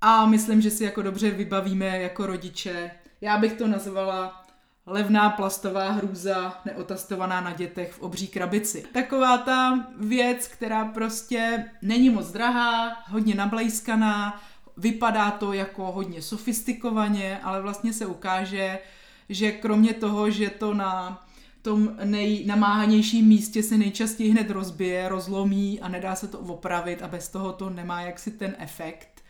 A 0.00 0.26
myslím, 0.26 0.60
že 0.60 0.70
si 0.70 0.84
jako 0.84 1.02
dobře 1.02 1.30
vybavíme 1.30 1.98
jako 1.98 2.26
rodiče. 2.26 2.90
Já 3.20 3.38
bych 3.38 3.52
to 3.52 3.66
nazvala 3.66 4.47
levná 4.88 5.30
plastová 5.30 5.90
hrůza 5.90 6.60
neotastovaná 6.64 7.40
na 7.40 7.52
dětech 7.52 7.92
v 7.92 8.00
obří 8.00 8.28
krabici. 8.28 8.84
Taková 8.92 9.38
ta 9.38 9.86
věc, 10.00 10.48
která 10.48 10.84
prostě 10.84 11.64
není 11.82 12.10
moc 12.10 12.32
drahá, 12.32 13.02
hodně 13.08 13.34
nablejskaná, 13.34 14.40
vypadá 14.76 15.30
to 15.30 15.52
jako 15.52 15.92
hodně 15.92 16.22
sofistikovaně, 16.22 17.40
ale 17.42 17.62
vlastně 17.62 17.92
se 17.92 18.06
ukáže, 18.06 18.78
že 19.28 19.52
kromě 19.52 19.94
toho, 19.94 20.30
že 20.30 20.50
to 20.50 20.74
na 20.74 21.24
tom 21.62 21.96
nejnamáhanějším 22.04 23.26
místě 23.26 23.62
se 23.62 23.78
nejčastěji 23.78 24.30
hned 24.30 24.50
rozbije, 24.50 25.08
rozlomí 25.08 25.80
a 25.80 25.88
nedá 25.88 26.14
se 26.14 26.28
to 26.28 26.38
opravit 26.38 27.02
a 27.02 27.08
bez 27.08 27.28
toho 27.28 27.52
to 27.52 27.70
nemá 27.70 28.00
jaksi 28.00 28.30
ten 28.30 28.54
efekt. 28.58 29.22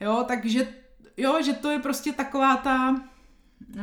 Jo, 0.00 0.24
takže 0.28 0.68
jo, 1.16 1.42
že 1.42 1.52
to 1.52 1.70
je 1.70 1.78
prostě 1.78 2.12
taková 2.12 2.56
ta 2.56 2.90
uh, 2.90 3.82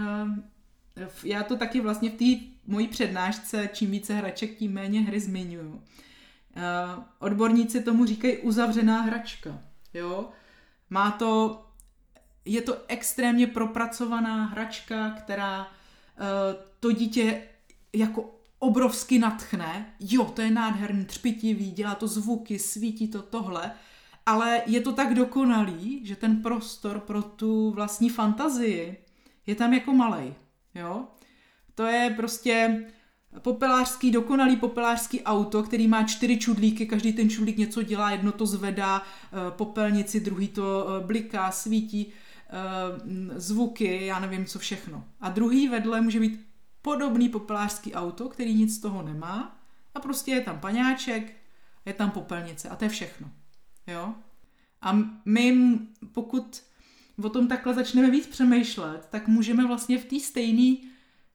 já 1.23 1.43
to 1.43 1.57
taky 1.57 1.81
vlastně 1.81 2.09
v 2.09 2.13
té 2.13 2.45
mojí 2.67 2.87
přednášce, 2.87 3.69
čím 3.73 3.91
více 3.91 4.13
hraček, 4.13 4.57
tím 4.57 4.73
méně 4.73 5.01
hry 5.01 5.19
zmiňuju. 5.19 5.73
Uh, 5.73 7.03
odborníci 7.19 7.83
tomu 7.83 8.05
říkají 8.05 8.37
uzavřená 8.37 9.01
hračka. 9.01 9.59
Jo? 9.93 10.29
Má 10.89 11.11
to, 11.11 11.65
je 12.45 12.61
to 12.61 12.77
extrémně 12.87 13.47
propracovaná 13.47 14.45
hračka, 14.45 15.09
která 15.09 15.61
uh, 15.61 15.67
to 16.79 16.91
dítě 16.91 17.41
jako 17.93 18.39
obrovsky 18.59 19.19
natchne. 19.19 19.93
Jo, 19.99 20.25
to 20.25 20.41
je 20.41 20.51
nádherný, 20.51 21.05
třpitivý, 21.05 21.71
dělá 21.71 21.95
to 21.95 22.07
zvuky, 22.07 22.59
svítí 22.59 23.07
to 23.07 23.21
tohle, 23.21 23.71
ale 24.25 24.61
je 24.65 24.81
to 24.81 24.93
tak 24.93 25.13
dokonalý, 25.13 26.05
že 26.05 26.15
ten 26.15 26.41
prostor 26.41 26.99
pro 26.99 27.21
tu 27.21 27.71
vlastní 27.71 28.09
fantazii 28.09 28.97
je 29.47 29.55
tam 29.55 29.73
jako 29.73 29.93
malej. 29.93 30.33
Jo? 30.75 31.07
To 31.75 31.83
je 31.83 32.13
prostě 32.15 32.85
popelářský, 33.41 34.11
dokonalý 34.11 34.55
popelářský 34.55 35.23
auto, 35.23 35.63
který 35.63 35.87
má 35.87 36.03
čtyři 36.03 36.37
čudlíky, 36.37 36.85
každý 36.85 37.13
ten 37.13 37.29
čudlík 37.29 37.57
něco 37.57 37.83
dělá, 37.83 38.11
jedno 38.11 38.31
to 38.31 38.45
zvedá 38.45 39.01
eh, 39.01 39.51
popelnici, 39.51 40.19
druhý 40.19 40.47
to 40.47 40.87
eh, 40.87 41.05
bliká, 41.05 41.51
svítí, 41.51 42.13
eh, 42.49 43.39
zvuky, 43.39 44.05
já 44.05 44.19
nevím 44.19 44.45
co 44.45 44.59
všechno. 44.59 45.05
A 45.21 45.29
druhý 45.29 45.67
vedle 45.67 46.01
může 46.01 46.19
být 46.19 46.45
podobný 46.81 47.29
popelářský 47.29 47.93
auto, 47.93 48.29
který 48.29 48.53
nic 48.53 48.75
z 48.75 48.79
toho 48.79 49.03
nemá 49.03 49.57
a 49.95 49.99
prostě 49.99 50.31
je 50.31 50.41
tam 50.41 50.59
paňáček, 50.59 51.33
je 51.85 51.93
tam 51.93 52.11
popelnice 52.11 52.69
a 52.69 52.75
to 52.75 52.85
je 52.85 52.89
všechno. 52.89 53.29
Jo? 53.87 54.13
A 54.81 54.99
my, 55.25 55.79
pokud 56.11 56.63
o 57.23 57.29
tom 57.29 57.47
takhle 57.47 57.73
začneme 57.73 58.11
víc 58.11 58.27
přemýšlet, 58.27 59.07
tak 59.09 59.27
můžeme 59.27 59.67
vlastně 59.67 59.97
v 59.97 60.05
té 60.05 60.19
stejný, 60.19 60.89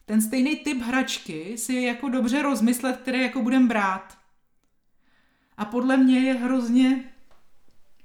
ten 0.04 0.22
stejný 0.22 0.56
typ 0.56 0.82
hračky 0.82 1.58
si 1.58 1.74
jako 1.74 2.08
dobře 2.08 2.42
rozmyslet, 2.42 2.96
které 2.96 3.18
jako 3.18 3.42
budeme 3.42 3.66
brát. 3.66 4.18
A 5.56 5.64
podle 5.64 5.96
mě 5.96 6.20
je 6.20 6.34
hrozně, 6.34 7.04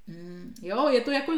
mm, 0.08 0.54
jo, 0.62 0.90
je 0.90 1.02
to 1.02 1.12
jako 1.12 1.34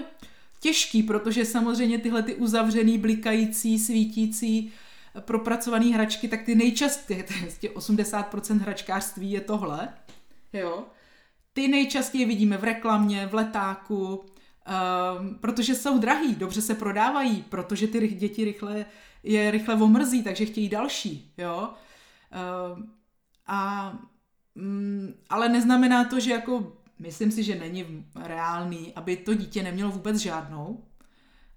těžký, 0.60 1.04
protože 1.04 1.46
samozřejmě 1.46 1.98
tyhle 1.98 2.24
ty 2.24 2.36
uzavřený, 2.36 2.98
blikající, 2.98 3.80
svítící, 3.80 4.72
propracované 5.20 5.86
hračky, 5.86 6.28
tak 6.28 6.44
ty 6.44 6.56
nejčastěji, 6.56 7.24
80% 7.74 8.60
hračkářství 8.60 9.32
je 9.32 9.42
tohle, 9.42 9.94
jo. 10.54 10.86
Ty 11.54 11.68
nejčastěji 11.68 12.26
vidíme 12.26 12.58
v 12.58 12.64
reklamě, 12.64 13.28
v 13.28 13.34
letáku, 13.34 14.26
Um, 14.68 15.36
protože 15.36 15.76
jsou 15.76 16.00
drahý, 16.00 16.36
dobře 16.36 16.62
se 16.62 16.76
prodávají, 16.76 17.46
protože 17.50 17.88
ty 17.88 18.08
děti 18.08 18.46
rychle 18.46 18.86
je 19.24 19.52
rychle 19.52 19.76
omrzí, 19.76 20.24
takže 20.24 20.46
chtějí 20.46 20.70
další, 20.70 21.34
jo. 21.38 21.70
Um, 22.76 22.92
a, 23.48 23.92
um, 24.56 25.14
ale 25.30 25.50
neznamená 25.50 26.04
to, 26.04 26.20
že 26.20 26.32
jako, 26.32 26.74
myslím 27.00 27.32
si, 27.32 27.44
že 27.44 27.56
není 27.56 28.06
reálný, 28.16 28.94
aby 28.96 29.18
to 29.18 29.34
dítě 29.34 29.64
nemělo 29.64 29.92
vůbec 29.92 30.18
žádnou, 30.18 30.84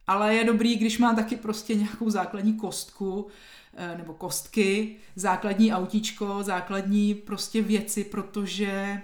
ale 0.07 0.35
je 0.35 0.45
dobrý, 0.45 0.77
když 0.77 0.99
má 0.99 1.15
taky 1.15 1.37
prostě 1.37 1.75
nějakou 1.75 2.11
základní 2.11 2.55
kostku, 2.55 3.27
eh, 3.75 3.99
nebo 3.99 4.15
kostky, 4.15 4.97
základní 5.17 5.73
autíčko, 5.73 6.43
základní 6.43 7.15
prostě 7.15 7.63
věci, 7.63 8.05
protože 8.05 9.03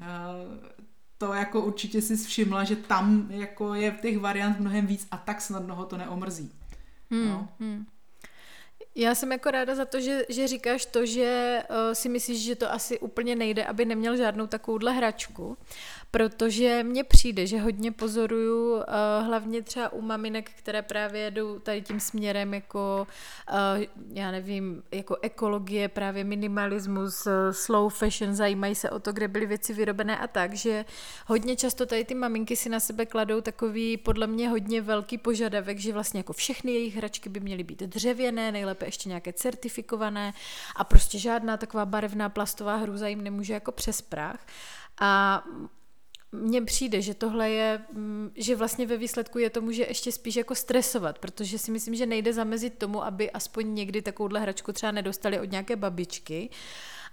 eh, 0.00 0.79
to 1.20 1.32
jako 1.32 1.60
určitě 1.60 2.02
si 2.02 2.16
všimla, 2.16 2.64
že 2.64 2.76
tam 2.76 3.26
jako 3.30 3.74
je 3.74 3.90
v 3.90 4.00
těch 4.00 4.18
variant 4.18 4.60
mnohem 4.60 4.86
víc 4.86 5.06
a 5.10 5.16
tak 5.16 5.40
snadno 5.40 5.74
ho 5.74 5.84
to 5.84 5.96
neomrzí. 5.96 6.52
Hmm, 7.10 7.28
no. 7.28 7.48
hmm. 7.60 7.86
Já 8.94 9.14
jsem 9.14 9.32
jako 9.32 9.50
ráda 9.50 9.74
za 9.74 9.84
to, 9.84 10.00
že, 10.00 10.24
že 10.28 10.48
říkáš 10.48 10.86
to, 10.86 11.06
že 11.06 11.62
uh, 11.70 11.76
si 11.92 12.08
myslíš, 12.08 12.44
že 12.44 12.56
to 12.56 12.72
asi 12.72 12.98
úplně 12.98 13.36
nejde, 13.36 13.64
aby 13.64 13.84
neměl 13.84 14.16
žádnou 14.16 14.46
takovouhle 14.46 14.92
hračku, 14.92 15.58
protože 16.10 16.82
mně 16.82 17.04
přijde, 17.04 17.46
že 17.46 17.60
hodně 17.60 17.92
pozoruju 17.92 18.74
uh, 18.74 18.82
hlavně 19.26 19.62
třeba 19.62 19.92
u 19.92 20.00
maminek, 20.00 20.50
které 20.50 20.82
právě 20.82 21.20
jedou 21.20 21.58
tady 21.58 21.82
tím 21.82 22.00
směrem 22.00 22.54
jako, 22.54 23.06
uh, 23.52 23.84
já 24.12 24.30
nevím, 24.30 24.82
jako 24.92 25.16
ekologie, 25.22 25.88
právě 25.88 26.24
minimalismus, 26.24 27.26
uh, 27.26 27.32
slow 27.50 27.92
fashion, 27.92 28.34
zajímají 28.34 28.74
se 28.74 28.90
o 28.90 28.98
to, 28.98 29.12
kde 29.12 29.28
byly 29.28 29.46
věci 29.46 29.74
vyrobené 29.74 30.18
a 30.18 30.26
tak, 30.26 30.54
že 30.54 30.84
hodně 31.26 31.56
často 31.56 31.86
tady 31.86 32.04
ty 32.04 32.14
maminky 32.14 32.56
si 32.56 32.68
na 32.68 32.80
sebe 32.80 33.06
kladou 33.06 33.40
takový 33.40 33.96
podle 33.96 34.26
mě 34.26 34.48
hodně 34.48 34.82
velký 34.82 35.18
požadavek, 35.18 35.78
že 35.78 35.92
vlastně 35.92 36.20
jako 36.20 36.32
všechny 36.32 36.72
jejich 36.72 36.96
hračky 36.96 37.28
by 37.28 37.40
měly 37.40 37.64
být 37.64 37.82
dřevěné, 37.82 38.52
nejlépe 38.52 38.86
ještě 38.86 39.08
nějaké 39.08 39.32
certifikované 39.32 40.32
a 40.76 40.84
prostě 40.84 41.18
žádná 41.18 41.56
taková 41.56 41.86
barevná 41.86 42.28
plastová 42.28 42.76
hruza 42.76 43.08
jim 43.08 43.24
nemůže 43.24 43.54
jako 43.54 43.72
přes 43.72 44.02
prach. 44.02 44.46
A 45.00 45.42
mně 46.32 46.62
přijde, 46.62 47.02
že 47.02 47.14
tohle 47.14 47.50
je, 47.50 47.82
mm, 47.92 48.30
že 48.34 48.56
vlastně 48.56 48.86
ve 48.86 48.96
výsledku 48.96 49.38
je 49.38 49.50
to 49.50 49.60
může 49.60 49.82
ještě 49.82 50.12
spíš 50.12 50.36
jako 50.36 50.54
stresovat, 50.54 51.18
protože 51.18 51.58
si 51.58 51.70
myslím, 51.70 51.94
že 51.94 52.06
nejde 52.06 52.32
zamezit 52.32 52.78
tomu, 52.78 53.04
aby 53.04 53.30
aspoň 53.30 53.74
někdy 53.74 54.02
takovouhle 54.02 54.40
hračku 54.40 54.72
třeba 54.72 54.92
nedostali 54.92 55.40
od 55.40 55.50
nějaké 55.50 55.76
babičky, 55.76 56.50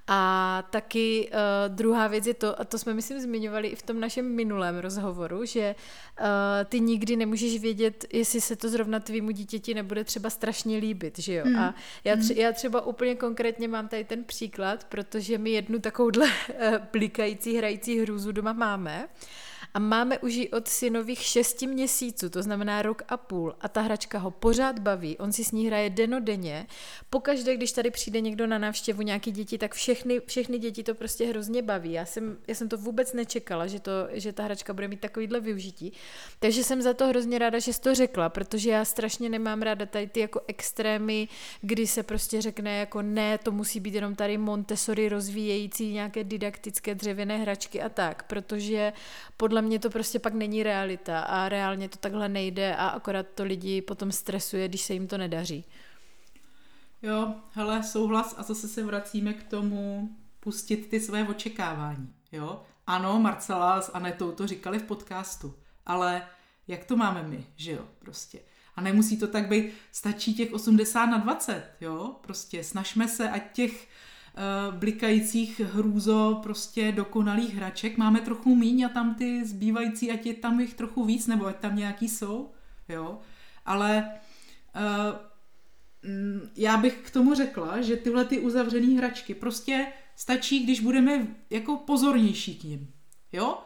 a 0.07 0.63
taky 0.69 1.29
uh, 1.31 1.75
druhá 1.75 2.07
věc 2.07 2.27
je 2.27 2.33
to, 2.33 2.61
a 2.61 2.63
to 2.63 2.77
jsme 2.79 2.93
myslím 2.93 3.19
zmiňovali 3.19 3.67
i 3.67 3.75
v 3.75 3.81
tom 3.81 3.99
našem 3.99 4.35
minulém 4.35 4.77
rozhovoru, 4.77 5.45
že 5.45 5.75
uh, 6.19 6.25
ty 6.65 6.79
nikdy 6.79 7.15
nemůžeš 7.15 7.61
vědět, 7.61 8.05
jestli 8.13 8.41
se 8.41 8.55
to 8.55 8.69
zrovna 8.69 8.99
tvýmu 8.99 9.31
dítěti 9.31 9.73
nebude 9.73 10.03
třeba 10.03 10.29
strašně 10.29 10.77
líbit, 10.77 11.19
že 11.19 11.33
jo? 11.33 11.45
Mm. 11.45 11.55
A 11.59 11.75
já, 12.03 12.15
tře- 12.15 12.33
hmm. 12.33 12.41
já 12.41 12.51
třeba 12.51 12.81
úplně 12.81 13.15
konkrétně 13.15 13.67
mám 13.67 13.87
tady 13.87 14.03
ten 14.03 14.23
příklad, 14.23 14.83
protože 14.83 15.37
my 15.37 15.49
jednu 15.49 15.79
takovouhle 15.79 16.25
uh, 16.25 16.77
blikající, 16.91 17.57
hrající 17.57 17.99
hrůzu 17.99 18.31
doma 18.31 18.53
máme 18.53 19.07
a 19.77 19.79
máme 19.79 20.19
už 20.19 20.33
ji 20.33 20.49
od 20.49 20.67
synových 20.67 21.21
šesti 21.21 21.67
měsíců, 21.67 22.29
to 22.29 22.43
znamená 22.43 22.81
rok 22.81 23.01
a 23.07 23.17
půl 23.17 23.55
a 23.61 23.67
ta 23.67 23.81
hračka 23.81 24.19
ho 24.19 24.31
pořád 24.31 24.79
baví, 24.79 25.17
on 25.17 25.31
si 25.31 25.43
s 25.43 25.51
ní 25.51 25.67
hraje 25.67 25.89
denodenně. 25.89 26.67
Pokaždé, 27.09 27.55
když 27.55 27.71
tady 27.71 27.91
přijde 27.91 28.21
někdo 28.21 28.47
na 28.47 28.57
návštěvu, 28.57 29.01
nějaký 29.01 29.31
děti, 29.31 29.57
tak 29.57 29.73
všechny, 29.73 30.21
všechny 30.25 30.59
děti 30.59 30.83
to 30.83 30.95
prostě 30.95 31.25
hrozně 31.25 31.61
baví. 31.61 31.91
Já 31.91 32.05
jsem, 32.05 32.37
já 32.47 32.55
jsem 32.55 32.69
to 32.69 32.77
vůbec 32.77 33.13
nečekala, 33.13 33.67
že, 33.67 33.79
to, 33.79 33.91
že 34.11 34.33
ta 34.33 34.43
hračka 34.43 34.73
bude 34.73 34.87
mít 34.87 34.99
takovýhle 34.99 35.39
využití. 35.39 35.93
Takže 36.39 36.63
jsem 36.63 36.81
za 36.81 36.93
to 36.93 37.07
hrozně 37.07 37.39
ráda, 37.39 37.59
že 37.59 37.73
jsi 37.73 37.81
to 37.81 37.95
řekla, 37.95 38.29
protože 38.29 38.69
já 38.69 38.85
strašně 38.85 39.29
nemám 39.29 39.61
ráda 39.61 39.85
tady 39.85 40.07
ty 40.07 40.19
jako 40.19 40.41
extrémy, 40.47 41.27
kdy 41.61 41.87
se 41.87 42.03
prostě 42.03 42.41
řekne 42.41 42.77
jako 42.77 43.01
ne, 43.01 43.37
to 43.37 43.51
musí 43.51 43.79
být 43.79 43.93
jenom 43.93 44.15
tady 44.15 44.37
Montessori 44.37 45.09
rozvíjející 45.09 45.93
nějaké 45.93 46.23
didaktické 46.23 46.95
dřevěné 46.95 47.37
hračky 47.37 47.81
a 47.81 47.89
tak, 47.89 48.23
protože 48.23 48.93
podle 49.37 49.66
to 49.79 49.89
prostě 49.89 50.19
pak 50.19 50.33
není 50.33 50.63
realita 50.63 51.19
a 51.19 51.49
reálně 51.49 51.89
to 51.89 51.97
takhle 51.97 52.29
nejde 52.29 52.75
a 52.75 52.87
akorát 52.87 53.27
to 53.35 53.43
lidi 53.43 53.81
potom 53.81 54.11
stresuje, 54.11 54.67
když 54.67 54.81
se 54.81 54.93
jim 54.93 55.07
to 55.07 55.17
nedaří. 55.17 55.65
Jo, 57.01 57.35
hele, 57.51 57.83
souhlas 57.83 58.35
a 58.37 58.43
zase 58.43 58.67
se 58.67 58.83
vracíme 58.83 59.33
k 59.33 59.43
tomu 59.43 60.09
pustit 60.39 60.89
ty 60.89 60.99
své 60.99 61.27
očekávání, 61.27 62.13
jo. 62.31 62.61
Ano, 62.87 63.19
Marcela 63.19 63.81
s 63.81 63.91
Anetou 63.93 64.31
to 64.31 64.47
říkali 64.47 64.79
v 64.79 64.83
podcastu, 64.83 65.53
ale 65.85 66.27
jak 66.67 66.85
to 66.85 66.97
máme 66.97 67.23
my, 67.23 67.45
že 67.55 67.71
jo, 67.71 67.85
prostě. 67.99 68.39
A 68.75 68.81
nemusí 68.81 69.17
to 69.17 69.27
tak 69.27 69.47
být, 69.49 69.73
stačí 69.91 70.33
těch 70.35 70.53
80 70.53 71.05
na 71.05 71.17
20, 71.17 71.63
jo, 71.81 72.15
prostě 72.21 72.63
snažme 72.63 73.07
se, 73.07 73.29
ať 73.29 73.51
těch 73.51 73.87
blikajících 74.71 75.59
hrůzo 75.59 76.39
prostě 76.43 76.91
dokonalých 76.91 77.55
hraček 77.55 77.97
máme 77.97 78.21
trochu 78.21 78.55
míň 78.55 78.83
a 78.85 78.89
tam 78.89 79.15
ty 79.15 79.45
zbývající, 79.45 80.11
ať 80.11 80.25
je 80.25 80.33
tam 80.33 80.59
jich 80.59 80.73
trochu 80.73 81.05
víc, 81.05 81.27
nebo 81.27 81.45
ať 81.45 81.59
tam 81.59 81.75
nějaký 81.75 82.09
jsou, 82.09 82.51
jo. 82.89 83.19
Ale 83.65 84.11
uh, 84.75 85.27
já 86.55 86.77
bych 86.77 86.97
k 86.97 87.11
tomu 87.11 87.33
řekla, 87.33 87.81
že 87.81 87.95
tyhle 87.95 88.25
ty 88.25 88.39
uzavřené 88.39 88.97
hračky 88.97 89.35
prostě 89.35 89.87
stačí, 90.15 90.63
když 90.63 90.79
budeme 90.79 91.27
jako 91.49 91.77
pozornější 91.77 92.55
k 92.55 92.63
ním, 92.63 92.87
jo. 93.31 93.57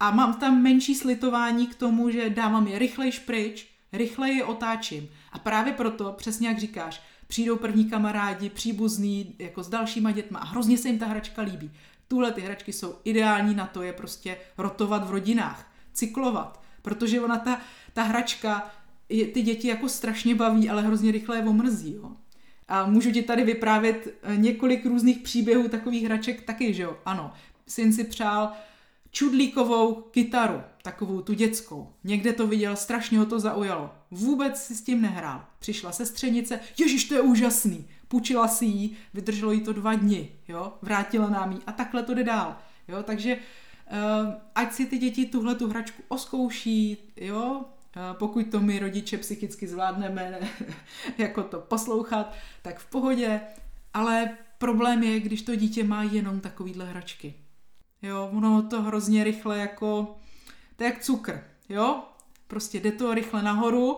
A 0.00 0.10
mám 0.10 0.34
tam 0.34 0.62
menší 0.62 0.94
slitování 0.94 1.66
k 1.66 1.74
tomu, 1.74 2.10
že 2.10 2.30
dávám 2.30 2.66
je 2.66 2.78
rychlejš 2.78 3.18
pryč, 3.18 3.66
rychleji 3.92 4.36
je 4.36 4.44
otáčím. 4.44 5.08
A 5.32 5.38
právě 5.38 5.72
proto, 5.72 6.12
přesně 6.12 6.48
jak 6.48 6.58
říkáš, 6.58 7.02
přijdou 7.28 7.56
první 7.56 7.90
kamarádi, 7.90 8.50
příbuzní, 8.50 9.34
jako 9.38 9.62
s 9.62 9.68
dalšíma 9.68 10.10
dětma 10.10 10.38
a 10.38 10.44
hrozně 10.44 10.78
se 10.78 10.88
jim 10.88 10.98
ta 10.98 11.06
hračka 11.06 11.42
líbí. 11.42 11.70
Tuhle 12.08 12.32
ty 12.32 12.40
hračky 12.40 12.72
jsou 12.72 12.94
ideální 13.04 13.54
na 13.54 13.66
to 13.66 13.82
je 13.82 13.92
prostě 13.92 14.36
rotovat 14.58 15.08
v 15.08 15.10
rodinách, 15.10 15.72
cyklovat, 15.92 16.62
protože 16.82 17.20
ona 17.20 17.38
ta, 17.38 17.60
ta 17.92 18.02
hračka 18.02 18.70
je, 19.08 19.26
ty 19.26 19.42
děti 19.42 19.68
jako 19.68 19.88
strašně 19.88 20.34
baví, 20.34 20.70
ale 20.70 20.82
hrozně 20.82 21.12
rychle 21.12 21.36
je 21.36 21.42
omrzí, 21.42 21.94
jo. 21.94 22.10
A 22.68 22.86
můžu 22.86 23.12
ti 23.12 23.22
tady 23.22 23.44
vyprávět 23.44 24.18
eh, 24.22 24.36
několik 24.36 24.86
různých 24.86 25.18
příběhů 25.18 25.68
takových 25.68 26.04
hraček 26.04 26.42
taky, 26.42 26.74
že 26.74 26.82
jo. 26.82 26.96
Ano, 27.04 27.32
syn 27.66 27.92
si 27.92 28.04
přál 28.04 28.52
čudlíkovou 29.10 29.94
kytaru, 29.94 30.62
takovou 30.82 31.22
tu 31.22 31.34
dětskou. 31.34 31.92
Někde 32.04 32.32
to 32.32 32.46
viděl, 32.46 32.76
strašně 32.76 33.18
ho 33.18 33.26
to 33.26 33.40
zaujalo. 33.40 33.90
Vůbec 34.10 34.62
si 34.62 34.74
s 34.74 34.82
tím 34.82 35.02
nehrál. 35.02 35.44
Přišla 35.58 35.92
sestřenice, 35.92 36.60
ježiš, 36.78 37.04
to 37.04 37.14
je 37.14 37.20
úžasný. 37.20 37.88
Půjčila 38.08 38.48
si 38.48 38.64
ji, 38.64 38.96
vydrželo 39.14 39.52
jí 39.52 39.60
to 39.60 39.72
dva 39.72 39.94
dny, 39.94 40.28
jo, 40.48 40.72
vrátila 40.82 41.30
nám 41.30 41.52
ji 41.52 41.58
a 41.66 41.72
takhle 41.72 42.02
to 42.02 42.14
jde 42.14 42.24
dál. 42.24 42.56
Jo, 42.88 43.02
takže 43.02 43.36
uh, 43.36 44.34
ať 44.54 44.72
si 44.72 44.86
ty 44.86 44.98
děti 44.98 45.26
tuhle 45.26 45.54
tu 45.54 45.68
hračku 45.68 46.02
oskouší, 46.08 46.96
jo, 47.16 47.60
uh, 47.60 48.18
pokud 48.18 48.50
to 48.50 48.60
my 48.60 48.78
rodiče 48.78 49.18
psychicky 49.18 49.68
zvládneme 49.68 50.30
ne, 50.30 50.48
jako 51.18 51.42
to 51.42 51.60
poslouchat, 51.60 52.34
tak 52.62 52.78
v 52.78 52.90
pohodě, 52.90 53.40
ale 53.94 54.36
problém 54.58 55.02
je, 55.02 55.20
když 55.20 55.42
to 55.42 55.56
dítě 55.56 55.84
má 55.84 56.02
jenom 56.02 56.40
takovýhle 56.40 56.84
hračky. 56.84 57.34
Jo, 58.02 58.30
ono 58.32 58.62
to 58.62 58.82
hrozně 58.82 59.24
rychle 59.24 59.58
jako, 59.58 60.18
to 60.76 60.84
je 60.84 60.90
jak 60.90 61.02
cukr, 61.02 61.44
jo, 61.68 62.02
prostě 62.46 62.80
jde 62.80 62.92
to 62.92 63.14
rychle 63.14 63.42
nahoru, 63.42 63.96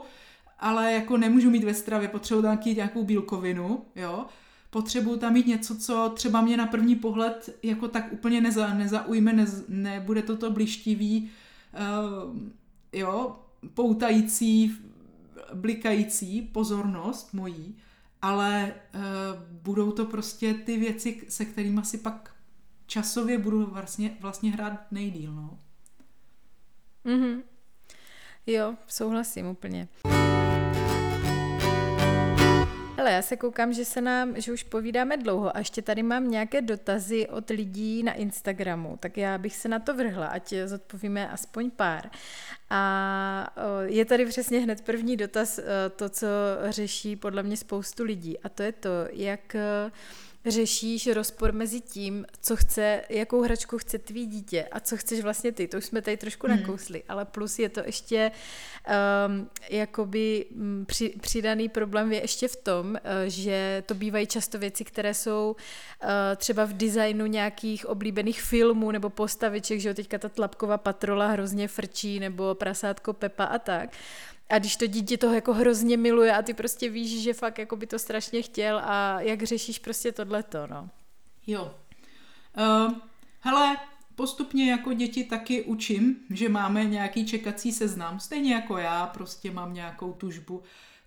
ale 0.59 0.93
jako 0.93 1.17
nemůžu 1.17 1.51
mít 1.51 1.65
ve 1.65 1.75
stravě, 1.75 2.09
potřebuji 2.09 2.43
tam 2.43 2.59
mít 2.65 2.77
nějakou 2.77 3.05
bílkovinu, 3.05 3.85
jo, 3.97 4.27
potřebuju 4.71 5.17
tam 5.17 5.33
mít 5.33 5.47
něco, 5.47 5.77
co 5.77 6.13
třeba 6.15 6.41
mě 6.41 6.57
na 6.57 6.67
první 6.67 6.97
pohled 6.97 7.59
jako 7.63 7.89
tak 7.89 8.13
úplně 8.13 8.41
neza, 8.41 8.75
nezaujme, 8.75 9.33
nez, 9.33 9.65
nebude 9.69 10.23
toto 10.23 10.51
blištivý, 10.51 11.31
uh, 11.73 12.37
jo, 12.93 13.37
poutající, 13.75 14.77
blikající 15.55 16.43
pozornost 16.43 17.35
mojí, 17.35 17.77
ale 18.23 18.75
uh, 18.95 19.01
budou 19.63 19.93
to 19.93 20.05
prostě 20.05 20.55
ty 20.55 20.77
věci, 20.77 21.23
se 21.29 21.45
kterými 21.45 21.81
si 21.85 21.99
pak 21.99 22.35
časově 22.91 23.39
budu 23.39 23.67
vlastně, 23.67 24.17
vlastně 24.21 24.51
hrát 24.51 24.93
nejdíl, 24.93 25.33
no. 25.33 25.59
Mhm. 27.05 27.43
Jo, 28.47 28.75
souhlasím 28.87 29.47
úplně. 29.47 29.89
Hele, 32.97 33.13
já 33.13 33.23
se 33.23 33.37
koukám, 33.37 33.73
že 33.73 33.85
se 33.85 34.01
nám, 34.01 34.41
že 34.41 34.53
už 34.53 34.63
povídáme 34.63 35.17
dlouho 35.17 35.57
a 35.57 35.59
ještě 35.59 35.83
tady 35.83 36.03
mám 36.03 36.31
nějaké 36.31 36.63
dotazy 36.63 37.29
od 37.29 37.51
lidí 37.51 38.03
na 38.03 38.13
Instagramu, 38.13 38.97
tak 39.01 39.17
já 39.17 39.39
bych 39.39 39.57
se 39.57 39.69
na 39.69 39.79
to 39.79 39.95
vrhla, 39.95 40.27
ať 40.27 40.55
zodpovíme 40.67 41.29
aspoň 41.29 41.71
pár. 41.71 42.11
A 42.71 43.55
je 43.85 44.05
tady 44.05 44.27
přesně 44.27 44.59
hned 44.59 44.81
první 44.81 45.17
dotaz, 45.17 45.61
to, 45.97 46.09
co 46.09 46.27
řeší 46.69 47.17
podle 47.17 47.43
mě 47.43 47.57
spoustu 47.57 48.05
lidí 48.05 48.39
a 48.39 48.49
to 48.49 48.63
je 48.63 48.73
to, 48.73 48.91
jak 49.13 49.57
řešíš 50.47 51.07
rozpor 51.07 51.53
mezi 51.53 51.81
tím, 51.81 52.27
co 52.41 52.57
chce, 52.57 53.03
jakou 53.09 53.43
hračku 53.43 53.79
chce 53.79 53.99
tvý 53.99 54.27
dítě 54.27 54.69
a 54.73 54.81
co 54.81 54.97
chceš 54.97 55.21
vlastně 55.21 55.53
ty. 55.53 55.69
To 55.69 55.79
už 55.79 55.85
jsme 55.85 56.03
tady 56.03 56.17
trošku 56.17 56.47
hmm. 56.47 56.61
nakousli, 56.61 57.03
ale 57.09 57.25
plus 57.25 57.59
je 57.59 57.69
to 57.69 57.81
ještě 57.87 58.31
um, 59.29 59.51
jakoby 59.71 60.47
um, 60.51 60.85
při, 60.87 61.15
přidaný 61.21 61.69
problém 61.69 62.13
je 62.13 62.21
ještě 62.21 62.49
v 62.49 62.57
tom, 62.57 62.87
uh, 62.91 62.99
že 63.27 63.83
to 63.87 63.95
bývají 63.95 64.27
často 64.27 64.59
věci, 64.59 64.85
které 64.85 65.15
jsou 65.15 65.57
uh, 66.03 66.09
třeba 66.37 66.65
v 66.65 66.73
designu 66.73 67.27
nějakých 67.27 67.87
oblíbených 67.87 68.43
filmů 68.43 68.91
nebo 68.91 69.11
postaviček, 69.11 69.81
že 69.81 69.89
jo, 69.89 69.95
teďka 69.95 70.19
ta 70.19 70.29
tlapková 70.29 70.79
patrola 70.79 71.27
hrozně 71.27 71.69
frčí 71.69 72.21
nebo 72.21 72.55
prasátko 72.55 73.13
Pepa 73.13 73.45
a 73.45 73.59
tak. 73.59 73.91
A 74.51 74.59
když 74.59 74.77
to 74.77 74.87
dítě 74.87 75.19
toho 75.19 75.35
jako 75.35 75.55
hrozně 75.55 75.97
miluje 75.97 76.33
a 76.33 76.43
ty 76.43 76.55
prostě 76.55 76.89
víš, 76.89 77.23
že 77.23 77.35
fakt 77.35 77.59
jako 77.59 77.77
by 77.77 77.87
to 77.87 77.99
strašně 77.99 78.43
chtěl 78.43 78.81
a 78.85 79.21
jak 79.21 79.43
řešíš 79.43 79.79
prostě 79.79 80.13
tohleto, 80.13 80.67
no. 80.67 80.89
Jo. 81.47 81.75
Uh, 82.59 82.93
hele, 83.41 83.77
postupně 84.15 84.71
jako 84.71 84.93
děti 84.93 85.25
taky 85.25 85.63
učím, 85.63 86.17
že 86.31 86.49
máme 86.49 86.85
nějaký 86.85 87.27
čekací 87.27 87.73
seznam, 87.73 88.21
stejně 88.21 88.55
jako 88.55 88.79
já 88.79 89.07
prostě 89.07 89.51
mám 89.51 89.75
nějakou 89.75 90.13
tužbu. 90.13 90.63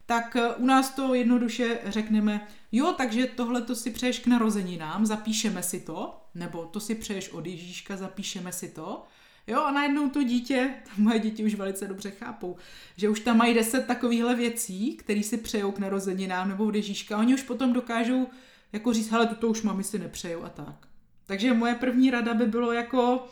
Tak 0.05 0.35
eh, 0.35 0.55
u 0.55 0.65
nás 0.65 0.89
to 0.89 1.13
jednoduše 1.13 1.79
řekneme, 1.85 2.47
jo, 2.71 2.93
takže 2.97 3.25
tohle 3.25 3.61
to 3.61 3.75
si 3.75 3.91
přeješ 3.91 4.19
k 4.19 4.27
narozeninám, 4.27 5.05
zapíšeme 5.05 5.63
si 5.63 5.79
to, 5.79 6.21
nebo 6.35 6.65
to 6.65 6.79
si 6.79 6.95
přeješ 6.95 7.29
od 7.29 7.45
Ježíška, 7.45 7.97
zapíšeme 7.97 8.51
si 8.51 8.69
to. 8.69 9.03
Jo, 9.47 9.61
a 9.61 9.71
najednou 9.71 10.09
to 10.09 10.23
dítě, 10.23 10.73
moje 10.97 11.19
děti 11.19 11.45
už 11.45 11.55
velice 11.55 11.87
dobře 11.87 12.11
chápou, 12.11 12.55
že 12.97 13.09
už 13.09 13.19
tam 13.19 13.37
mají 13.37 13.53
deset 13.53 13.87
takovýchhle 13.87 14.35
věcí, 14.35 14.95
které 14.95 15.23
si 15.23 15.37
přejou 15.37 15.71
k 15.71 15.79
narozeninám 15.79 16.49
nebo 16.49 16.65
od 16.65 16.75
Ježíška. 16.75 17.17
Oni 17.17 17.33
už 17.33 17.43
potom 17.43 17.73
dokážou 17.73 18.27
jako 18.73 18.93
říct, 18.93 19.11
hele, 19.11 19.27
to 19.27 19.47
už 19.47 19.61
mami 19.61 19.83
si 19.83 19.99
nepřejou 19.99 20.43
a 20.43 20.49
tak. 20.49 20.87
Takže 21.25 21.53
moje 21.53 21.75
první 21.75 22.11
rada 22.11 22.33
by 22.33 22.45
bylo 22.45 22.71
jako 22.71 23.27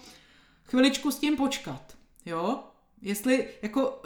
chviličku 0.65 1.11
s 1.11 1.19
tím 1.19 1.37
počkat, 1.37 1.97
jo? 2.25 2.63
Jestli 3.01 3.47
jako 3.61 3.89
uh, 3.89 4.01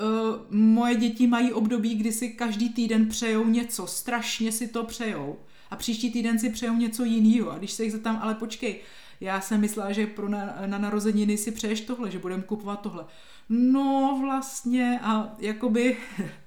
moje 0.50 0.96
děti 0.96 1.28
mají 1.28 1.54
období, 1.54 1.96
kdy 1.96 2.12
si 2.12 2.30
každý 2.30 2.70
týden 2.70 3.10
přejou 3.10 3.46
něco, 3.46 3.88
strašně 3.88 4.52
si 4.52 4.68
to 4.68 4.84
přejou 4.84 5.40
a 5.70 5.76
příští 5.76 6.12
týden 6.12 6.40
si 6.40 6.50
přejou 6.50 6.74
něco 6.74 7.04
jiného 7.04 7.52
a 7.52 7.58
když 7.58 7.72
se 7.72 7.84
jich 7.84 7.92
zeptám, 7.92 8.20
ale 8.22 8.36
počkej, 8.36 8.82
já 9.22 9.42
jsem 9.42 9.62
myslela, 9.62 9.92
že 9.92 10.08
pro 10.08 10.30
na, 10.30 10.58
na 10.66 10.78
narozeniny 10.78 11.38
si 11.38 11.52
přeješ 11.52 11.82
tohle, 11.82 12.12
že 12.12 12.20
budeme 12.20 12.44
kupovat 12.44 12.82
tohle. 12.82 13.06
No 13.50 14.20
vlastně 14.22 15.00
a 15.04 15.36
jakoby, 15.40 15.98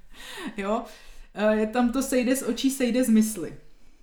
jo, 0.56 0.84
eh, 1.34 1.56
je 1.56 1.66
tam 1.66 1.92
to 1.92 2.02
sejde 2.02 2.36
z 2.36 2.42
očí, 2.42 2.70
sejde 2.70 3.04
z 3.04 3.08
mysli. 3.08 3.54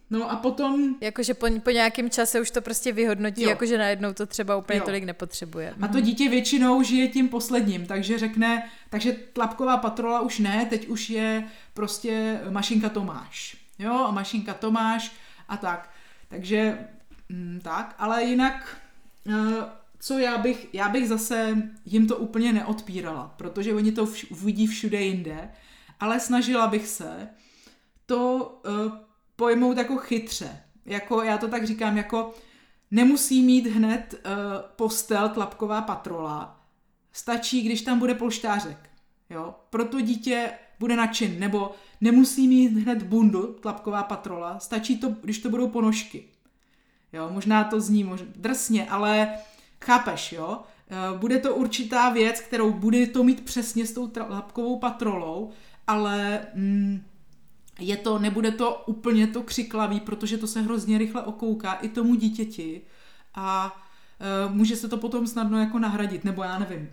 No 0.09 0.31
a 0.31 0.35
potom... 0.35 0.95
Jakože 1.01 1.33
po, 1.33 1.47
po 1.63 1.69
nějakém 1.69 2.09
čase 2.09 2.41
už 2.41 2.51
to 2.51 2.61
prostě 2.61 2.91
vyhodnotí, 2.91 3.41
jo. 3.41 3.49
jakože 3.49 3.77
najednou 3.77 4.13
to 4.13 4.25
třeba 4.25 4.55
úplně 4.55 4.79
jo. 4.79 4.85
tolik 4.85 5.03
nepotřebuje. 5.03 5.73
A 5.81 5.87
to 5.87 5.99
dítě 5.99 6.29
většinou 6.29 6.83
žije 6.83 7.07
tím 7.07 7.29
posledním, 7.29 7.85
takže 7.85 8.19
řekne, 8.19 8.69
takže 8.89 9.15
tlapková 9.33 9.77
patrola 9.77 10.21
už 10.21 10.39
ne, 10.39 10.67
teď 10.69 10.87
už 10.87 11.09
je 11.09 11.43
prostě 11.73 12.39
mašinka 12.49 12.89
Tomáš. 12.89 13.57
Jo, 13.79 13.93
a 13.93 14.11
mašinka 14.11 14.53
Tomáš 14.53 15.11
a 15.47 15.57
tak. 15.57 15.89
Takže 16.29 16.77
mm, 17.29 17.59
tak, 17.63 17.95
ale 17.97 18.23
jinak, 18.23 18.77
uh, 19.27 19.35
co 19.99 20.19
já 20.19 20.37
bych, 20.37 20.67
já 20.73 20.89
bych 20.89 21.07
zase 21.07 21.57
jim 21.85 22.07
to 22.07 22.17
úplně 22.17 22.53
neodpírala, 22.53 23.33
protože 23.37 23.73
oni 23.73 23.91
to 23.91 24.05
vš- 24.05 24.27
uvidí 24.29 24.67
všude 24.67 25.01
jinde, 25.01 25.49
ale 25.99 26.19
snažila 26.19 26.67
bych 26.67 26.87
se 26.87 27.29
to 28.05 28.35
uh, 28.67 28.97
pojmout 29.35 29.77
jako 29.77 29.97
chytře. 29.97 30.59
Jako, 30.85 31.21
já 31.21 31.37
to 31.37 31.47
tak 31.47 31.67
říkám, 31.67 31.97
jako 31.97 32.33
nemusí 32.91 33.43
mít 33.43 33.67
hned 33.67 34.13
uh, 34.13 34.31
postel 34.75 35.29
tlapková 35.29 35.81
patrola, 35.81 36.65
stačí, 37.11 37.61
když 37.61 37.81
tam 37.81 37.99
bude 37.99 38.15
polštářek. 38.15 38.89
Jo? 39.29 39.55
Proto 39.69 40.01
dítě 40.01 40.51
bude 40.79 40.95
nadšen, 40.95 41.39
nebo 41.39 41.71
nemusí 42.01 42.47
mít 42.47 42.67
hned 42.67 43.03
bundu 43.03 43.53
tlapková 43.53 44.03
patrola, 44.03 44.59
stačí 44.59 44.97
to, 44.97 45.09
když 45.09 45.39
to 45.39 45.49
budou 45.49 45.67
ponožky. 45.67 46.29
Jo, 47.15 47.29
možná 47.31 47.63
to 47.63 47.81
zní 47.81 48.03
možná 48.03 48.27
drsně, 48.35 48.89
ale 48.89 49.29
chápeš, 49.85 50.31
jo? 50.31 50.59
Eh, 50.89 51.17
bude 51.17 51.39
to 51.39 51.55
určitá 51.55 52.09
věc, 52.09 52.41
kterou 52.41 52.73
bude 52.73 53.07
to 53.07 53.23
mít 53.23 53.45
přesně 53.45 53.85
s 53.85 53.93
tou 53.93 54.07
tlapkovou 54.07 54.79
patrolou, 54.79 55.51
ale 55.87 56.47
mm, 56.55 57.03
je 57.79 57.97
to, 57.97 58.19
nebude 58.19 58.51
to 58.51 58.83
úplně 58.85 59.27
to 59.27 59.43
křiklavý, 59.43 59.99
protože 59.99 60.37
to 60.37 60.47
se 60.47 60.61
hrozně 60.61 60.97
rychle 60.97 61.23
okouká 61.23 61.73
i 61.73 61.89
tomu 61.89 62.15
dítěti 62.15 62.81
a 63.35 63.75
e, 64.19 64.53
může 64.53 64.75
se 64.75 64.87
to 64.87 64.97
potom 64.97 65.27
snadno 65.27 65.59
jako 65.59 65.79
nahradit, 65.79 66.23
nebo 66.23 66.43
já 66.43 66.59
nevím. 66.59 66.81
E, 66.81 66.91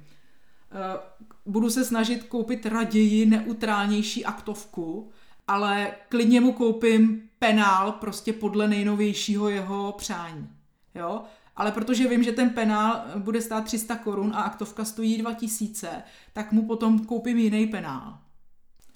budu 1.47 1.70
se 1.70 1.85
snažit 1.85 2.23
koupit 2.23 2.66
raději 2.66 3.27
neutrálnější 3.27 4.25
aktovku, 4.25 5.11
ale 5.49 5.93
klidně 6.09 6.41
mu 6.41 6.53
koupím 6.53 7.29
penál 7.43 7.93
prostě 7.93 8.32
podle 8.32 8.68
nejnovějšího 8.68 9.49
jeho 9.49 9.93
přání. 9.93 10.49
Jo? 10.95 11.22
Ale 11.57 11.72
protože 11.72 12.09
vím, 12.09 12.22
že 12.22 12.32
ten 12.32 12.51
penál 12.51 13.05
bude 13.18 13.43
stát 13.43 13.64
300 13.64 13.97
korun 13.97 14.32
a 14.34 14.43
aktovka 14.43 14.84
stojí 14.84 15.18
2000, 15.18 16.03
tak 16.32 16.53
mu 16.53 16.66
potom 16.66 17.07
koupím 17.07 17.38
jiný 17.38 17.66
penál 17.66 18.18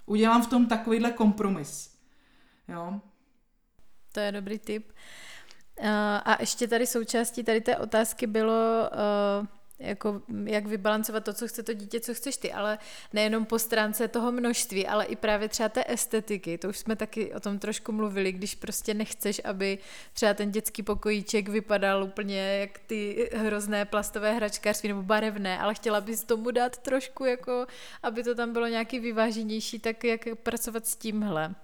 udělám 0.06 0.42
v 0.42 0.46
tom 0.46 0.66
takovýhle 0.66 1.12
kompromis. 1.12 1.96
Jo. 2.68 3.00
To 4.12 4.20
je 4.20 4.32
dobrý 4.32 4.58
tip. 4.58 4.92
Uh, 5.80 5.86
a 6.24 6.36
ještě 6.40 6.68
tady 6.68 6.86
součástí 6.86 7.44
tady 7.44 7.60
té 7.60 7.76
otázky 7.76 8.26
bylo, 8.26 8.90
uh, 9.40 9.46
jako 9.78 10.22
jak 10.44 10.66
vybalancovat 10.66 11.24
to, 11.24 11.32
co 11.32 11.48
chce 11.48 11.62
to 11.62 11.72
dítě, 11.72 12.00
co 12.00 12.14
chceš 12.14 12.36
ty, 12.36 12.52
ale 12.52 12.78
nejenom 13.12 13.44
po 13.44 13.58
stránce 13.58 14.08
toho 14.08 14.32
množství, 14.32 14.86
ale 14.86 15.04
i 15.04 15.16
právě 15.16 15.48
třeba 15.48 15.68
té 15.68 15.84
estetiky, 15.88 16.58
to 16.58 16.68
už 16.68 16.78
jsme 16.78 16.96
taky 16.96 17.34
o 17.34 17.40
tom 17.40 17.58
trošku 17.58 17.92
mluvili, 17.92 18.32
když 18.32 18.54
prostě 18.54 18.94
nechceš, 18.94 19.40
aby 19.44 19.78
třeba 20.12 20.34
ten 20.34 20.50
dětský 20.50 20.82
pokojíček 20.82 21.48
vypadal 21.48 22.04
úplně 22.04 22.40
jak 22.40 22.78
ty 22.78 23.30
hrozné 23.34 23.84
plastové 23.84 24.32
hračkářství 24.32 24.88
nebo 24.88 25.02
barevné, 25.02 25.58
ale 25.58 25.74
chtěla 25.74 26.00
bys 26.00 26.24
tomu 26.24 26.50
dát 26.50 26.78
trošku 26.78 27.24
jako, 27.24 27.66
aby 28.02 28.22
to 28.22 28.34
tam 28.34 28.52
bylo 28.52 28.66
nějaký 28.66 29.00
vyváženější, 29.00 29.78
tak 29.78 30.04
jak 30.04 30.20
pracovat 30.42 30.86
s 30.86 30.96
tímhle? 30.96 31.54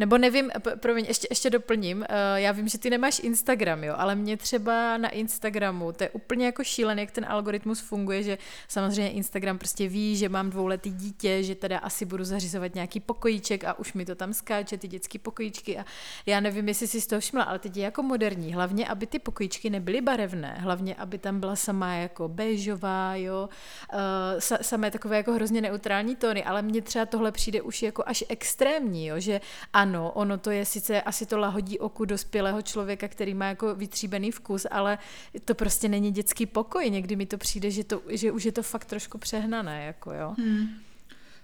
Nebo 0.00 0.18
nevím, 0.18 0.50
promiň, 0.80 1.04
ještě, 1.04 1.26
ještě 1.30 1.50
doplním, 1.50 2.04
eh, 2.08 2.40
já 2.40 2.52
vím, 2.52 2.68
že 2.68 2.78
ty 2.78 2.90
nemáš 2.90 3.20
Instagram, 3.24 3.84
jo, 3.84 3.94
ale 3.96 4.14
mě 4.14 4.36
třeba 4.36 4.96
na 4.96 5.08
Instagramu, 5.08 5.92
to 5.92 6.04
je 6.04 6.10
úplně 6.10 6.46
jako 6.46 6.64
šílený, 6.64 7.02
jak 7.02 7.10
ten 7.10 7.26
algoritmus 7.28 7.80
funguje, 7.80 8.22
že 8.22 8.38
samozřejmě 8.68 9.10
Instagram 9.10 9.58
prostě 9.58 9.88
ví, 9.88 10.16
že 10.16 10.28
mám 10.28 10.50
dvouletý 10.50 10.90
dítě, 10.90 11.42
že 11.42 11.54
teda 11.54 11.78
asi 11.78 12.04
budu 12.04 12.24
zařizovat 12.24 12.74
nějaký 12.74 13.00
pokojíček 13.00 13.64
a 13.64 13.78
už 13.78 13.92
mi 13.92 14.04
to 14.04 14.14
tam 14.14 14.32
skáče, 14.32 14.78
ty 14.78 14.88
dětské 14.88 15.18
pokojíčky 15.18 15.78
a 15.78 15.84
já 16.26 16.40
nevím, 16.40 16.68
jestli 16.68 16.86
si 16.86 17.00
z 17.00 17.06
toho 17.06 17.20
všimla, 17.20 17.44
ale 17.44 17.58
teď 17.58 17.76
je 17.76 17.84
jako 17.84 18.02
moderní, 18.02 18.54
hlavně, 18.54 18.88
aby 18.88 19.06
ty 19.06 19.18
pokojíčky 19.18 19.70
nebyly 19.70 20.00
barevné, 20.00 20.56
hlavně, 20.58 20.94
aby 20.94 21.18
tam 21.18 21.40
byla 21.40 21.56
sama 21.56 21.94
jako 21.94 22.28
béžová, 22.28 23.14
jo, 23.14 23.48
uh, 23.92 23.98
samé 24.40 24.90
takové 24.90 25.16
jako 25.16 25.32
hrozně 25.32 25.60
neutrální 25.60 26.16
tóny, 26.16 26.44
ale 26.44 26.62
mně 26.62 26.82
třeba 26.82 27.06
tohle 27.06 27.32
přijde 27.32 27.62
už 27.62 27.82
jako 27.82 28.02
až 28.06 28.24
extrémní, 28.28 29.06
jo, 29.06 29.20
že 29.20 29.40
ano, 29.72 29.89
ano, 29.90 30.12
ono 30.14 30.38
to 30.38 30.50
je 30.50 30.64
sice, 30.64 31.02
asi 31.02 31.26
to 31.26 31.38
lahodí 31.38 31.78
oku 31.78 32.04
dospělého 32.04 32.62
člověka, 32.62 33.08
který 33.08 33.34
má 33.34 33.46
jako 33.46 33.74
vytříbený 33.74 34.30
vkus, 34.30 34.66
ale 34.70 34.98
to 35.44 35.54
prostě 35.54 35.88
není 35.88 36.10
dětský 36.10 36.46
pokoj. 36.46 36.90
Někdy 36.90 37.16
mi 37.16 37.26
to 37.26 37.38
přijde, 37.38 37.70
že, 37.70 37.84
to, 37.84 38.02
že 38.08 38.32
už 38.32 38.44
je 38.44 38.52
to 38.52 38.62
fakt 38.62 38.84
trošku 38.84 39.18
přehnané, 39.18 39.84
jako 39.84 40.12
jo. 40.12 40.34
Hmm. 40.38 40.68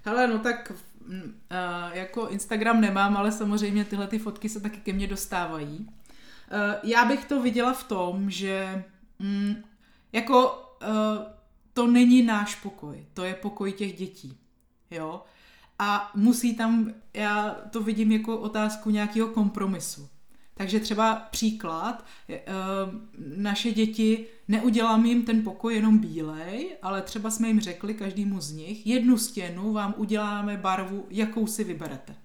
Hele, 0.03 0.27
no 0.27 0.39
tak 0.39 0.71
uh, 0.71 1.27
jako 1.93 2.27
Instagram 2.27 2.81
nemám, 2.81 3.17
ale 3.17 3.31
samozřejmě 3.31 3.85
tyhle 3.85 4.07
ty 4.07 4.19
fotky 4.19 4.49
se 4.49 4.59
taky 4.59 4.77
ke 4.77 4.93
mně 4.93 5.07
dostávají. 5.07 5.77
Uh, 5.79 6.89
já 6.89 7.05
bych 7.05 7.25
to 7.25 7.41
viděla 7.41 7.73
v 7.73 7.83
tom, 7.83 8.29
že 8.29 8.83
um, 9.19 9.55
jako 10.13 10.51
uh, 10.81 10.87
to 11.73 11.87
není 11.87 12.23
náš 12.23 12.55
pokoj, 12.55 13.05
to 13.13 13.23
je 13.23 13.33
pokoj 13.33 13.71
těch 13.73 13.97
dětí. 13.97 14.37
Jo? 14.91 15.23
A 15.79 16.11
musí 16.15 16.55
tam, 16.55 16.93
já 17.13 17.49
to 17.49 17.83
vidím 17.83 18.11
jako 18.11 18.37
otázku 18.37 18.89
nějakého 18.89 19.27
kompromisu. 19.27 20.09
Takže 20.53 20.79
třeba 20.79 21.15
příklad, 21.15 22.05
eh, 22.29 22.43
naše 23.37 23.71
děti, 23.71 24.25
neudělám 24.47 25.05
jim 25.05 25.23
ten 25.23 25.43
pokoj 25.43 25.75
jenom 25.75 25.97
bílej, 25.97 26.77
ale 26.81 27.01
třeba 27.01 27.31
jsme 27.31 27.47
jim 27.47 27.59
řekli, 27.59 27.93
každému 27.93 28.41
z 28.41 28.51
nich, 28.51 28.87
jednu 28.87 29.17
stěnu 29.17 29.73
vám 29.73 29.93
uděláme 29.97 30.57
barvu, 30.57 31.05
jakou 31.09 31.47
si 31.47 31.63
vyberete. 31.63 32.15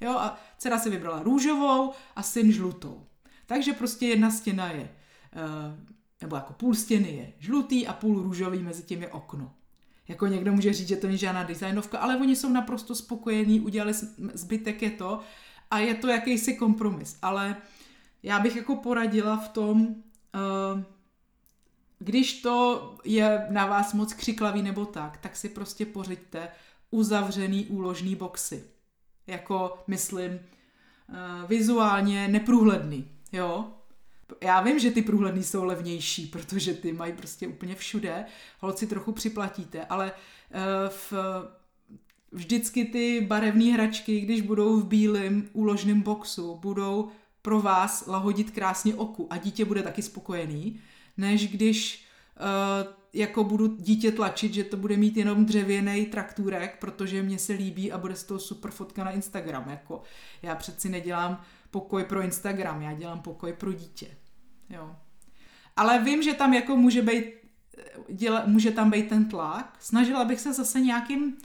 Jo, 0.00 0.10
a 0.10 0.38
dcera 0.58 0.78
si 0.78 0.90
vybrala 0.90 1.22
růžovou 1.22 1.92
a 2.16 2.22
syn 2.22 2.52
žlutou. 2.52 3.06
Takže 3.46 3.72
prostě 3.72 4.06
jedna 4.06 4.30
stěna 4.30 4.70
je, 4.70 4.90
eh, 5.32 5.76
nebo 6.22 6.36
jako 6.36 6.52
půl 6.52 6.74
stěny 6.74 7.16
je 7.16 7.32
žlutý 7.38 7.86
a 7.86 7.92
půl 7.92 8.22
růžový, 8.22 8.58
mezi 8.58 8.82
tím 8.82 9.02
je 9.02 9.08
okno. 9.08 9.54
Jako 10.08 10.26
někdo 10.26 10.52
může 10.52 10.72
říct, 10.72 10.88
že 10.88 10.96
to 10.96 11.06
není 11.06 11.18
žádná 11.18 11.42
designovka, 11.42 11.98
ale 11.98 12.16
oni 12.16 12.36
jsou 12.36 12.48
naprosto 12.48 12.94
spokojení, 12.94 13.60
udělali 13.60 13.94
zbytek 14.34 14.82
je 14.82 14.90
to 14.90 15.20
a 15.70 15.78
je 15.78 15.94
to 15.94 16.08
jakýsi 16.08 16.54
kompromis. 16.56 17.18
Ale 17.22 17.56
já 18.22 18.40
bych 18.40 18.56
jako 18.56 18.76
poradila 18.76 19.36
v 19.36 19.48
tom, 19.48 19.80
uh, 19.80 20.82
když 21.98 22.42
to 22.42 22.94
je 23.04 23.46
na 23.50 23.66
vás 23.66 23.94
moc 23.94 24.14
křiklavý 24.14 24.62
nebo 24.62 24.86
tak, 24.86 25.16
tak 25.16 25.36
si 25.36 25.48
prostě 25.48 25.86
pořiďte 25.86 26.48
uzavřený 26.90 27.66
úložný 27.66 28.16
boxy. 28.16 28.64
Jako, 29.26 29.78
myslím, 29.86 30.32
uh, 30.32 31.48
vizuálně 31.48 32.28
neprůhledný, 32.28 33.08
jo? 33.32 33.72
Já 34.40 34.60
vím, 34.60 34.78
že 34.78 34.90
ty 34.90 35.02
průhledný 35.02 35.44
jsou 35.44 35.64
levnější, 35.64 36.26
protože 36.26 36.74
ty 36.74 36.92
mají 36.92 37.12
prostě 37.12 37.48
úplně 37.48 37.74
všude, 37.74 38.24
holci 38.60 38.86
trochu 38.86 39.12
připlatíte, 39.12 39.84
ale 39.84 40.12
uh, 40.12 40.58
v, 40.88 41.12
vždycky 42.32 42.84
ty 42.84 43.20
barevné 43.20 43.64
hračky, 43.64 44.20
když 44.20 44.40
budou 44.40 44.80
v 44.80 44.86
bílém 44.86 45.48
úložném 45.52 46.00
boxu, 46.02 46.54
budou 46.54 47.10
pro 47.42 47.60
vás 47.60 48.06
lahodit 48.06 48.50
krásně 48.50 48.94
oku 48.94 49.26
a 49.30 49.36
dítě 49.36 49.64
bude 49.64 49.82
taky 49.82 50.02
spokojený, 50.02 50.80
než 51.16 51.48
když 51.48 52.06
uh, 52.40 52.92
jako 53.12 53.44
budu 53.44 53.76
dítě 53.76 54.12
tlačit, 54.12 54.54
že 54.54 54.64
to 54.64 54.76
bude 54.76 54.96
mít 54.96 55.16
jenom 55.16 55.46
dřevěný 55.46 56.06
traktůrek, 56.06 56.78
protože 56.80 57.22
mě 57.22 57.38
se 57.38 57.52
líbí 57.52 57.92
a 57.92 57.98
bude 57.98 58.16
z 58.16 58.24
toho 58.24 58.40
super 58.40 58.70
fotka 58.70 59.04
na 59.04 59.10
Instagram. 59.10 59.70
Jako 59.70 60.02
já 60.42 60.54
přeci 60.54 60.88
nedělám 60.88 61.42
pokoj 61.70 62.04
pro 62.04 62.22
Instagram, 62.22 62.82
já 62.82 62.92
dělám 62.92 63.20
pokoj 63.20 63.52
pro 63.52 63.72
dítě. 63.72 64.06
Jo. 64.72 64.96
Ale 65.76 65.98
vím, 65.98 66.22
že 66.22 66.34
tam 66.34 66.54
jako 66.54 66.76
může 66.76 67.02
být, 67.02 67.24
děla, 68.08 68.42
může 68.46 68.70
tam 68.70 68.90
být 68.90 69.08
ten 69.08 69.24
tlak. 69.24 69.76
Snažila 69.80 70.24
bych 70.24 70.40
se 70.40 70.52
zase 70.52 70.80
nějakým 70.80 71.36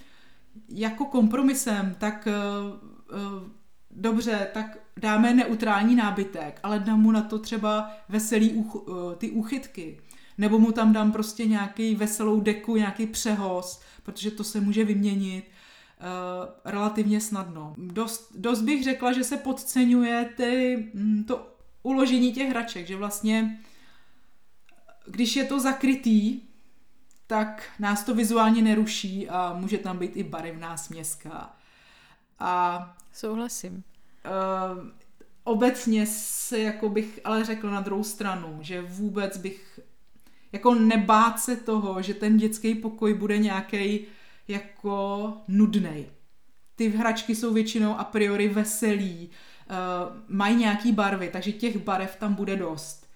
jako 0.69 1.05
kompromisem, 1.05 1.95
tak 1.99 2.28
uh, 2.28 3.17
uh, 3.19 3.49
dobře, 3.91 4.47
tak 4.53 4.78
dáme 4.97 5.34
neutrální 5.34 5.95
nábytek, 5.95 6.59
ale 6.63 6.80
dám 6.80 7.01
mu 7.01 7.11
na 7.11 7.21
to 7.21 7.39
třeba 7.39 7.91
veselý 8.09 8.51
uh, 8.51 9.13
ty 9.17 9.32
úchytky 9.32 9.99
nebo 10.38 10.59
mu 10.59 10.71
tam 10.71 10.93
dám 10.93 11.11
prostě 11.11 11.45
nějaký 11.45 11.95
veselou 11.95 12.39
deku, 12.39 12.75
nějaký 12.75 13.07
přehoz, 13.07 13.82
protože 14.03 14.32
to 14.32 14.43
se 14.43 14.61
může 14.61 14.84
vyměnit 14.84 15.45
relativně 16.65 17.21
snadno. 17.21 17.73
Dost, 17.78 18.32
dost 18.36 18.61
bych 18.61 18.84
řekla, 18.84 19.11
že 19.11 19.23
se 19.23 19.38
podceňuje 19.38 20.30
ty, 20.38 20.78
mm, 20.93 21.23
to 21.23 21.57
uložení 21.88 22.34
těch 22.34 22.50
hraček, 22.50 22.88
že 22.88 22.96
vlastně 22.96 23.60
když 25.06 25.36
je 25.36 25.44
to 25.44 25.60
zakrytý, 25.60 26.42
tak 27.28 27.64
nás 27.80 28.04
to 28.04 28.16
vizuálně 28.16 28.62
neruší 28.62 29.30
a 29.30 29.54
může 29.54 29.78
tam 29.78 29.98
být 29.98 30.18
i 30.18 30.24
barevná 30.24 30.78
směska. 30.78 31.56
A 32.40 32.96
Souhlasím. 33.14 33.74
Uh, 33.74 34.88
obecně 35.44 36.06
se 36.06 36.60
jako 36.60 36.90
bych 36.90 37.20
ale 37.24 37.46
řekl 37.46 37.70
na 37.70 37.82
druhou 37.82 38.04
stranu, 38.04 38.60
že 38.62 38.82
vůbec 38.82 39.38
bych 39.38 39.80
jako 40.52 40.76
nebát 40.76 41.40
se 41.40 41.56
toho, 41.56 42.02
že 42.02 42.14
ten 42.14 42.38
dětský 42.38 42.76
pokoj 42.76 43.14
bude 43.14 43.38
nějaký 43.38 44.06
jako 44.48 45.34
nudný. 45.48 46.06
Ty 46.76 46.90
hračky 46.90 47.36
jsou 47.36 47.54
většinou 47.54 47.96
a 47.98 48.04
priori 48.04 48.48
veselý, 48.48 49.28
uh, 49.28 49.36
mají 50.28 50.55
nějaký 50.55 50.91
barvy, 50.91 51.30
takže 51.34 51.51
těch 51.51 51.78
barev 51.78 52.15
tam 52.15 52.34
bude 52.34 52.55
dost. 52.55 53.07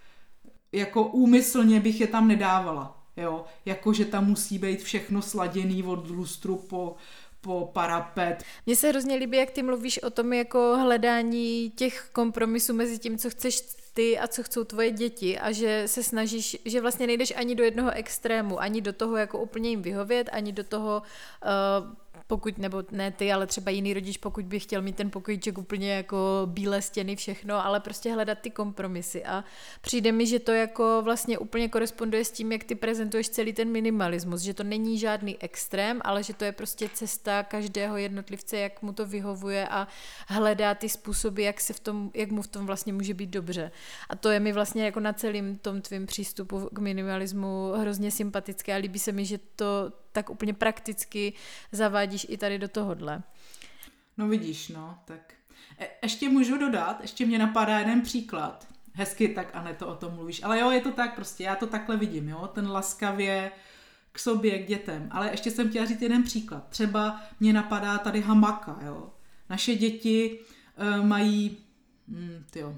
Jako 0.71 1.03
úmyslně 1.03 1.79
bych 1.79 2.01
je 2.01 2.07
tam 2.07 2.27
nedávala, 2.27 3.03
jo, 3.17 3.45
jako 3.65 3.93
že 3.93 4.05
tam 4.05 4.27
musí 4.27 4.59
být 4.59 4.83
všechno 4.83 5.21
sladěný 5.21 5.83
od 5.83 6.09
lustru 6.09 6.55
po, 6.55 6.95
po 7.41 7.69
parapet. 7.73 8.43
Mně 8.65 8.75
se 8.75 8.89
hrozně 8.89 9.15
líbí, 9.15 9.37
jak 9.37 9.51
ty 9.51 9.63
mluvíš 9.63 10.03
o 10.03 10.09
tom 10.09 10.33
jako 10.33 10.77
hledání 10.81 11.71
těch 11.75 12.09
kompromisů 12.13 12.73
mezi 12.73 12.99
tím, 12.99 13.17
co 13.17 13.29
chceš 13.29 13.61
ty 13.93 14.19
a 14.19 14.27
co 14.27 14.43
chcou 14.43 14.63
tvoje 14.63 14.91
děti 14.91 15.39
a 15.39 15.51
že 15.51 15.83
se 15.85 16.03
snažíš, 16.03 16.57
že 16.65 16.81
vlastně 16.81 17.07
nejdeš 17.07 17.33
ani 17.37 17.55
do 17.55 17.63
jednoho 17.63 17.91
extrému, 17.91 18.61
ani 18.61 18.81
do 18.81 18.93
toho 18.93 19.17
jako 19.17 19.39
úplně 19.39 19.69
jim 19.69 19.81
vyhovět, 19.81 20.29
ani 20.31 20.51
do 20.51 20.63
toho 20.63 21.01
uh, 21.81 21.95
pokud, 22.31 22.57
nebo 22.57 22.83
ne 22.91 23.11
ty, 23.11 23.31
ale 23.31 23.47
třeba 23.47 23.71
jiný 23.71 23.93
rodič, 23.93 24.17
pokud 24.17 24.45
by 24.45 24.59
chtěl 24.59 24.81
mít 24.81 24.95
ten 24.95 25.11
pokojíček 25.11 25.57
úplně 25.57 25.93
jako 25.93 26.41
bílé 26.45 26.81
stěny, 26.81 27.15
všechno, 27.15 27.65
ale 27.65 27.79
prostě 27.79 28.13
hledat 28.13 28.39
ty 28.39 28.49
kompromisy 28.49 29.25
a 29.25 29.43
přijde 29.81 30.11
mi, 30.11 30.27
že 30.27 30.39
to 30.39 30.51
jako 30.51 31.01
vlastně 31.03 31.37
úplně 31.37 31.69
koresponduje 31.69 32.25
s 32.25 32.31
tím, 32.31 32.51
jak 32.51 32.63
ty 32.63 32.75
prezentuješ 32.75 33.29
celý 33.29 33.53
ten 33.53 33.69
minimalismus, 33.69 34.41
že 34.41 34.53
to 34.53 34.63
není 34.63 34.97
žádný 34.97 35.37
extrém, 35.41 36.01
ale 36.03 36.23
že 36.23 36.33
to 36.33 36.45
je 36.45 36.51
prostě 36.51 36.89
cesta 36.93 37.43
každého 37.43 37.97
jednotlivce, 37.97 38.57
jak 38.57 38.81
mu 38.81 38.93
to 38.93 39.05
vyhovuje 39.05 39.67
a 39.67 39.87
hledá 40.27 40.75
ty 40.75 40.89
způsoby, 40.89 41.45
jak, 41.45 41.61
se 41.61 41.73
v 41.73 41.79
tom, 41.79 42.11
jak 42.13 42.31
mu 42.31 42.41
v 42.41 42.47
tom 42.47 42.65
vlastně 42.65 42.93
může 42.93 43.13
být 43.13 43.29
dobře. 43.29 43.71
A 44.09 44.15
to 44.15 44.29
je 44.29 44.39
mi 44.39 44.53
vlastně 44.53 44.85
jako 44.85 44.99
na 44.99 45.13
celém 45.13 45.57
tom 45.57 45.81
tvým 45.81 46.05
přístupu 46.05 46.69
k 46.71 46.79
minimalismu 46.79 47.71
hrozně 47.75 48.11
sympatické 48.11 48.73
a 48.73 48.77
líbí 48.77 48.99
se 48.99 49.11
mi, 49.11 49.25
že 49.25 49.39
to 49.55 49.91
tak 50.11 50.29
úplně 50.29 50.53
prakticky 50.53 51.33
zavádíš 51.71 52.27
i 52.29 52.37
tady 52.37 52.59
do 52.59 52.67
tohohle. 52.67 53.23
No 54.17 54.27
vidíš, 54.27 54.69
no, 54.69 54.99
tak. 55.05 55.33
E- 55.79 55.89
ještě 56.03 56.29
můžu 56.29 56.57
dodat, 56.57 57.01
ještě 57.01 57.25
mě 57.25 57.39
napadá 57.39 57.79
jeden 57.79 58.01
příklad. 58.01 58.67
Hezky 58.93 59.27
tak, 59.27 59.63
ne 59.63 59.73
to 59.73 59.87
o 59.87 59.95
tom 59.95 60.13
mluvíš. 60.13 60.43
Ale 60.43 60.59
jo, 60.59 60.71
je 60.71 60.81
to 60.81 60.91
tak 60.91 61.15
prostě, 61.15 61.43
já 61.43 61.55
to 61.55 61.67
takhle 61.67 61.97
vidím, 61.97 62.29
jo, 62.29 62.47
ten 62.47 62.71
laskavě 62.71 63.51
k 64.11 64.19
sobě, 64.19 64.59
k 64.59 64.67
dětem. 64.67 65.07
Ale 65.11 65.31
ještě 65.31 65.51
jsem 65.51 65.69
chtěla 65.69 65.85
říct 65.85 66.01
jeden 66.01 66.23
příklad. 66.23 66.67
Třeba 66.69 67.21
mě 67.39 67.53
napadá 67.53 67.97
tady 67.97 68.21
hamaka, 68.21 68.79
jo. 68.85 69.09
Naše 69.49 69.75
děti 69.75 70.39
uh, 70.39 71.05
mají, 71.05 71.57
hm, 72.07 72.45
tyjo, 72.51 72.75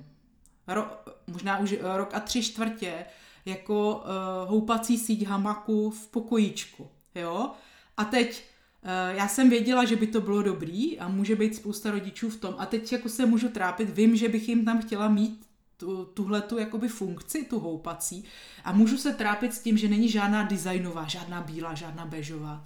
ro, 0.67 0.87
možná 1.27 1.57
už 1.57 1.75
rok 1.81 2.13
a 2.13 2.19
tři 2.19 2.43
čtvrtě 2.43 3.05
jako 3.45 3.95
uh, 3.95 4.49
houpací 4.49 4.97
síť 4.97 5.27
hamaku 5.27 5.89
v 5.89 6.07
pokojíčku 6.07 6.89
jo. 7.15 7.51
A 7.97 8.05
teď 8.05 8.43
uh, 8.83 9.17
já 9.17 9.27
jsem 9.27 9.49
věděla, 9.49 9.85
že 9.85 9.95
by 9.95 10.07
to 10.07 10.21
bylo 10.21 10.41
dobrý 10.41 10.99
a 10.99 11.07
může 11.07 11.35
být 11.35 11.55
spousta 11.55 11.91
rodičů 11.91 12.29
v 12.29 12.37
tom. 12.37 12.55
A 12.57 12.65
teď 12.65 12.91
jako 12.91 13.09
se 13.09 13.25
můžu 13.25 13.49
trápit, 13.49 13.89
vím, 13.89 14.15
že 14.15 14.29
bych 14.29 14.49
jim 14.49 14.65
tam 14.65 14.81
chtěla 14.81 15.07
mít 15.07 15.45
tu, 15.77 16.05
tuhle 16.05 16.41
tu 16.41 16.57
jakoby 16.57 16.87
funkci, 16.87 17.43
tu 17.43 17.59
houpací 17.59 18.23
a 18.63 18.71
můžu 18.71 18.97
se 18.97 19.13
trápit 19.13 19.53
s 19.53 19.59
tím, 19.59 19.77
že 19.77 19.87
není 19.87 20.09
žádná 20.09 20.43
designová, 20.43 21.07
žádná 21.07 21.41
bílá, 21.41 21.73
žádná 21.73 22.05
bežová. 22.05 22.63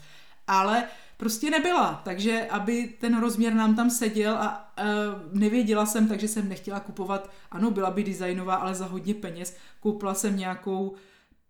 Ale 0.47 0.83
prostě 1.17 1.49
nebyla, 1.49 2.01
takže 2.05 2.47
aby 2.49 2.95
ten 2.99 3.19
rozměr 3.19 3.53
nám 3.53 3.75
tam 3.75 3.89
seděl 3.89 4.37
a 4.37 4.73
uh, 4.79 5.39
nevěděla 5.39 5.85
jsem, 5.85 6.07
takže 6.07 6.27
jsem 6.27 6.49
nechtěla 6.49 6.79
kupovat, 6.79 7.31
ano, 7.51 7.71
byla 7.71 7.91
by 7.91 8.03
designová, 8.03 8.55
ale 8.55 8.75
za 8.75 8.85
hodně 8.85 9.13
peněz. 9.13 9.57
Koupila 9.79 10.13
jsem 10.13 10.37
nějakou 10.37 10.95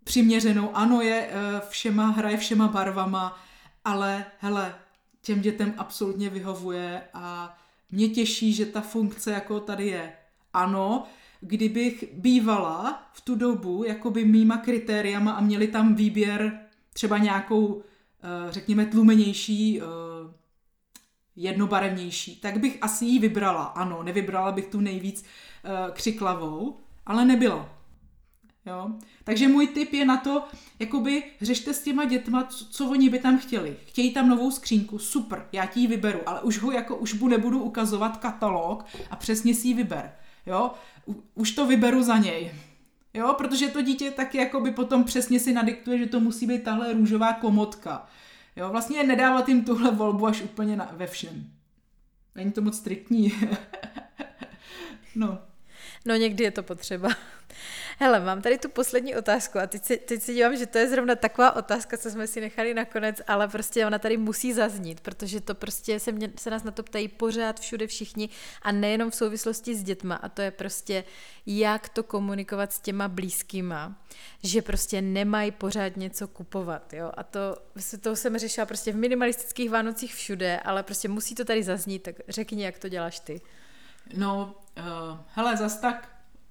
přiměřenou. 0.08 0.76
Ano, 0.76 1.02
je 1.02 1.30
eh, 1.30 1.62
všema, 1.70 2.08
hraje 2.08 2.38
všema 2.38 2.68
barvama, 2.68 3.40
ale 3.86 4.26
hele, 4.40 4.76
těm 5.22 5.42
dětem 5.42 5.74
absolutně 5.78 6.30
vyhovuje 6.30 7.02
a 7.14 7.58
mě 7.92 8.10
těší, 8.10 8.54
že 8.54 8.66
ta 8.66 8.82
funkce 8.82 9.32
jako 9.32 9.60
tady 9.60 9.88
je. 9.88 10.14
Ano, 10.54 11.04
kdybych 11.42 12.04
bývala 12.14 13.10
v 13.14 13.22
tu 13.22 13.36
dobu 13.36 13.84
jakoby 13.84 14.26
mýma 14.26 14.58
kritériama 14.58 15.32
a 15.32 15.42
měli 15.42 15.68
tam 15.68 15.96
výběr 15.96 16.60
třeba 16.94 17.18
nějakou, 17.18 17.84
eh, 18.24 18.52
řekněme, 18.52 18.86
tlumenější, 18.86 19.82
eh, 19.82 19.84
jednobarevnější, 21.36 22.36
tak 22.36 22.60
bych 22.60 22.78
asi 22.82 23.06
ji 23.06 23.20
vybrala. 23.20 23.64
Ano, 23.64 24.04
nevybrala 24.04 24.52
bych 24.52 24.68
tu 24.68 24.82
nejvíc 24.82 25.26
křiklavou, 25.94 26.80
ale 27.06 27.26
nebyla. 27.26 27.77
Jo? 28.68 28.92
Takže 29.24 29.48
můj 29.48 29.68
tip 29.68 29.94
je 29.94 30.06
na 30.06 30.18
to, 30.18 30.44
jakoby 30.80 31.24
řešte 31.42 31.74
s 31.74 31.84
těma 31.84 32.06
dětma, 32.06 32.44
co, 32.44 32.66
co 32.66 32.90
oni 32.90 33.10
by 33.10 33.20
tam 33.20 33.40
chtěli. 33.40 33.78
Chtějí 33.86 34.14
tam 34.14 34.30
novou 34.30 34.52
skřínku, 34.52 35.00
super, 35.00 35.48
já 35.52 35.66
ti 35.66 35.80
ji 35.80 35.88
vyberu, 35.88 36.20
ale 36.26 36.42
už 36.42 36.60
ho 36.60 36.72
jako 36.72 36.98
už 36.98 37.14
mu 37.14 37.28
nebudu 37.28 37.60
ukazovat 37.60 38.18
katalog 38.18 38.86
a 39.12 39.16
přesně 39.16 39.56
si 39.56 39.68
ji 39.68 39.74
vyber. 39.74 40.12
Jo? 40.46 40.72
U, 41.08 41.24
už 41.36 41.52
to 41.52 41.66
vyberu 41.66 42.04
za 42.04 42.18
něj. 42.18 42.52
Jo, 43.14 43.34
protože 43.38 43.68
to 43.68 43.82
dítě 43.82 44.12
taky 44.12 44.38
jakoby 44.38 44.72
potom 44.72 45.04
přesně 45.04 45.40
si 45.40 45.54
nadiktuje, 45.54 45.98
že 45.98 46.06
to 46.06 46.20
musí 46.20 46.48
být 46.48 46.64
tahle 46.64 46.94
růžová 46.94 47.34
komotka. 47.34 48.08
Jo, 48.56 48.70
vlastně 48.70 49.04
nedávat 49.04 49.50
jim 49.50 49.64
tuhle 49.64 49.92
volbu 49.92 50.28
až 50.28 50.42
úplně 50.42 50.76
na, 50.76 50.90
ve 50.94 51.08
všem. 51.08 51.52
Není 52.36 52.52
to 52.52 52.62
moc 52.62 52.78
striktní. 52.78 53.34
no. 55.16 55.40
No 56.08 56.16
někdy 56.16 56.44
je 56.44 56.52
to 56.52 56.64
potřeba. 56.64 57.10
Hele, 58.00 58.20
mám 58.20 58.42
tady 58.42 58.58
tu 58.58 58.70
poslední 58.70 59.16
otázku 59.16 59.60
a 59.60 59.68
teď 59.68 59.84
si, 59.84 59.98
teď 59.98 60.22
si 60.22 60.34
dívám, 60.34 60.56
že 60.56 60.66
to 60.66 60.78
je 60.78 60.90
zrovna 60.90 61.16
taková 61.16 61.56
otázka, 61.56 61.98
co 61.98 62.10
jsme 62.10 62.28
si 62.28 62.42
nechali 62.42 62.74
nakonec, 62.74 63.22
ale 63.28 63.48
prostě 63.48 63.86
ona 63.86 64.00
tady 64.00 64.18
musí 64.18 64.54
zaznít, 64.54 65.00
protože 65.00 65.42
to 65.42 65.56
prostě 65.56 66.00
se, 66.00 66.12
mě, 66.12 66.32
se 66.40 66.50
nás 66.50 66.64
na 66.64 66.72
to 66.72 66.84
ptají 66.84 67.08
pořád 67.08 67.60
všude 67.60 67.88
všichni 67.88 68.30
a 68.62 68.72
nejenom 68.72 69.12
v 69.12 69.16
souvislosti 69.16 69.76
s 69.76 69.84
dětma 69.84 70.16
a 70.16 70.30
to 70.30 70.42
je 70.42 70.52
prostě, 70.52 71.04
jak 71.46 71.90
to 71.90 72.04
komunikovat 72.04 72.74
s 72.74 72.80
těma 72.80 73.08
blízkýma, 73.08 74.02
že 74.44 74.62
prostě 74.62 75.02
nemají 75.02 75.52
pořád 75.52 75.98
něco 75.98 76.28
kupovat, 76.28 76.94
jo, 76.94 77.12
a 77.18 77.24
to, 77.24 77.58
to 78.02 78.16
jsem 78.16 78.38
řešila 78.38 78.66
prostě 78.66 78.92
v 78.92 78.96
minimalistických 78.96 79.70
Vánocích 79.70 80.16
všude, 80.16 80.60
ale 80.60 80.84
prostě 80.84 81.08
musí 81.08 81.36
to 81.36 81.46
tady 81.46 81.64
zaznít, 81.64 82.04
tak 82.04 82.16
řekni, 82.28 82.64
jak 82.64 82.80
to 82.80 82.90
děláš 82.90 83.20
ty. 83.20 83.42
No, 84.16 84.56
uh, 84.78 85.20
hele, 85.34 85.58
zas 85.58 85.80
tak 85.80 86.10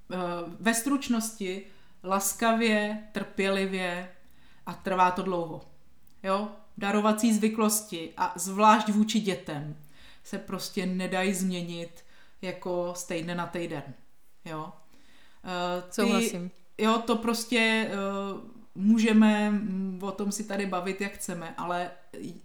uh, 0.09 0.18
ve 0.61 0.74
stručnosti, 0.74 1.66
laskavě, 2.04 3.02
trpělivě 3.12 4.11
a 4.66 4.74
trvá 4.74 5.11
to 5.11 5.22
dlouho. 5.22 5.61
Jo? 6.22 6.48
Darovací 6.78 7.34
zvyklosti 7.34 8.12
a 8.16 8.32
zvlášť 8.36 8.88
vůči 8.88 9.20
dětem 9.20 9.76
se 10.26 10.38
prostě 10.38 10.86
nedají 10.86 11.34
změnit 11.34 12.04
jako 12.42 12.92
z 12.96 13.04
týdne 13.04 13.34
na 13.34 13.46
týden. 13.46 13.82
Jo? 14.44 14.64
Uh, 14.64 15.82
ty, 15.88 15.94
Souhlasím. 15.94 16.50
Jo, 16.78 17.02
to 17.07 17.16
prostě 17.16 17.90
uh, 18.34 18.40
můžeme 18.74 19.61
o 20.00 20.11
tom 20.11 20.32
si 20.32 20.44
tady 20.44 20.66
bavit, 20.66 21.00
jak 21.00 21.12
chceme, 21.12 21.54
ale 21.57 21.90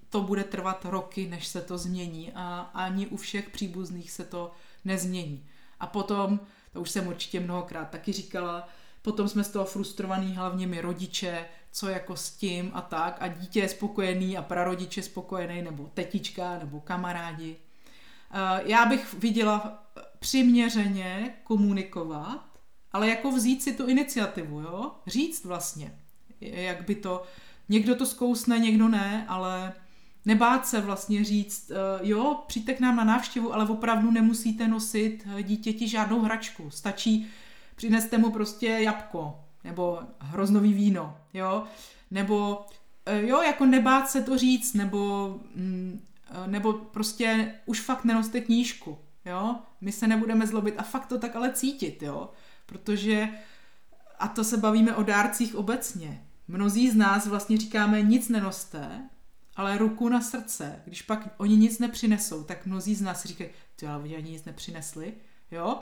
to 0.09 0.22
bude 0.22 0.43
trvat 0.43 0.86
roky, 0.86 1.28
než 1.28 1.47
se 1.47 1.62
to 1.62 1.78
změní 1.78 2.32
a 2.36 2.59
ani 2.74 3.07
u 3.07 3.18
všech 3.18 3.49
příbuzných 3.49 4.12
se 4.12 4.26
to 4.26 4.51
nezmění. 4.86 5.48
A 5.80 5.88
potom, 5.88 6.40
to 6.74 6.82
už 6.82 6.90
jsem 6.90 7.08
určitě 7.08 7.40
mnohokrát 7.40 7.90
taky 7.90 8.12
říkala, 8.12 8.68
potom 9.02 9.28
jsme 9.28 9.44
z 9.44 9.50
toho 9.50 9.66
frustrovaný, 9.66 10.36
hlavně 10.36 10.68
my 10.68 10.82
rodiče, 10.82 11.46
co 11.72 11.90
jako 11.90 12.16
s 12.16 12.32
tím 12.32 12.72
a 12.74 12.82
tak 12.82 13.18
a 13.20 13.28
dítě 13.28 13.60
je 13.60 13.70
spokojený 13.70 14.38
a 14.38 14.42
prarodiče 14.42 15.02
spokojený 15.02 15.62
nebo 15.62 15.92
tetička 15.94 16.60
nebo 16.60 16.80
kamarádi. 16.80 17.56
Eh, 18.34 18.62
já 18.66 18.86
bych 18.86 19.14
viděla 19.14 19.84
přiměřeně 20.20 21.34
komunikovat, 21.44 22.46
ale 22.92 23.10
jako 23.10 23.32
vzít 23.32 23.64
si 23.64 23.74
tu 23.74 23.88
iniciativu, 23.88 24.62
jo? 24.62 24.92
Říct 25.08 25.46
vlastně, 25.46 26.00
jak 26.42 26.86
by 26.86 26.96
to, 26.96 27.24
někdo 27.70 27.96
to 27.96 28.06
zkousne, 28.06 28.60
někdo 28.60 28.88
ne, 28.88 29.26
ale 29.28 29.74
nebát 30.26 30.67
se 30.67 30.82
vlastně 30.82 31.24
říct, 31.24 31.72
eh, 31.72 31.76
jo, 32.01 32.43
přijďte 32.47 32.74
k 32.74 32.80
nám 32.80 32.95
na 32.95 33.03
návštěvu, 33.03 33.53
ale 33.53 33.67
opravdu 33.67 34.11
nemusíte 34.11 34.67
nosit 34.67 35.28
dítěti 35.41 35.88
žádnou 35.88 36.22
hračku. 36.22 36.69
Stačí, 36.69 37.28
přineste 37.76 38.17
mu 38.17 38.32
prostě 38.32 38.67
jabko, 38.67 39.39
nebo 39.63 39.99
hroznový 40.19 40.74
víno, 40.74 41.17
jo, 41.34 41.63
nebo 42.11 42.65
eh, 43.05 43.28
jo, 43.28 43.41
jako 43.41 43.65
nebát 43.65 44.09
se 44.09 44.22
to 44.22 44.38
říct, 44.38 44.74
nebo, 44.74 45.30
mm, 45.55 46.01
eh, 46.30 46.47
nebo 46.47 46.74
prostě 46.74 47.55
už 47.65 47.82
fakt 47.82 48.05
nenoste 48.05 48.41
knížku, 48.41 48.97
jo, 49.26 49.55
my 49.82 49.91
se 49.91 50.07
nebudeme 50.07 50.47
zlobit 50.47 50.76
a 50.78 50.84
fakt 50.84 51.05
to 51.05 51.19
tak 51.19 51.36
ale 51.36 51.53
cítit, 51.53 52.03
jo, 52.03 52.30
protože, 52.65 53.30
a 54.19 54.28
to 54.28 54.43
se 54.43 54.57
bavíme 54.57 54.95
o 54.95 55.03
dárcích 55.03 55.55
obecně, 55.55 56.26
mnozí 56.47 56.89
z 56.89 56.95
nás 56.95 57.28
vlastně 57.28 57.57
říkáme 57.57 58.01
nic 58.01 58.30
nenoste, 58.30 59.09
ale 59.62 59.78
ruku 59.78 60.09
na 60.09 60.22
srdce, 60.22 60.82
když 60.86 61.01
pak 61.01 61.28
oni 61.38 61.57
nic 61.57 61.80
nepřinesou, 61.80 62.43
tak 62.43 62.66
mnozí 62.66 62.95
z 62.95 63.01
nás 63.01 63.26
říkají, 63.26 63.49
ty 63.76 63.88
ale 63.88 64.03
oni 64.03 64.16
ani 64.16 64.32
nic 64.32 64.45
nepřinesli, 64.45 65.14
jo? 65.51 65.80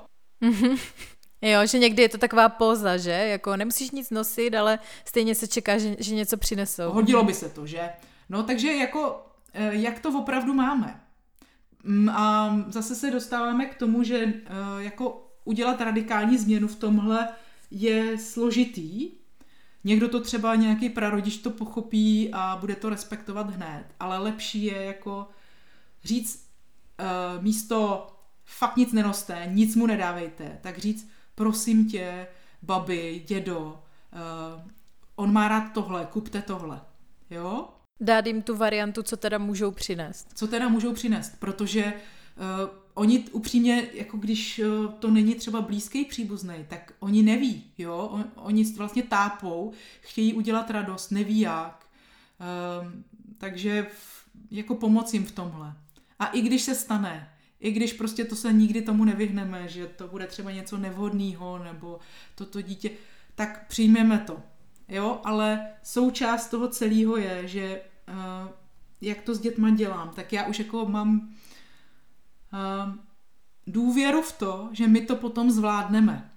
Jo, 1.42 1.66
že 1.66 1.80
někdy 1.80 2.02
je 2.02 2.10
to 2.10 2.18
taková 2.18 2.50
poza, 2.50 2.98
že? 2.98 3.12
Jako 3.12 3.56
nemusíš 3.56 3.92
nic 3.92 4.10
nosit, 4.10 4.56
ale 4.56 4.80
stejně 5.06 5.36
se 5.36 5.48
čeká, 5.48 5.78
že, 5.78 5.96
že 6.00 6.16
něco 6.16 6.38
přinesou. 6.38 6.92
Hodilo 6.92 7.24
by 7.24 7.34
se 7.34 7.50
to, 7.50 7.66
že? 7.68 7.90
No 8.30 8.44
takže 8.44 8.74
jako, 8.74 9.26
eh, 9.54 9.76
jak 9.76 10.00
to 10.00 10.20
opravdu 10.20 10.54
máme? 10.54 11.02
Mm, 11.84 12.10
a 12.10 12.56
zase 12.68 12.96
se 12.96 13.12
dostáváme 13.12 13.66
k 13.66 13.76
tomu, 13.76 14.04
že 14.04 14.18
eh, 14.18 14.44
jako 14.78 15.32
udělat 15.46 15.82
radikální 15.82 16.38
změnu 16.38 16.68
v 16.68 16.76
tomhle 16.76 17.30
je 17.72 18.18
složitý. 18.18 19.12
Někdo 19.84 20.10
to 20.10 20.20
třeba 20.20 20.56
nějaký 20.56 20.90
prarodič 20.90 21.38
to 21.38 21.50
pochopí 21.50 22.30
a 22.34 22.58
bude 22.60 22.76
to 22.76 22.90
respektovat 22.90 23.50
hned, 23.50 23.86
ale 24.00 24.18
lepší 24.18 24.64
je 24.64 24.84
jako 24.84 25.28
říct 26.04 26.50
uh, 27.00 27.44
místo 27.44 28.08
fakt 28.46 28.78
nic 28.78 28.94
nenoste, 28.94 29.44
nic 29.52 29.76
mu 29.76 29.88
nedávejte, 29.88 30.60
tak 30.62 30.78
říct 30.78 31.10
prosím 31.36 31.90
tě, 31.90 32.28
babi, 32.62 33.24
dědo, 33.28 33.84
uh, 34.14 34.62
on 35.16 35.34
má 35.34 35.48
rád 35.48 35.74
tohle, 35.74 36.08
kupte 36.12 36.42
tohle. 36.42 36.82
Jo? 37.30 37.70
Dát 38.00 38.26
jim 38.26 38.42
tu 38.42 38.56
variantu, 38.56 39.04
co 39.04 39.18
teda 39.18 39.38
můžou 39.38 39.72
přinést. 39.72 40.28
Co 40.34 40.48
teda 40.48 40.70
můžou 40.70 40.94
přinést, 40.94 41.40
protože 41.40 41.84
uh, 41.84 42.70
oni 43.00 43.20
upřímně, 43.20 43.88
jako 43.94 44.18
když 44.18 44.60
uh, 44.60 44.92
to 44.92 45.12
není 45.12 45.36
třeba 45.36 45.62
blízký 45.62 46.06
příbuzný, 46.06 46.56
tak 46.68 46.94
oni 47.00 47.24
neví, 47.24 47.64
jo, 47.78 48.10
on, 48.12 48.26
oni 48.36 48.64
vlastně 48.64 49.04
tápou, 49.04 49.74
chtějí 50.02 50.34
udělat 50.34 50.70
radost, 50.70 51.12
neví 51.12 51.40
jak, 51.40 51.88
uh, 52.40 52.92
takže 53.38 53.88
jako 54.52 54.76
pomoc 54.76 55.14
jim 55.14 55.26
v 55.26 55.32
tomhle. 55.32 55.74
A 56.20 56.26
i 56.26 56.42
když 56.42 56.62
se 56.62 56.76
stane, 56.76 57.30
i 57.60 57.72
když 57.72 57.94
prostě 57.94 58.26
to 58.26 58.36
se 58.36 58.54
nikdy 58.54 58.82
tomu 58.82 59.06
nevyhneme, 59.06 59.68
že 59.68 59.88
to 59.88 60.08
bude 60.08 60.28
třeba 60.28 60.52
něco 60.52 60.78
nevhodného 60.78 61.64
nebo 61.64 62.00
toto 62.36 62.62
dítě, 62.62 62.92
tak 63.36 63.68
přijmeme 63.68 64.18
to. 64.28 64.42
Jo, 64.88 65.22
ale 65.24 65.68
součást 65.84 66.48
toho 66.48 66.68
celého 66.68 67.18
je, 67.18 67.48
že 67.48 67.82
uh, 68.08 68.52
jak 69.02 69.22
to 69.22 69.36
s 69.36 69.40
dětma 69.40 69.70
dělám, 69.70 70.10
tak 70.16 70.34
já 70.34 70.46
už 70.46 70.60
jako 70.60 70.86
mám 70.86 71.30
důvěru 73.68 74.22
v 74.22 74.32
to, 74.32 74.70
že 74.72 74.88
my 74.88 75.02
to 75.02 75.16
potom 75.16 75.52
zvládneme. 75.52 76.32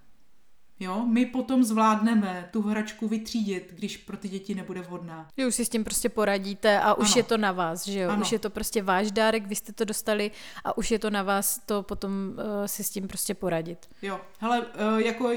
Jo, 0.81 1.07
my 1.07 1.27
potom 1.27 1.65
zvládneme 1.65 2.49
tu 2.53 2.63
hračku 2.63 3.09
vytřídit, 3.09 3.73
když 3.77 3.97
pro 3.97 4.17
ty 4.17 4.29
děti 4.29 4.55
nebude 4.55 4.81
vhodná. 4.81 5.29
Že 5.39 5.47
už 5.47 5.55
si 5.55 5.65
s 5.65 5.69
tím 5.69 5.85
prostě 5.85 6.09
poradíte 6.09 6.81
a 6.81 6.95
už 6.95 7.07
ano. 7.07 7.15
je 7.17 7.23
to 7.23 7.37
na 7.39 7.53
vás, 7.53 7.89
že 7.89 8.01
jo? 8.01 8.11
Ano. 8.11 8.23
Už 8.23 8.33
je 8.33 8.39
to 8.39 8.51
prostě 8.51 8.83
váš 8.83 9.11
dárek, 9.11 9.47
vy 9.47 9.55
jste 9.55 9.73
to 9.73 9.85
dostali 9.85 10.31
a 10.65 10.79
už 10.79 10.91
je 10.91 10.99
to 10.99 11.11
na 11.11 11.23
vás 11.23 11.61
to 11.67 11.83
potom 11.83 12.13
uh, 12.13 12.67
si 12.67 12.85
s 12.85 12.91
tím 12.91 13.09
prostě 13.09 13.35
poradit. 13.35 13.89
Jo, 14.03 14.21
hele, 14.39 14.61
uh, 14.61 14.99
jako 14.99 15.25
uh, 15.25 15.33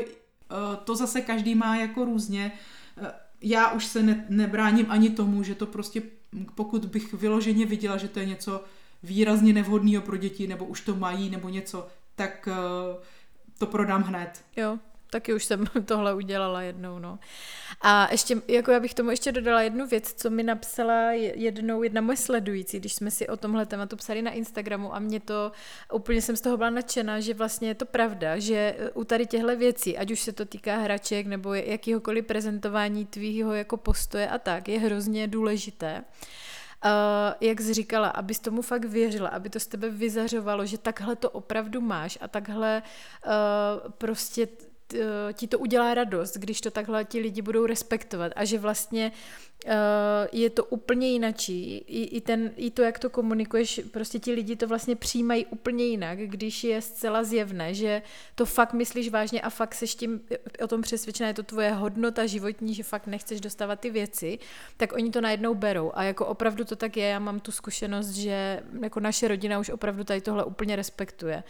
to 0.84 0.96
zase 0.96 1.22
každý 1.22 1.56
má 1.56 1.76
jako 1.76 2.06
různě. 2.06 2.52
Uh, 3.02 3.08
já 3.42 3.72
už 3.72 3.86
se 3.86 4.04
ne, 4.04 4.26
nebráním 4.30 4.86
ani 4.90 5.10
tomu, 5.10 5.44
že 5.44 5.56
to 5.56 5.66
prostě, 5.66 6.02
pokud 6.56 6.86
bych 6.86 7.14
vyloženě 7.14 7.66
viděla, 7.66 7.98
že 7.98 8.08
to 8.08 8.20
je 8.20 8.26
něco 8.26 8.64
výrazně 9.06 9.54
nevhodného 9.54 10.02
pro 10.04 10.18
děti, 10.18 10.48
nebo 10.48 10.66
už 10.66 10.82
to 10.82 10.96
mají, 10.96 11.30
nebo 11.30 11.50
něco, 11.50 11.88
tak 12.16 12.50
uh, 12.52 13.04
to 13.58 13.66
prodám 13.66 14.04
hned. 14.04 14.46
Jo, 14.58 14.80
taky 15.10 15.34
už 15.34 15.46
jsem 15.46 15.66
tohle 15.86 16.14
udělala 16.14 16.62
jednou, 16.62 17.00
no. 17.00 17.20
A 17.82 18.08
ještě, 18.12 18.42
jako 18.48 18.72
já 18.72 18.80
bych 18.80 18.94
tomu 18.94 19.10
ještě 19.10 19.32
dodala 19.32 19.62
jednu 19.62 19.88
věc, 19.88 20.14
co 20.14 20.30
mi 20.30 20.44
napsala 20.44 21.12
jednou 21.12 21.84
jedna 21.84 22.02
moje 22.02 22.18
sledující, 22.18 22.80
když 22.80 22.94
jsme 22.94 23.12
si 23.12 23.28
o 23.28 23.38
tomhle 23.38 23.66
tématu 23.66 23.96
psali 23.96 24.22
na 24.22 24.32
Instagramu 24.32 24.96
a 24.96 25.00
mě 25.00 25.20
to, 25.20 25.52
úplně 25.94 26.22
jsem 26.22 26.36
z 26.36 26.42
toho 26.42 26.58
byla 26.58 26.70
nadšená, 26.70 27.20
že 27.20 27.34
vlastně 27.34 27.68
je 27.68 27.76
to 27.76 27.86
pravda, 27.86 28.40
že 28.40 28.76
u 28.94 29.04
tady 29.04 29.26
těchto 29.26 29.58
věcí, 29.58 29.98
ať 29.98 30.12
už 30.12 30.20
se 30.20 30.32
to 30.32 30.46
týká 30.46 30.78
hraček 30.78 31.28
nebo 31.28 31.54
jakýhokoliv 31.54 32.26
prezentování 32.26 33.06
tvýho 33.06 33.54
jako 33.54 33.78
postoje 33.78 34.30
a 34.30 34.38
tak, 34.38 34.68
je 34.68 34.80
hrozně 34.80 35.28
důležité, 35.28 36.04
Uh, 36.86 36.92
jak 37.42 37.62
jsi 37.62 37.74
říkala, 37.74 38.08
abys 38.08 38.40
tomu 38.40 38.62
fakt 38.62 38.86
věřila, 38.86 39.30
aby 39.30 39.50
to 39.50 39.60
z 39.60 39.68
tebe 39.68 39.90
vyzařovalo, 39.90 40.66
že 40.66 40.78
takhle 40.78 41.16
to 41.16 41.30
opravdu 41.30 41.82
máš 41.82 42.18
a 42.22 42.28
takhle 42.28 42.84
uh, 43.26 43.92
prostě 43.92 44.48
Eh, 44.48 44.75
ti 45.34 45.48
to 45.48 45.60
udělá 45.60 45.94
radost, 45.94 46.38
když 46.38 46.62
to 46.62 46.72
takhle 46.72 47.06
ti 47.06 47.20
lidi 47.20 47.42
budou 47.42 47.66
respektovat 47.66 48.32
a 48.36 48.46
že 48.46 48.60
vlastně 48.60 49.12
Eh, 49.68 50.28
je 50.32 50.50
to 50.50 50.66
úplně 50.66 51.08
jinačí. 51.08 51.78
I, 51.78 52.04
i, 52.04 52.22
ten, 52.22 52.52
I 52.56 52.72
to, 52.72 52.82
jak 52.82 53.00
to 53.00 53.10
komunikuješ, 53.10 53.82
prostě 53.92 54.20
ti 54.20 54.32
lidi 54.32 54.56
to 54.56 54.68
vlastně 54.68 54.96
přijímají 54.96 55.46
úplně 55.46 55.86
jinak, 55.86 56.20
když 56.20 56.64
je 56.64 56.82
zcela 56.82 57.24
zjevné, 57.24 57.74
že 57.74 58.02
to 58.36 58.46
fakt 58.46 58.74
myslíš 58.74 59.10
vážně 59.10 59.42
a 59.42 59.50
fakt 59.50 59.76
seš 59.76 59.96
tím 59.96 60.22
o 60.64 60.68
tom 60.68 60.82
přesvědčená, 60.82 61.28
je 61.28 61.34
to 61.34 61.44
tvoje 61.44 61.72
hodnota 61.72 62.26
životní, 62.26 62.74
že 62.74 62.84
fakt 62.84 63.08
nechceš 63.08 63.42
dostávat 63.42 63.80
ty 63.80 63.90
věci, 63.90 64.40
tak 64.78 64.94
oni 64.94 65.12
to 65.12 65.22
najednou 65.22 65.56
berou. 65.56 65.92
A 65.94 66.04
jako 66.04 66.26
opravdu 66.26 66.66
to 66.66 66.76
tak 66.76 66.98
je, 66.98 67.08
já 67.08 67.20
mám 67.20 67.40
tu 67.40 67.52
zkušenost, 67.52 68.10
že 68.10 68.64
jako 68.82 69.00
naše 69.00 69.28
rodina 69.28 69.60
už 69.60 69.70
opravdu 69.70 70.04
tady 70.04 70.22
tohle 70.22 70.44
úplně 70.44 70.76
respektuje. 70.76 71.44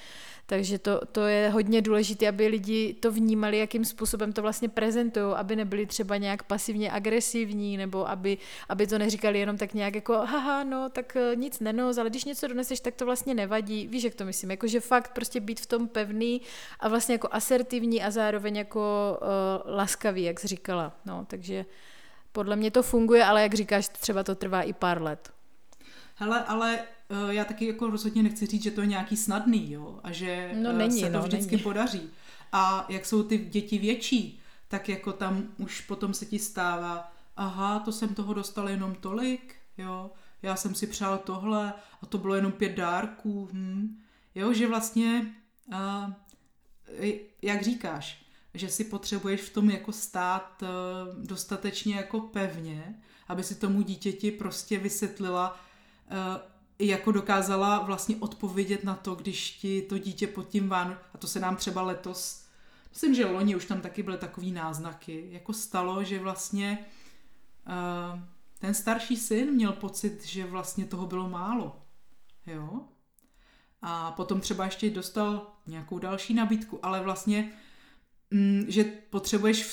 Takže 0.46 0.80
to, 0.80 1.02
to 1.12 1.26
je 1.26 1.50
hodně 1.50 1.82
důležité, 1.82 2.28
aby 2.28 2.48
lidi 2.48 2.94
to 2.94 3.12
vnímali, 3.12 3.25
jakým 3.60 3.86
způsobem 3.86 4.34
to 4.34 4.42
vlastně 4.42 4.70
prezentují, 4.70 5.26
aby 5.36 5.56
nebyli 5.56 5.86
třeba 5.86 6.18
nějak 6.18 6.44
pasivně 6.44 6.92
agresivní 6.92 7.78
nebo 7.78 8.10
aby, 8.10 8.38
aby 8.70 8.88
to 8.88 8.98
neříkali 8.98 9.40
jenom 9.40 9.58
tak 9.58 9.74
nějak 9.74 9.96
jako 9.96 10.14
haha, 10.14 10.64
no, 10.64 10.90
tak 10.90 11.16
eh, 11.16 11.36
nic 11.36 11.60
nenos, 11.60 11.98
ale 11.98 12.10
když 12.10 12.26
něco 12.26 12.48
doneseš, 12.48 12.80
tak 12.80 12.96
to 12.96 13.06
vlastně 13.06 13.34
nevadí. 13.34 13.88
Víš, 13.88 14.04
jak 14.04 14.16
to 14.16 14.26
myslím? 14.26 14.52
Jako, 14.52 14.68
že 14.68 14.80
fakt 14.80 15.14
prostě 15.14 15.40
být 15.40 15.60
v 15.60 15.66
tom 15.66 15.88
pevný 15.88 16.42
a 16.80 16.90
vlastně 16.90 17.16
jako 17.16 17.28
asertivní 17.32 18.04
a 18.04 18.12
zároveň 18.12 18.56
jako 18.56 19.18
uh, 19.22 19.76
laskavý, 19.76 20.24
jak 20.24 20.40
jsi 20.40 20.48
říkala. 20.48 20.94
No, 21.06 21.26
takže 21.28 21.66
podle 22.32 22.56
mě 22.56 22.72
to 22.72 22.84
funguje, 22.84 23.26
ale 23.26 23.42
jak 23.42 23.54
říkáš, 23.54 23.88
třeba 23.88 24.24
to 24.24 24.36
trvá 24.36 24.62
i 24.62 24.74
pár 24.74 25.02
let. 25.02 25.32
Hele, 26.16 26.44
ale 26.44 26.80
uh, 27.10 27.30
já 27.30 27.46
taky 27.46 27.68
jako 27.68 27.90
rozhodně 27.90 28.24
nechci 28.24 28.46
říct, 28.46 28.64
že 28.64 28.72
to 28.72 28.82
je 28.82 28.88
nějaký 28.88 29.18
snadný, 29.18 29.72
jo, 29.72 30.00
a 30.04 30.12
že 30.12 30.52
no, 30.56 30.74
není, 30.74 31.00
se 31.00 31.06
to 31.06 31.18
no, 31.18 31.24
vždycky 31.24 31.56
není. 31.56 31.64
podaří. 31.64 32.10
A 32.58 32.86
jak 32.90 33.06
jsou 33.06 33.24
ty 33.24 33.38
děti 33.38 33.78
větší, 33.78 34.40
tak 34.68 34.90
jako 34.90 35.14
tam 35.14 35.44
už 35.58 35.82
potom 35.82 36.14
se 36.14 36.26
ti 36.26 36.40
stává, 36.40 37.14
aha, 37.38 37.80
to 37.80 37.92
jsem 37.92 38.16
toho 38.16 38.34
dostal 38.34 38.70
jenom 38.70 38.96
tolik, 38.96 39.56
jo, 39.78 40.12
já 40.42 40.56
jsem 40.56 40.76
si 40.76 40.88
přál 40.88 41.18
tohle 41.18 41.74
a 42.02 42.06
to 42.06 42.18
bylo 42.18 42.36
jenom 42.36 42.52
pět 42.52 42.76
dárků, 42.76 43.50
hm. 43.54 44.02
jo, 44.36 44.54
že 44.54 44.68
vlastně, 44.68 45.36
uh, 45.68 46.14
jak 47.42 47.64
říkáš, 47.64 48.26
že 48.54 48.70
si 48.70 48.84
potřebuješ 48.84 49.42
v 49.42 49.54
tom 49.54 49.70
jako 49.70 49.92
stát 49.92 50.64
uh, 50.64 51.26
dostatečně 51.26 51.96
jako 51.96 52.20
pevně, 52.20 53.02
aby 53.28 53.44
si 53.44 53.56
tomu 53.56 53.82
dítěti 53.82 54.32
prostě 54.32 54.80
vysvětlila, 54.80 55.60
uh, 56.12 56.42
jako 56.80 57.12
dokázala 57.12 57.80
vlastně 57.80 58.16
odpovědět 58.20 58.84
na 58.84 58.96
to, 58.96 59.16
když 59.16 59.52
ti 59.52 59.82
to 59.82 59.98
dítě 59.98 60.28
pod 60.28 60.50
tím 60.50 60.70
van, 60.70 61.00
a 61.14 61.18
to 61.18 61.28
se 61.28 61.40
nám 61.40 61.56
třeba 61.56 61.82
letos, 61.82 62.45
myslím, 62.96 63.16
že 63.16 63.26
loni 63.26 63.56
už 63.56 63.66
tam 63.66 63.82
taky 63.82 64.04
byly 64.04 64.18
takový 64.18 64.52
náznaky, 64.52 65.28
jako 65.32 65.54
stalo, 65.54 66.04
že 66.04 66.20
vlastně 66.20 66.86
ten 68.60 68.74
starší 68.74 69.18
syn 69.18 69.52
měl 69.52 69.72
pocit, 69.72 70.26
že 70.26 70.46
vlastně 70.46 70.86
toho 70.86 71.08
bylo 71.08 71.30
málo. 71.30 71.82
Jo? 72.48 72.82
A 73.82 74.12
potom 74.12 74.42
třeba 74.42 74.66
ještě 74.66 74.90
dostal 74.90 75.48
nějakou 75.68 76.00
další 76.00 76.34
nabídku, 76.34 76.80
ale 76.86 77.02
vlastně, 77.02 77.52
mm, 78.32 78.66
že 78.68 78.84
potřebuješ 78.84 79.64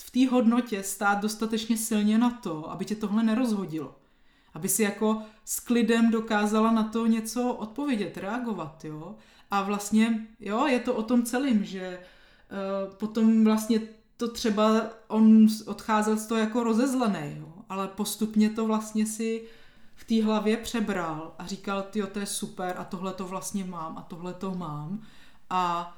v 0.00 0.10
té 0.10 0.28
hodnotě 0.28 0.82
stát 0.82 1.20
dostatečně 1.20 1.76
silně 1.76 2.18
na 2.18 2.30
to, 2.30 2.70
aby 2.70 2.84
tě 2.84 2.94
tohle 2.94 3.22
nerozhodilo. 3.22 3.98
Aby 4.54 4.68
si 4.68 4.82
jako 4.82 5.22
s 5.44 5.60
klidem 5.60 6.10
dokázala 6.10 6.70
na 6.70 6.84
to 6.84 7.06
něco 7.06 7.54
odpovědět, 7.54 8.16
reagovat, 8.16 8.84
jo. 8.84 9.16
A 9.50 9.62
vlastně, 9.62 10.26
jo, 10.40 10.66
je 10.66 10.80
to 10.80 10.94
o 10.94 11.02
tom 11.02 11.22
celým, 11.22 11.64
že 11.64 11.98
uh, 11.98 12.04
potom 12.96 13.44
vlastně 13.44 13.80
to 14.16 14.28
třeba 14.28 14.82
on 15.08 15.46
odcházel 15.66 16.16
z 16.16 16.26
toho 16.26 16.40
jako 16.40 16.62
rozezlený, 16.62 17.36
jo, 17.38 17.52
ale 17.68 17.88
postupně 17.88 18.50
to 18.50 18.66
vlastně 18.66 19.06
si 19.06 19.44
v 19.94 20.04
té 20.04 20.24
hlavě 20.24 20.56
přebral 20.56 21.34
a 21.38 21.46
říkal, 21.46 21.82
ty 21.82 22.02
to 22.02 22.18
je 22.18 22.26
super 22.26 22.74
a 22.78 22.84
tohle 22.84 23.12
to 23.12 23.26
vlastně 23.26 23.64
mám 23.64 23.98
a 23.98 24.02
tohle 24.02 24.34
to 24.34 24.54
mám. 24.54 25.02
A 25.50 25.96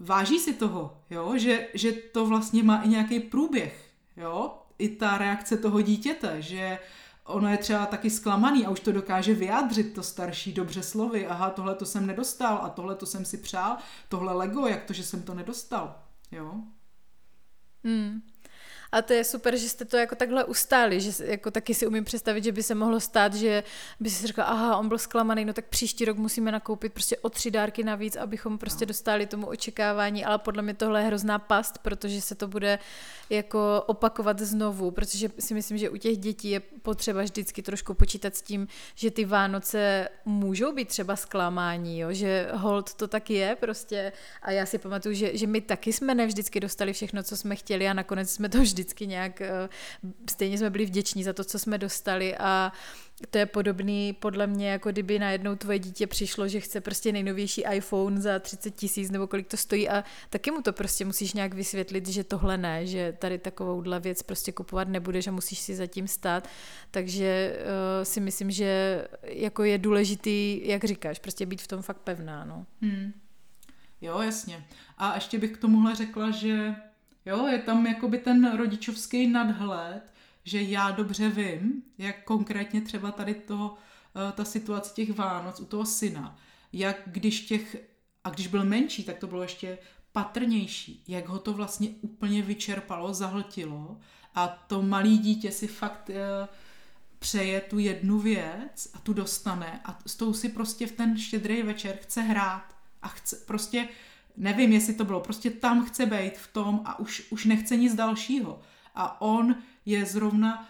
váží 0.00 0.38
si 0.38 0.54
toho, 0.54 0.96
jo, 1.10 1.32
že, 1.36 1.68
že 1.74 1.92
to 1.92 2.26
vlastně 2.26 2.62
má 2.62 2.82
i 2.82 2.88
nějaký 2.88 3.20
průběh, 3.20 3.90
jo, 4.16 4.58
i 4.78 4.88
ta 4.88 5.18
reakce 5.18 5.56
toho 5.56 5.80
dítěte, 5.80 6.42
že 6.42 6.78
ono 7.28 7.48
je 7.48 7.58
třeba 7.58 7.86
taky 7.86 8.10
zklamaný 8.10 8.66
a 8.66 8.70
už 8.70 8.80
to 8.80 8.92
dokáže 8.92 9.34
vyjádřit 9.34 9.94
to 9.94 10.02
starší 10.02 10.52
dobře 10.52 10.82
slovy, 10.82 11.26
aha, 11.26 11.50
tohle 11.50 11.74
to 11.74 11.86
jsem 11.86 12.06
nedostal 12.06 12.58
a 12.62 12.68
tohle 12.68 12.94
to 12.94 13.06
jsem 13.06 13.24
si 13.24 13.38
přál, 13.38 13.76
tohle 14.08 14.32
Lego, 14.32 14.66
jak 14.66 14.84
to, 14.84 14.92
že 14.92 15.04
jsem 15.04 15.22
to 15.22 15.34
nedostal, 15.34 16.02
jo. 16.32 16.54
Hmm. 17.84 18.22
A 18.92 19.02
to 19.02 19.12
je 19.12 19.24
super, 19.24 19.56
že 19.56 19.68
jste 19.68 19.84
to 19.84 19.96
jako 19.96 20.14
takhle 20.14 20.44
ustáli, 20.44 21.00
že 21.00 21.24
jako 21.24 21.50
taky 21.50 21.74
si 21.74 21.86
umím 21.86 22.04
představit, 22.04 22.44
že 22.44 22.52
by 22.52 22.62
se 22.62 22.74
mohlo 22.74 23.00
stát, 23.00 23.34
že 23.34 23.62
by 24.00 24.10
si 24.10 24.26
řekla, 24.26 24.44
aha, 24.44 24.76
on 24.76 24.88
byl 24.88 24.98
zklamaný, 24.98 25.44
no 25.44 25.52
tak 25.52 25.64
příští 25.64 26.04
rok 26.04 26.16
musíme 26.16 26.52
nakoupit 26.52 26.92
prostě 26.92 27.16
o 27.16 27.30
tři 27.30 27.50
dárky 27.50 27.84
navíc, 27.84 28.16
abychom 28.16 28.58
prostě 28.58 28.84
no. 28.84 28.88
dostali 28.88 29.26
tomu 29.26 29.46
očekávání, 29.46 30.24
ale 30.24 30.38
podle 30.38 30.62
mě 30.62 30.74
tohle 30.74 31.00
je 31.00 31.06
hrozná 31.06 31.38
past, 31.38 31.78
protože 31.78 32.20
se 32.20 32.34
to 32.34 32.48
bude 32.48 32.78
jako 33.30 33.82
opakovat 33.86 34.40
znovu, 34.40 34.90
protože 34.90 35.28
si 35.38 35.54
myslím, 35.54 35.78
že 35.78 35.90
u 35.90 35.96
těch 35.96 36.18
dětí 36.18 36.50
je 36.50 36.60
potřeba 36.60 37.22
vždycky 37.22 37.62
trošku 37.62 37.94
počítat 37.94 38.36
s 38.36 38.42
tím, 38.42 38.68
že 38.94 39.10
ty 39.10 39.24
Vánoce 39.24 40.08
můžou 40.24 40.72
být 40.72 40.88
třeba 40.88 41.16
zklamání, 41.16 41.98
jo? 41.98 42.12
že 42.12 42.48
hold 42.52 42.94
to 42.94 43.08
tak 43.08 43.30
je 43.30 43.56
prostě 43.60 44.12
a 44.42 44.50
já 44.50 44.66
si 44.66 44.78
pamatuju, 44.78 45.14
že, 45.14 45.36
že 45.36 45.46
my 45.46 45.60
taky 45.60 45.92
jsme 45.92 46.14
nevždycky 46.14 46.60
dostali 46.60 46.92
všechno, 46.92 47.22
co 47.22 47.36
jsme 47.36 47.56
chtěli 47.56 47.88
a 47.88 47.92
nakonec 47.92 48.30
jsme 48.30 48.48
to 48.48 48.58
vždy 48.58 48.77
vždycky 48.78 49.06
nějak, 49.06 49.40
eh, 49.40 49.68
stejně 50.30 50.58
jsme 50.58 50.70
byli 50.70 50.86
vděční 50.86 51.24
za 51.24 51.32
to, 51.32 51.44
co 51.44 51.58
jsme 51.58 51.78
dostali 51.78 52.36
a 52.36 52.72
to 53.30 53.38
je 53.38 53.46
podobný 53.46 54.12
podle 54.12 54.46
mě, 54.46 54.70
jako 54.70 54.90
kdyby 54.92 55.18
najednou 55.18 55.56
tvoje 55.56 55.78
dítě 55.78 56.06
přišlo, 56.06 56.48
že 56.48 56.60
chce 56.60 56.80
prostě 56.80 57.12
nejnovější 57.12 57.64
iPhone 57.72 58.20
za 58.20 58.38
30 58.38 58.70
tisíc 58.70 59.10
nebo 59.10 59.26
kolik 59.26 59.48
to 59.48 59.56
stojí 59.56 59.88
a 59.88 60.04
taky 60.30 60.50
mu 60.50 60.62
to 60.62 60.72
prostě 60.72 61.04
musíš 61.04 61.32
nějak 61.32 61.54
vysvětlit, 61.54 62.08
že 62.08 62.24
tohle 62.24 62.58
ne, 62.58 62.86
že 62.86 63.12
tady 63.18 63.38
takovouhle 63.38 64.00
věc 64.00 64.22
prostě 64.22 64.52
kupovat 64.52 64.88
nebudeš 64.88 65.26
a 65.26 65.32
musíš 65.32 65.58
si 65.58 65.74
zatím 65.74 66.08
stát. 66.08 66.48
Takže 66.90 67.56
uh, 67.58 68.04
si 68.04 68.20
myslím, 68.20 68.50
že 68.50 69.04
jako 69.22 69.64
je 69.64 69.78
důležitý, 69.78 70.60
jak 70.68 70.84
říkáš, 70.84 71.18
prostě 71.18 71.46
být 71.46 71.62
v 71.62 71.68
tom 71.68 71.82
fakt 71.82 71.98
pevná. 71.98 72.44
No. 72.44 72.66
Hmm. 72.82 73.12
Jo, 74.00 74.20
jasně. 74.20 74.66
A 74.98 75.14
ještě 75.14 75.38
bych 75.38 75.52
k 75.52 75.58
tomuhle 75.58 75.94
řekla, 75.94 76.30
že 76.30 76.74
Jo, 77.28 77.46
je 77.46 77.58
tam 77.58 77.86
jakoby 77.86 78.18
ten 78.18 78.56
rodičovský 78.56 79.26
nadhled, 79.26 80.02
že 80.44 80.62
já 80.62 80.90
dobře 80.90 81.28
vím, 81.28 81.82
jak 81.98 82.24
konkrétně 82.24 82.80
třeba 82.80 83.12
tady 83.12 83.34
to, 83.34 83.74
eh, 84.28 84.32
ta 84.32 84.44
situace 84.44 84.94
těch 84.94 85.12
Vánoc 85.12 85.60
u 85.60 85.64
toho 85.64 85.86
syna, 85.86 86.36
jak 86.72 86.96
když 87.06 87.40
těch, 87.40 87.76
a 88.24 88.30
když 88.30 88.46
byl 88.46 88.64
menší, 88.64 89.04
tak 89.04 89.18
to 89.18 89.26
bylo 89.26 89.42
ještě 89.42 89.78
patrnější, 90.12 91.04
jak 91.08 91.28
ho 91.28 91.38
to 91.38 91.52
vlastně 91.52 91.88
úplně 92.00 92.42
vyčerpalo, 92.42 93.14
zahltilo. 93.14 94.00
A 94.34 94.48
to 94.48 94.82
malý 94.82 95.18
dítě 95.18 95.52
si 95.52 95.66
fakt 95.66 96.10
e, 96.10 96.48
přeje 97.18 97.60
tu 97.60 97.78
jednu 97.78 98.18
věc 98.18 98.90
a 98.94 98.98
tu 98.98 99.12
dostane 99.12 99.80
a 99.84 99.98
s 100.06 100.16
tou 100.16 100.32
si 100.32 100.48
prostě 100.48 100.86
v 100.86 100.92
ten 100.92 101.18
štědrý 101.18 101.62
večer 101.62 101.98
chce 102.00 102.22
hrát 102.22 102.76
a 103.02 103.08
chce 103.08 103.36
prostě 103.36 103.88
nevím, 104.38 104.72
jestli 104.72 104.94
to 104.94 105.04
bylo, 105.04 105.20
prostě 105.20 105.50
tam 105.50 105.84
chce 105.84 106.06
být 106.06 106.38
v 106.38 106.52
tom 106.52 106.80
a 106.84 106.98
už, 106.98 107.26
už 107.30 107.44
nechce 107.44 107.76
nic 107.76 107.94
dalšího. 107.94 108.60
A 108.94 109.20
on 109.20 109.56
je 109.86 110.06
zrovna, 110.06 110.68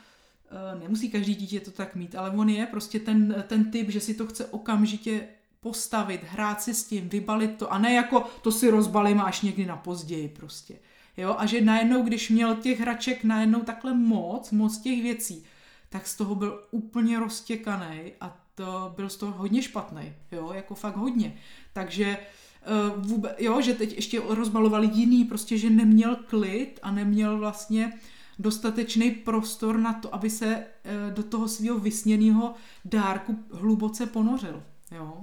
eh, 0.51 0.79
nemusí 0.81 1.11
každý 1.11 1.35
dítě 1.35 1.61
to 1.61 1.71
tak 1.71 1.95
mít, 1.95 2.15
ale 2.15 2.31
on 2.31 2.49
je 2.49 2.67
prostě 2.67 3.01
ten, 3.01 3.45
ten 3.47 3.71
typ, 3.71 3.91
že 3.91 4.01
si 4.01 4.15
to 4.15 4.27
chce 4.27 4.47
okamžitě 4.47 5.29
postavit, 5.61 6.21
hrát 6.25 6.63
si 6.63 6.75
s 6.75 6.85
tím, 6.85 7.09
vybalit 7.09 7.57
to 7.57 7.73
a 7.73 7.79
ne 7.79 7.93
jako 7.93 8.21
to 8.43 8.53
si 8.53 8.71
rozbalím 8.71 9.21
až 9.21 9.43
někdy 9.43 9.67
na 9.67 9.77
později 9.77 10.29
prostě. 10.29 10.79
Jo? 11.17 11.37
A 11.39 11.47
že 11.47 11.61
najednou, 11.61 12.03
když 12.03 12.31
měl 12.31 12.55
těch 12.55 12.81
hraček 12.81 13.25
najednou 13.25 13.61
takhle 13.61 13.95
moc, 13.95 14.51
moc 14.51 14.79
těch 14.79 15.03
věcí, 15.03 15.45
tak 15.89 16.07
z 16.07 16.17
toho 16.17 16.35
byl 16.35 16.65
úplně 16.71 17.19
roztěkaný 17.19 18.13
a 18.21 18.37
to 18.55 18.93
byl 18.97 19.09
z 19.09 19.17
toho 19.17 19.33
hodně 19.33 19.63
špatný, 19.63 20.13
jo, 20.33 20.53
jako 20.53 20.75
fakt 20.75 20.97
hodně. 20.97 21.37
Takže 21.73 22.19
uh, 22.19 22.25
vůbec, 22.97 23.33
jo, 23.39 23.61
že 23.61 23.75
teď 23.75 23.95
ještě 23.97 24.23
rozbalovali 24.29 24.91
jiný, 24.93 25.25
prostě, 25.25 25.59
že 25.59 25.71
neměl 25.71 26.17
klid 26.17 26.81
a 26.83 26.91
neměl 26.91 27.39
vlastně 27.39 27.93
dostatečný 28.39 29.11
prostor 29.11 29.79
na 29.79 29.93
to, 29.93 30.15
aby 30.15 30.31
se 30.31 30.57
uh, 30.57 31.15
do 31.15 31.23
toho 31.23 31.49
svého 31.49 31.79
vysněného 31.79 32.55
dárku 32.85 33.39
hluboce 33.53 34.07
ponořil. 34.07 34.63
Jo. 34.97 35.21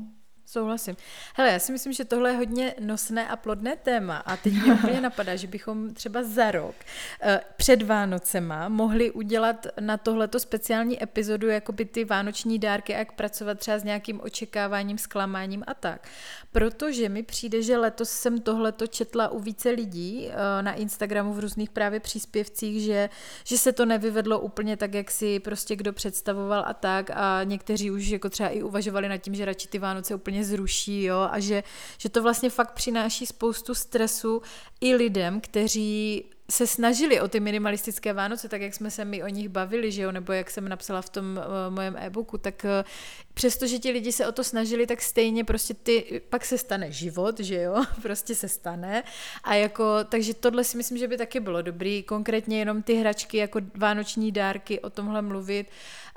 Souhlasím. 0.47 0.95
Hele, 1.35 1.51
já 1.51 1.59
si 1.59 1.71
myslím, 1.71 1.93
že 1.93 2.05
tohle 2.05 2.29
je 2.29 2.37
hodně 2.37 2.75
nosné 2.79 3.27
a 3.27 3.35
plodné 3.35 3.75
téma 3.75 4.17
a 4.17 4.37
teď 4.37 4.53
mě 4.53 4.73
úplně 4.83 5.01
napadá, 5.01 5.35
že 5.35 5.47
bychom 5.47 5.93
třeba 5.93 6.23
za 6.23 6.51
rok 6.51 6.75
eh, 7.21 7.41
před 7.57 7.81
Vánocema 7.81 8.69
mohli 8.69 9.11
udělat 9.11 9.67
na 9.79 9.97
tohleto 9.97 10.39
speciální 10.39 11.03
epizodu 11.03 11.47
jakoby 11.47 11.85
ty 11.85 12.05
vánoční 12.05 12.59
dárky 12.59 12.95
a 12.95 12.99
jak 12.99 13.11
pracovat 13.11 13.59
třeba 13.59 13.77
s 13.77 13.83
nějakým 13.83 14.21
očekáváním, 14.21 14.97
zklamáním 14.97 15.63
a 15.67 15.73
tak. 15.73 16.07
Protože 16.51 17.09
mi 17.09 17.23
přijde, 17.23 17.61
že 17.61 17.77
letos 17.77 18.09
jsem 18.09 18.41
tohleto 18.41 18.87
četla 18.87 19.29
u 19.29 19.39
více 19.39 19.69
lidí 19.69 20.29
eh, 20.29 20.61
na 20.61 20.73
Instagramu 20.73 21.33
v 21.33 21.39
různých 21.39 21.69
právě 21.69 21.99
příspěvcích, 21.99 22.83
že, 22.83 23.09
že 23.43 23.57
se 23.57 23.71
to 23.71 23.85
nevyvedlo 23.85 24.39
úplně 24.39 24.77
tak, 24.77 24.93
jak 24.93 25.11
si 25.11 25.39
prostě 25.39 25.75
kdo 25.75 25.93
představoval 25.93 26.63
a 26.67 26.73
tak 26.73 27.09
a 27.13 27.43
někteří 27.43 27.91
už 27.91 28.07
jako 28.07 28.29
třeba 28.29 28.49
i 28.49 28.63
uvažovali 28.63 29.09
nad 29.09 29.17
tím, 29.17 29.35
že 29.35 29.45
radši 29.45 29.67
ty 29.67 29.79
Vánoce 29.79 30.15
úplně 30.15 30.34
úplně 30.35 30.45
zruší, 30.45 31.03
jo, 31.03 31.27
a 31.31 31.39
že, 31.39 31.63
že 31.97 32.09
to 32.09 32.23
vlastně 32.23 32.49
fakt 32.49 32.71
přináší 32.71 33.25
spoustu 33.25 33.75
stresu 33.75 34.41
i 34.81 34.95
lidem, 34.95 35.41
kteří 35.41 36.25
se 36.51 36.67
snažili 36.67 37.21
o 37.21 37.27
ty 37.27 37.39
minimalistické 37.39 38.13
Vánoce, 38.13 38.49
tak 38.49 38.61
jak 38.61 38.73
jsme 38.73 38.91
se 38.91 39.05
mi 39.05 39.23
o 39.23 39.27
nich 39.27 39.49
bavili, 39.49 39.91
že 39.91 40.01
jo, 40.01 40.11
nebo 40.11 40.33
jak 40.33 40.49
jsem 40.49 40.69
napsala 40.69 41.01
v 41.01 41.09
tom 41.09 41.25
uh, 41.37 41.73
mojem 41.75 41.97
e-booku, 41.97 42.37
tak 42.37 42.65
uh, 42.65 42.85
přestože 43.33 43.79
ti 43.79 43.91
lidi 43.91 44.11
se 44.11 44.27
o 44.27 44.31
to 44.31 44.43
snažili, 44.43 44.87
tak 44.87 45.01
stejně 45.01 45.43
prostě 45.43 45.73
ty, 45.73 46.21
pak 46.29 46.45
se 46.45 46.57
stane 46.57 46.91
život, 46.91 47.39
že 47.39 47.61
jo, 47.61 47.83
prostě 48.01 48.35
se 48.35 48.47
stane. 48.47 49.03
A 49.43 49.53
jako, 49.55 50.03
takže 50.09 50.33
tohle 50.33 50.63
si 50.63 50.77
myslím, 50.77 50.97
že 50.97 51.07
by 51.07 51.17
taky 51.17 51.39
bylo 51.39 51.61
dobrý, 51.61 52.03
konkrétně 52.03 52.59
jenom 52.59 52.83
ty 52.83 52.93
hračky 52.93 53.37
jako 53.37 53.61
vánoční 53.75 54.31
dárky, 54.31 54.79
o 54.79 54.89
tomhle 54.89 55.21
mluvit, 55.21 55.67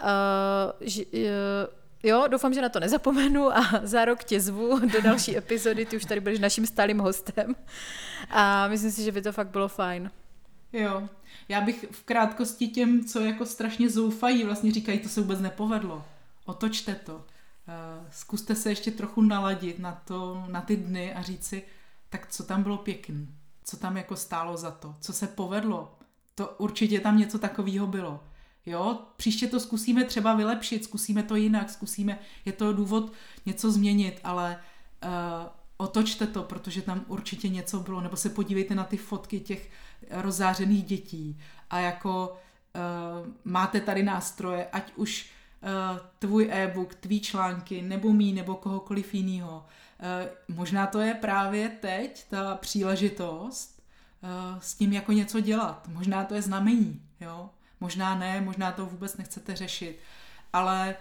uh, 0.03 0.09
že, 0.81 1.05
uh, 1.05 1.78
Jo, 2.03 2.25
doufám, 2.29 2.55
že 2.55 2.63
na 2.63 2.69
to 2.69 2.81
nezapomenu 2.81 3.57
a 3.57 3.81
za 3.83 4.05
rok 4.05 4.25
tě 4.25 4.41
zvu 4.41 4.79
do 4.79 5.03
další 5.03 5.37
epizody, 5.37 5.87
ty 5.87 5.97
už 5.97 6.05
tady 6.05 6.21
budeš 6.21 6.39
naším 6.39 6.67
stálým 6.67 6.99
hostem 6.99 7.57
a 8.31 8.69
myslím 8.69 8.91
si, 8.91 9.05
že 9.05 9.13
by 9.13 9.23
to 9.23 9.33
fakt 9.33 9.49
bylo 9.49 9.69
fajn. 9.69 10.11
Jo, 10.73 11.09
já 11.49 11.61
bych 11.61 11.85
v 11.91 12.05
krátkosti 12.05 12.69
těm, 12.69 13.05
co 13.05 13.21
jako 13.21 13.47
strašně 13.47 13.91
zoufají, 13.91 14.45
vlastně 14.45 14.73
říkají, 14.73 14.99
to 14.99 15.09
se 15.09 15.21
vůbec 15.21 15.41
nepovedlo. 15.41 16.05
Otočte 16.45 16.95
to. 16.95 17.25
Eh, 17.69 18.07
zkuste 18.11 18.55
se 18.55 18.69
ještě 18.71 18.91
trochu 18.91 19.23
naladit 19.23 19.79
na, 19.79 20.03
to, 20.05 20.45
na 20.49 20.61
ty 20.61 20.77
dny 20.77 21.15
a 21.15 21.23
říct 21.23 21.47
si, 21.47 21.63
tak 22.09 22.27
co 22.31 22.45
tam 22.45 22.63
bylo 22.63 22.77
pěkný, 22.77 23.29
co 23.65 23.77
tam 23.77 23.97
jako 23.97 24.17
stálo 24.17 24.57
za 24.57 24.71
to, 24.71 24.95
co 25.01 25.13
se 25.13 25.27
povedlo. 25.27 25.99
To 26.35 26.55
určitě 26.59 27.01
tam 27.01 27.19
něco 27.19 27.39
takového 27.39 27.87
bylo. 27.87 28.25
Jo, 28.69 28.99
příště 29.17 29.47
to 29.47 29.61
zkusíme 29.61 30.05
třeba 30.05 30.35
vylepšit, 30.35 30.85
zkusíme 30.85 31.23
to 31.23 31.37
jinak, 31.37 31.71
zkusíme, 31.71 32.19
je 32.45 32.53
to 32.53 32.73
důvod 32.73 33.13
něco 33.47 33.73
změnit, 33.73 34.21
ale 34.25 34.59
uh, 35.05 35.11
otočte 35.77 36.27
to, 36.27 36.43
protože 36.43 36.83
tam 36.83 37.05
určitě 37.09 37.49
něco 37.49 37.81
bylo, 37.81 38.01
nebo 38.01 38.17
se 38.17 38.31
podívejte 38.31 38.75
na 38.75 38.85
ty 38.85 38.97
fotky 38.97 39.41
těch 39.41 39.71
rozzářených 40.11 40.85
dětí 40.85 41.41
a 41.71 41.79
jako 41.79 42.29
uh, 42.33 43.29
máte 43.45 43.81
tady 43.81 44.03
nástroje, 44.03 44.67
ať 44.67 44.93
už 44.97 45.31
uh, 45.63 45.99
tvůj 46.19 46.49
e-book, 46.53 46.95
tvý 46.95 47.21
články, 47.21 47.83
nebo 47.83 48.13
mý, 48.13 48.33
nebo 48.33 48.55
kohokoliv 48.55 49.15
jiného. 49.15 49.67
Uh, 50.49 50.57
možná 50.57 50.87
to 50.87 51.01
je 51.01 51.15
právě 51.15 51.69
teď 51.69 52.29
ta 52.29 52.57
příležitost 52.57 53.83
uh, 54.23 54.61
s 54.61 54.75
tím 54.75 54.93
jako 54.93 55.13
něco 55.13 55.41
dělat. 55.41 55.89
Možná 55.89 56.25
to 56.25 56.35
je 56.35 56.43
znamení, 56.43 57.03
jo. 57.21 57.51
Možná 57.81 58.15
ne, 58.15 58.41
možná 58.41 58.73
to 58.73 58.87
vůbec 58.87 59.17
nechcete 59.17 59.57
řešit, 59.57 59.99
ale 60.53 60.97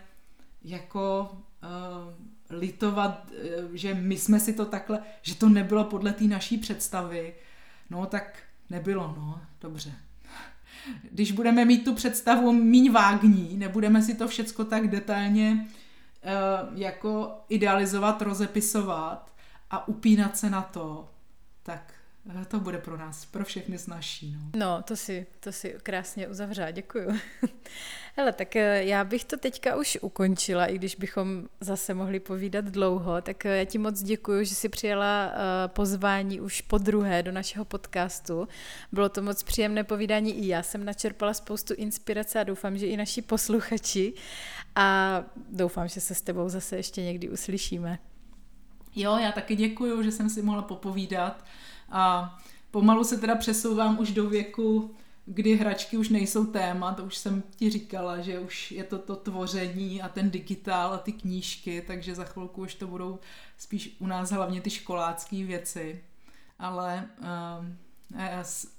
jako 0.64 1.32
uh, 1.32 2.58
litovat, 2.58 3.32
uh, 3.32 3.74
že 3.74 3.94
my 3.94 4.18
jsme 4.18 4.40
si 4.40 4.54
to 4.54 4.66
takhle, 4.66 5.00
že 5.22 5.36
to 5.36 5.50
nebylo 5.50 5.84
podle 5.84 6.14
té 6.14 6.24
naší 6.24 6.58
představy, 6.58 7.36
no 7.90 8.06
tak 8.06 8.40
nebylo, 8.70 9.14
no, 9.18 9.42
dobře. 9.62 9.92
když 11.12 11.32
budeme 11.32 11.66
mít 11.66 11.86
tu 11.86 11.94
představu 11.96 12.52
míň 12.52 12.92
vágní, 12.92 13.58
nebudeme 13.58 14.02
si 14.02 14.16
to 14.16 14.28
všecko 14.28 14.66
tak 14.66 14.88
detailně 14.88 15.68
uh, 16.24 16.80
jako 16.80 17.42
idealizovat, 17.50 18.22
rozepisovat 18.22 19.36
a 19.70 19.88
upínat 19.88 20.38
se 20.38 20.50
na 20.50 20.62
to, 20.62 21.10
tak 21.64 21.94
to 22.48 22.60
bude 22.60 22.78
pro 22.78 22.98
nás, 22.98 23.26
pro 23.26 23.46
všechny 23.46 23.78
snažší. 23.78 24.36
No, 24.36 24.60
no 24.60 24.82
to, 24.82 24.96
si, 24.96 25.26
to 25.40 25.52
si 25.52 25.76
krásně 25.84 26.28
uzavřela, 26.28 26.72
děkuju. 26.72 27.20
Hele, 28.16 28.32
tak 28.32 28.56
eh, 28.56 28.84
já 28.84 29.04
bych 29.04 29.24
to 29.24 29.38
teďka 29.38 29.76
už 29.76 29.98
ukončila, 30.02 30.66
i 30.66 30.76
když 30.76 30.96
bychom 30.96 31.48
zase 31.60 31.94
mohli 31.94 32.20
povídat 32.20 32.66
dlouho, 32.66 33.22
tak 33.22 33.46
eh, 33.46 33.58
já 33.58 33.66
ti 33.66 33.78
moc 33.78 34.02
děkuju, 34.02 34.44
že 34.44 34.56
jsi 34.56 34.70
přijela 34.70 35.32
pozvání 35.68 36.42
už 36.42 36.62
po 36.62 36.78
druhé 36.78 37.24
do 37.24 37.32
našeho 37.32 37.66
podcastu. 37.66 38.48
Bylo 38.92 39.10
to 39.10 39.22
moc 39.22 39.44
příjemné 39.44 39.84
povídání, 39.84 40.46
i 40.46 40.48
já 40.48 40.64
jsem 40.64 40.86
načerpala 40.86 41.34
spoustu 41.34 41.74
inspirace 41.74 42.40
a 42.40 42.44
doufám, 42.44 42.78
že 42.78 42.88
i 42.88 42.98
naši 42.98 43.22
posluchači 43.22 44.14
a 44.76 45.24
doufám, 45.52 45.88
že 45.88 46.02
se 46.02 46.16
s 46.16 46.22
tebou 46.22 46.50
zase 46.50 46.76
ještě 46.76 47.04
někdy 47.04 47.30
uslyšíme. 47.30 48.00
Jo, 48.96 49.18
já 49.18 49.32
taky 49.32 49.56
děkuju, 49.56 50.04
že 50.04 50.12
jsem 50.12 50.30
si 50.30 50.42
mohla 50.42 50.62
popovídat 50.62 51.46
a 51.90 52.38
pomalu 52.72 53.04
se 53.04 53.18
teda 53.18 53.36
přesouvám 53.36 54.00
už 54.00 54.12
do 54.12 54.30
věku, 54.30 54.96
kdy 55.26 55.56
hračky 55.56 55.98
už 55.98 56.10
nejsou 56.10 56.46
téma, 56.46 56.94
to 56.94 57.04
už 57.04 57.18
jsem 57.18 57.44
ti 57.56 57.70
říkala, 57.70 58.22
že 58.22 58.40
už 58.40 58.72
je 58.72 58.84
to 58.84 58.98
to 58.98 59.16
tvoření 59.16 60.02
a 60.02 60.10
ten 60.10 60.32
digitál 60.32 60.94
a 60.94 60.98
ty 60.98 61.12
knížky, 61.12 61.84
takže 61.88 62.16
za 62.16 62.24
chvilku 62.24 62.62
už 62.62 62.76
to 62.76 62.88
budou 62.88 63.20
spíš 63.58 63.96
u 64.00 64.08
nás 64.08 64.32
hlavně 64.32 64.62
ty 64.62 64.70
školácké 64.70 65.44
věci. 65.44 66.04
Ale 66.60 67.10
uh, 67.20 67.66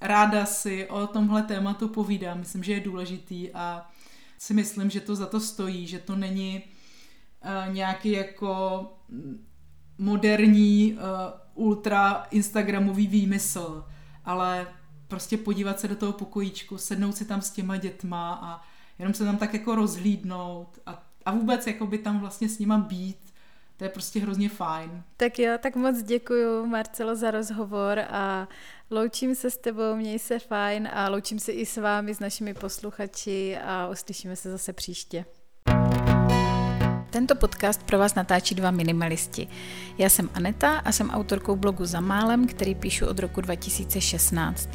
ráda 0.01 0.45
si 0.45 0.89
o 0.89 1.07
tomhle 1.07 1.43
tématu 1.43 1.87
povídám, 1.87 2.39
myslím, 2.39 2.63
že 2.63 2.73
je 2.73 2.79
důležitý 2.79 3.51
a 3.53 3.91
si 4.37 4.53
myslím, 4.53 4.89
že 4.89 5.01
to 5.01 5.15
za 5.15 5.25
to 5.25 5.39
stojí, 5.39 5.87
že 5.87 5.99
to 5.99 6.15
není 6.15 6.63
uh, 6.63 7.73
nějaký 7.73 8.11
jako 8.11 8.81
moderní 9.97 10.93
uh, 10.93 10.99
ultra 11.59 12.27
instagramový 12.31 13.07
výmysl, 13.07 13.85
ale 14.25 14.67
prostě 15.07 15.37
podívat 15.37 15.79
se 15.79 15.87
do 15.87 15.95
toho 15.95 16.13
pokojíčku, 16.13 16.77
sednout 16.77 17.17
si 17.17 17.25
tam 17.25 17.41
s 17.41 17.51
těma 17.51 17.77
dětma 17.77 18.39
a 18.43 18.61
jenom 18.99 19.13
se 19.13 19.25
tam 19.25 19.37
tak 19.37 19.53
jako 19.53 19.75
rozhlídnout 19.75 20.79
a, 20.85 21.03
a 21.25 21.31
vůbec 21.31 21.67
jako 21.67 21.87
by 21.87 21.97
tam 21.97 22.19
vlastně 22.19 22.49
s 22.49 22.59
nima 22.59 22.77
být, 22.77 23.33
to 23.77 23.83
je 23.83 23.89
prostě 23.89 24.19
hrozně 24.19 24.49
fajn. 24.49 25.03
Tak 25.17 25.39
jo, 25.39 25.57
tak 25.61 25.75
moc 25.75 26.01
děkuji 26.03 26.65
Marcelo 26.65 27.15
za 27.15 27.31
rozhovor 27.31 27.99
a 27.99 28.47
loučím 28.91 29.35
se 29.35 29.51
s 29.51 29.57
tebou, 29.57 29.95
měj 29.95 30.19
se 30.19 30.39
fajn 30.39 30.89
a 30.93 31.09
loučím 31.09 31.39
se 31.39 31.51
i 31.51 31.65
s 31.65 31.77
vámi, 31.77 32.15
s 32.15 32.19
našimi 32.19 32.53
posluchači 32.53 33.57
a 33.57 33.87
uslyšíme 33.87 34.35
se 34.35 34.51
zase 34.51 34.73
příště. 34.73 35.25
Tento 37.09 37.35
podcast 37.35 37.83
pro 37.83 37.99
vás 37.99 38.15
natáčí 38.15 38.55
dva 38.55 38.71
minimalisti. 38.71 39.47
Já 39.97 40.09
jsem 40.09 40.29
Aneta 40.33 40.77
a 40.77 40.91
jsem 40.91 41.09
autorkou 41.09 41.55
blogu 41.55 41.85
Za 41.85 41.99
málem, 41.99 42.47
který 42.47 42.75
píšu 42.75 43.05
od 43.05 43.19
roku 43.19 43.41
2016. 43.41 44.69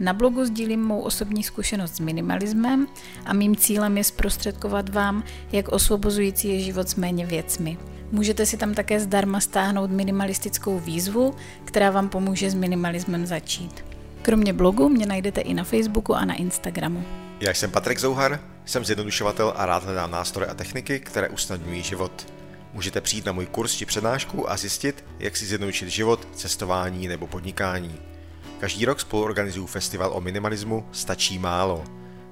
Na 0.00 0.12
blogu 0.12 0.44
sdílím 0.44 0.84
mou 0.84 1.00
osobní 1.00 1.42
zkušenost 1.42 1.96
s 1.96 2.00
minimalismem 2.00 2.86
a 3.24 3.32
mým 3.32 3.56
cílem 3.56 3.98
je 3.98 4.04
zprostředkovat 4.04 4.88
vám, 4.88 5.24
jak 5.52 5.68
osvobozující 5.68 6.48
je 6.48 6.60
život 6.60 6.88
s 6.88 6.94
méně 6.94 7.26
věcmi. 7.26 7.78
Můžete 8.12 8.46
si 8.46 8.56
tam 8.56 8.74
také 8.74 9.00
zdarma 9.00 9.40
stáhnout 9.40 9.90
minimalistickou 9.90 10.78
výzvu, 10.78 11.34
která 11.64 11.90
vám 11.90 12.08
pomůže 12.08 12.50
s 12.50 12.54
minimalismem 12.54 13.26
začít. 13.26 13.84
Kromě 14.22 14.52
blogu 14.52 14.88
mě 14.88 15.06
najdete 15.06 15.40
i 15.40 15.54
na 15.54 15.64
Facebooku 15.64 16.14
a 16.14 16.24
na 16.24 16.34
Instagramu. 16.34 17.29
Já 17.40 17.54
jsem 17.54 17.70
Patrik 17.70 17.98
Zouhar, 17.98 18.40
jsem 18.64 18.84
zjednodušovatel 18.84 19.54
a 19.56 19.66
rád 19.66 19.84
hledám 19.84 20.10
nástroje 20.10 20.50
a 20.50 20.54
techniky, 20.54 21.00
které 21.00 21.28
usnadňují 21.28 21.82
život. 21.82 22.32
Můžete 22.72 23.00
přijít 23.00 23.26
na 23.26 23.32
můj 23.32 23.46
kurz 23.46 23.74
či 23.74 23.86
přednášku 23.86 24.50
a 24.50 24.56
zjistit, 24.56 25.04
jak 25.18 25.36
si 25.36 25.46
zjednodušit 25.46 25.88
život, 25.88 26.28
cestování 26.34 27.08
nebo 27.08 27.26
podnikání. 27.26 28.00
Každý 28.58 28.84
rok 28.84 29.00
spolu 29.00 29.24
organizuju 29.24 29.66
festival 29.66 30.10
o 30.14 30.20
minimalismu 30.20 30.88
Stačí 30.92 31.38
málo. 31.38 31.84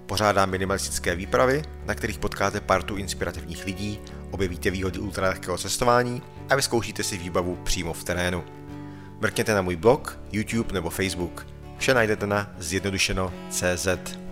Pořádám 0.06 0.50
minimalistické 0.50 1.16
výpravy, 1.16 1.62
na 1.84 1.94
kterých 1.94 2.18
potkáte 2.18 2.60
partu 2.60 2.96
inspirativních 2.96 3.64
lidí, 3.64 4.00
objevíte 4.30 4.70
výhody 4.70 4.98
ultralehkého 4.98 5.58
cestování 5.58 6.22
a 6.50 6.56
vyzkoušíte 6.56 7.02
si 7.02 7.18
výbavu 7.18 7.56
přímo 7.56 7.92
v 7.92 8.04
terénu. 8.04 8.44
Mrkněte 9.20 9.54
na 9.54 9.62
můj 9.62 9.76
blog, 9.76 10.18
YouTube 10.32 10.74
nebo 10.74 10.90
Facebook. 10.90 11.46
Vše 11.78 11.94
najdete 11.94 12.26
na 12.26 12.52
zjednodušeno.cz. 12.58 14.27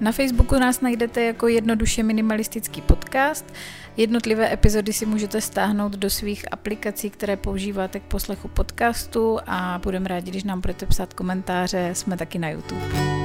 Na 0.00 0.12
Facebooku 0.12 0.58
nás 0.58 0.80
najdete 0.80 1.22
jako 1.22 1.48
jednoduše 1.48 2.02
minimalistický 2.02 2.80
podcast. 2.80 3.54
Jednotlivé 3.96 4.52
epizody 4.52 4.92
si 4.92 5.06
můžete 5.06 5.40
stáhnout 5.40 5.92
do 5.92 6.10
svých 6.10 6.52
aplikací, 6.52 7.10
které 7.10 7.36
používáte 7.36 8.00
k 8.00 8.02
poslechu 8.02 8.48
podcastu 8.48 9.38
a 9.46 9.80
budeme 9.82 10.08
rádi, 10.08 10.30
když 10.30 10.44
nám 10.44 10.60
budete 10.60 10.86
psát 10.86 11.14
komentáře. 11.14 11.90
Jsme 11.92 12.16
taky 12.16 12.38
na 12.38 12.50
YouTube. 12.50 13.23